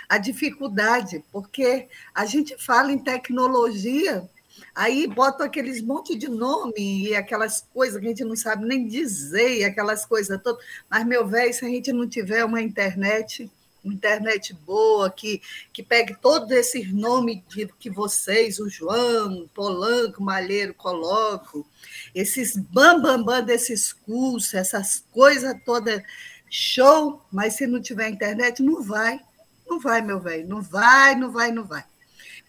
a 0.09 0.17
dificuldade, 0.17 1.23
porque 1.31 1.87
a 2.13 2.25
gente 2.25 2.55
fala 2.63 2.91
em 2.91 2.99
tecnologia, 2.99 4.29
Aí 4.75 5.07
botam 5.07 5.45
aqueles 5.45 5.81
monte 5.81 6.17
de 6.17 6.27
nome 6.27 7.07
e 7.07 7.15
aquelas 7.15 7.61
coisas 7.73 7.97
que 7.97 8.05
a 8.05 8.09
gente 8.09 8.25
não 8.25 8.35
sabe 8.35 8.65
nem 8.65 8.85
dizer, 8.85 9.59
e 9.59 9.63
aquelas 9.63 10.05
coisas 10.05 10.37
todas. 10.43 10.63
Mas, 10.89 11.05
meu 11.05 11.25
velho, 11.25 11.53
se 11.53 11.63
a 11.63 11.69
gente 11.69 11.93
não 11.93 12.09
tiver 12.09 12.43
uma 12.43 12.61
internet, 12.61 13.49
uma 13.81 13.93
internet 13.93 14.53
boa, 14.53 15.09
que, 15.09 15.41
que 15.71 15.81
pegue 15.81 16.13
todos 16.19 16.51
esses 16.51 16.91
nomes 16.91 17.41
de, 17.47 17.67
que 17.79 17.89
vocês, 17.89 18.59
o 18.59 18.67
João, 18.67 19.49
Polanco, 19.53 20.21
Malheiro, 20.21 20.73
colocam, 20.73 21.65
esses 22.13 22.57
bambambam 22.57 23.17
bam, 23.17 23.23
bam 23.23 23.43
desses 23.43 23.93
cursos, 23.93 24.53
essas 24.53 25.05
coisas 25.09 25.55
todas, 25.65 26.03
show, 26.49 27.21
mas 27.31 27.53
se 27.53 27.65
não 27.65 27.81
tiver 27.81 28.09
internet, 28.09 28.61
não 28.61 28.83
vai. 28.83 29.21
Não 29.65 29.79
vai, 29.79 30.01
meu 30.01 30.19
velho, 30.19 30.47
não 30.47 30.61
vai, 30.61 31.15
não 31.15 31.31
vai, 31.31 31.51
não 31.51 31.63
vai. 31.63 31.85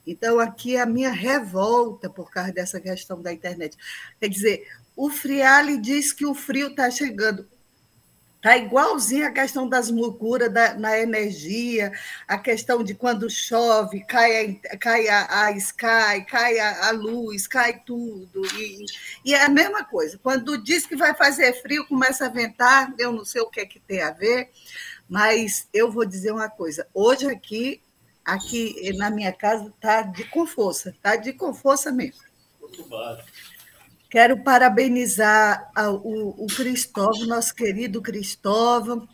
Então, 0.07 0.39
aqui 0.39 0.77
é 0.77 0.81
a 0.81 0.87
minha 0.87 1.11
revolta 1.11 2.09
por 2.09 2.31
causa 2.31 2.53
dessa 2.53 2.81
questão 2.81 3.21
da 3.21 3.33
internet. 3.33 3.77
Quer 4.21 4.29
dizer, 4.29 4.69
o 4.97 5.11
Friale 5.11 5.79
diz 5.79 6.13
que 6.13 6.25
o 6.25 6.35
frio 6.35 6.69
está 6.69 6.91
chegando. 6.91 7.47
Está 8.37 8.57
igualzinho 8.57 9.27
a 9.27 9.33
questão 9.33 9.69
das 9.69 9.91
mucuras 9.91 10.53
na 10.79 10.97
energia, 10.97 11.91
a 12.29 12.39
questão 12.39 12.85
de 12.85 12.95
quando 12.95 13.29
chove, 13.29 14.05
cai 14.05 14.61
a, 14.71 14.77
cai 14.77 15.09
a, 15.09 15.47
a 15.47 15.51
Sky, 15.53 16.25
cai 16.29 16.61
a, 16.61 16.87
a, 16.87 16.91
luz, 16.93 17.49
cai 17.49 17.83
tudo. 17.85 18.47
E, 18.55 18.85
e, 19.25 19.35
é 19.35 19.43
a 19.43 19.49
mesma 19.49 19.85
coisa. 19.85 20.17
Quando 20.23 20.63
diz 20.63 20.87
que 20.87 20.95
vai 20.95 21.13
fazer 21.13 21.61
frio, 21.61 21.89
começa 21.89 22.27
a 22.27 22.29
ventar, 22.29 22.95
eu 22.99 23.11
não 23.11 23.25
sei 23.25 23.41
o 23.41 23.51
que 23.51 23.59
é 23.59 23.67
que 23.67 23.81
tem 23.81 24.01
a 24.01 24.13
ver, 24.13 24.51
mas 25.09 25.67
eu 25.75 25.91
vou 25.91 26.05
dizer 26.05 26.31
uma 26.31 26.49
coisa. 26.49 26.87
Hoje 26.95 27.27
aqui, 27.27 27.83
aqui 28.27 28.93
na 28.97 29.11
minha 29.11 29.33
casa, 29.33 29.69
está 29.69 30.03
de 30.03 30.25
com 30.25 30.47
força, 30.47 30.91
está 30.91 31.15
de 31.15 31.33
com 31.33 31.55
força 31.55 31.93
mesmo. 31.93 32.21
Quero 34.11 34.43
parabenizar 34.43 35.71
o, 36.03 36.45
o 36.45 36.47
Cristóvão, 36.49 37.27
nosso 37.27 37.55
querido 37.55 38.03
Cristóvão, 38.03 39.09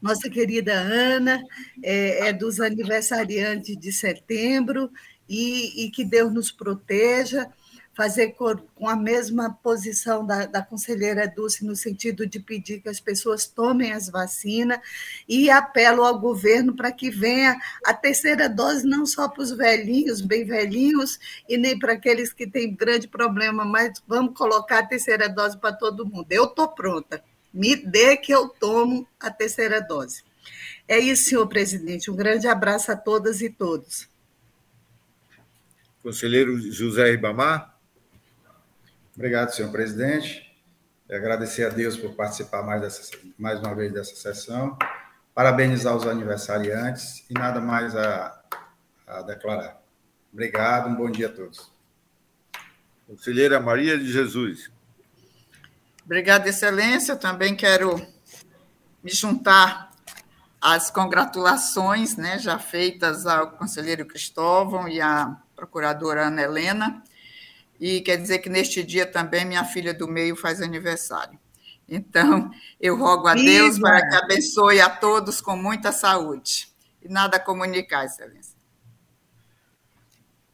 nossa 0.00 0.28
querida 0.28 0.72
Ana, 0.72 1.42
é, 1.82 2.28
é 2.28 2.32
dos 2.32 2.60
aniversariantes 2.60 3.76
de 3.76 3.92
setembro, 3.92 4.90
e, 5.28 5.84
e 5.84 5.90
que 5.90 6.04
Deus 6.04 6.32
nos 6.32 6.50
proteja 6.50 7.50
fazer 7.98 8.36
com 8.36 8.88
a 8.88 8.94
mesma 8.94 9.58
posição 9.60 10.24
da, 10.24 10.46
da 10.46 10.62
conselheira 10.62 11.26
Dulce, 11.26 11.66
no 11.66 11.74
sentido 11.74 12.28
de 12.28 12.38
pedir 12.38 12.80
que 12.80 12.88
as 12.88 13.00
pessoas 13.00 13.44
tomem 13.44 13.90
as 13.90 14.08
vacinas, 14.08 14.78
e 15.28 15.50
apelo 15.50 16.04
ao 16.04 16.16
governo 16.16 16.76
para 16.76 16.92
que 16.92 17.10
venha 17.10 17.58
a 17.84 17.92
terceira 17.92 18.48
dose, 18.48 18.86
não 18.86 19.04
só 19.04 19.28
para 19.28 19.42
os 19.42 19.50
velhinhos, 19.50 20.20
bem 20.20 20.44
velhinhos, 20.44 21.18
e 21.48 21.58
nem 21.58 21.76
para 21.76 21.94
aqueles 21.94 22.32
que 22.32 22.46
têm 22.46 22.72
grande 22.72 23.08
problema, 23.08 23.64
mas 23.64 24.00
vamos 24.06 24.38
colocar 24.38 24.78
a 24.78 24.86
terceira 24.86 25.28
dose 25.28 25.58
para 25.58 25.74
todo 25.74 26.06
mundo. 26.06 26.28
Eu 26.30 26.44
estou 26.44 26.68
pronta. 26.68 27.20
Me 27.52 27.74
dê 27.74 28.16
que 28.16 28.30
eu 28.30 28.48
tomo 28.48 29.08
a 29.18 29.28
terceira 29.28 29.80
dose. 29.80 30.22
É 30.86 31.00
isso, 31.00 31.30
senhor 31.30 31.48
presidente. 31.48 32.12
Um 32.12 32.16
grande 32.16 32.46
abraço 32.46 32.92
a 32.92 32.96
todas 32.96 33.42
e 33.42 33.50
todos. 33.50 34.08
Conselheiro 36.00 36.60
José 36.70 37.10
Ribamar. 37.10 37.77
Obrigado, 39.18 39.50
senhor 39.50 39.72
presidente. 39.72 40.48
E 41.08 41.12
agradecer 41.12 41.64
a 41.64 41.70
Deus 41.70 41.96
por 41.96 42.14
participar 42.14 42.62
mais, 42.62 42.80
dessa, 42.80 43.18
mais 43.36 43.58
uma 43.58 43.74
vez 43.74 43.92
dessa 43.92 44.14
sessão. 44.14 44.78
Parabenizar 45.34 45.96
os 45.96 46.06
aniversariantes 46.06 47.28
e 47.28 47.34
nada 47.34 47.60
mais 47.60 47.96
a, 47.96 48.40
a 49.08 49.22
declarar. 49.22 49.82
Obrigado, 50.32 50.88
um 50.88 50.94
bom 50.94 51.10
dia 51.10 51.26
a 51.26 51.32
todos. 51.32 51.68
Conselheira 53.08 53.58
Maria 53.58 53.98
de 53.98 54.08
Jesus. 54.08 54.70
Obrigada, 56.04 56.48
Excelência. 56.48 57.16
também 57.16 57.56
quero 57.56 57.96
me 59.02 59.10
juntar 59.10 59.90
às 60.60 60.92
congratulações 60.92 62.16
né, 62.16 62.38
já 62.38 62.56
feitas 62.56 63.26
ao 63.26 63.50
conselheiro 63.50 64.06
Cristóvão 64.06 64.86
e 64.88 65.00
à 65.00 65.36
procuradora 65.56 66.28
Ana 66.28 66.42
Helena 66.42 67.02
e 67.80 68.00
quer 68.00 68.16
dizer 68.16 68.38
que 68.38 68.48
neste 68.48 68.82
dia 68.82 69.06
também 69.06 69.44
minha 69.44 69.64
filha 69.64 69.94
do 69.94 70.08
meio 70.08 70.34
faz 70.34 70.60
aniversário. 70.60 71.38
Então, 71.88 72.50
eu 72.78 72.96
rogo 72.96 73.26
a 73.28 73.34
Viva! 73.34 73.44
Deus 73.44 73.78
para 73.78 74.06
que 74.08 74.14
abençoe 74.16 74.80
a 74.80 74.90
todos 74.90 75.40
com 75.40 75.56
muita 75.56 75.90
saúde. 75.90 76.68
E 77.02 77.08
nada 77.08 77.36
a 77.36 77.40
comunicar, 77.40 78.04
Excelência. 78.04 78.58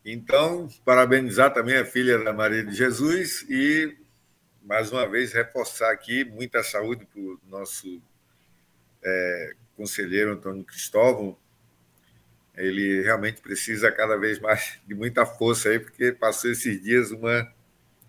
Então, 0.05 0.69
parabenizar 0.85 1.53
também 1.53 1.79
a 1.79 1.85
filha 1.85 2.23
da 2.23 2.33
Maria 2.33 2.63
de 2.63 2.75
Jesus 2.75 3.45
e, 3.49 3.97
mais 4.63 4.93
uma 4.93 5.09
vez, 5.09 5.33
reforçar 5.33 5.91
aqui 5.91 6.25
muita 6.25 6.63
saúde 6.63 7.07
para 7.07 7.21
o 7.21 7.41
nosso 7.49 8.03
é, 9.03 9.55
conselheiro 9.75 10.33
Antônio 10.33 10.63
Cristóvão, 10.63 11.37
ele 12.57 13.03
realmente 13.03 13.41
precisa 13.41 13.91
cada 13.91 14.17
vez 14.17 14.39
mais 14.39 14.79
de 14.87 14.95
muita 14.95 15.27
força 15.27 15.69
aí, 15.69 15.79
porque 15.79 16.13
passou 16.13 16.51
esses 16.51 16.81
dias 16.83 17.11
uma 17.11 17.53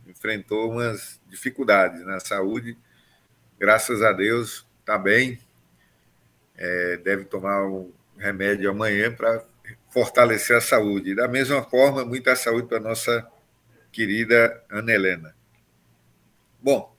enfrentou 0.08 0.72
umas 0.72 1.20
dificuldades 1.28 2.06
na 2.06 2.20
saúde. 2.20 2.78
Graças 3.60 4.04
a 4.04 4.12
Deus 4.12 4.66
está 4.80 4.98
bem. 5.00 5.40
É, 6.56 6.98
deve 6.98 7.26
tomar 7.26 7.66
um 7.66 7.92
remédio 8.18 8.70
amanhã 8.70 9.12
para 9.12 9.44
fortalecer 9.90 10.56
a 10.56 10.62
saúde. 10.62 11.16
Da 11.16 11.28
mesma 11.28 11.64
forma, 11.64 12.06
muita 12.06 12.36
saúde 12.36 12.68
para 12.68 12.80
nossa 12.80 13.28
querida 13.92 14.64
Ana 14.70 14.94
Helena. 14.94 15.36
Bom, 16.62 16.96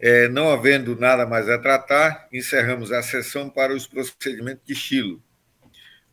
é, 0.00 0.26
não 0.28 0.50
havendo 0.50 0.96
nada 0.96 1.26
mais 1.26 1.48
a 1.50 1.58
tratar, 1.58 2.28
encerramos 2.32 2.92
a 2.92 3.02
sessão 3.02 3.50
para 3.50 3.74
os 3.74 3.86
procedimentos 3.86 4.64
de 4.64 4.72
estilo 4.72 5.22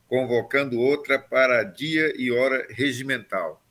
convocando 0.07 0.79
outra 0.79 1.17
para 1.17 1.63
dia 1.63 2.13
e 2.17 2.31
hora 2.31 2.67
regimental. 2.69 3.62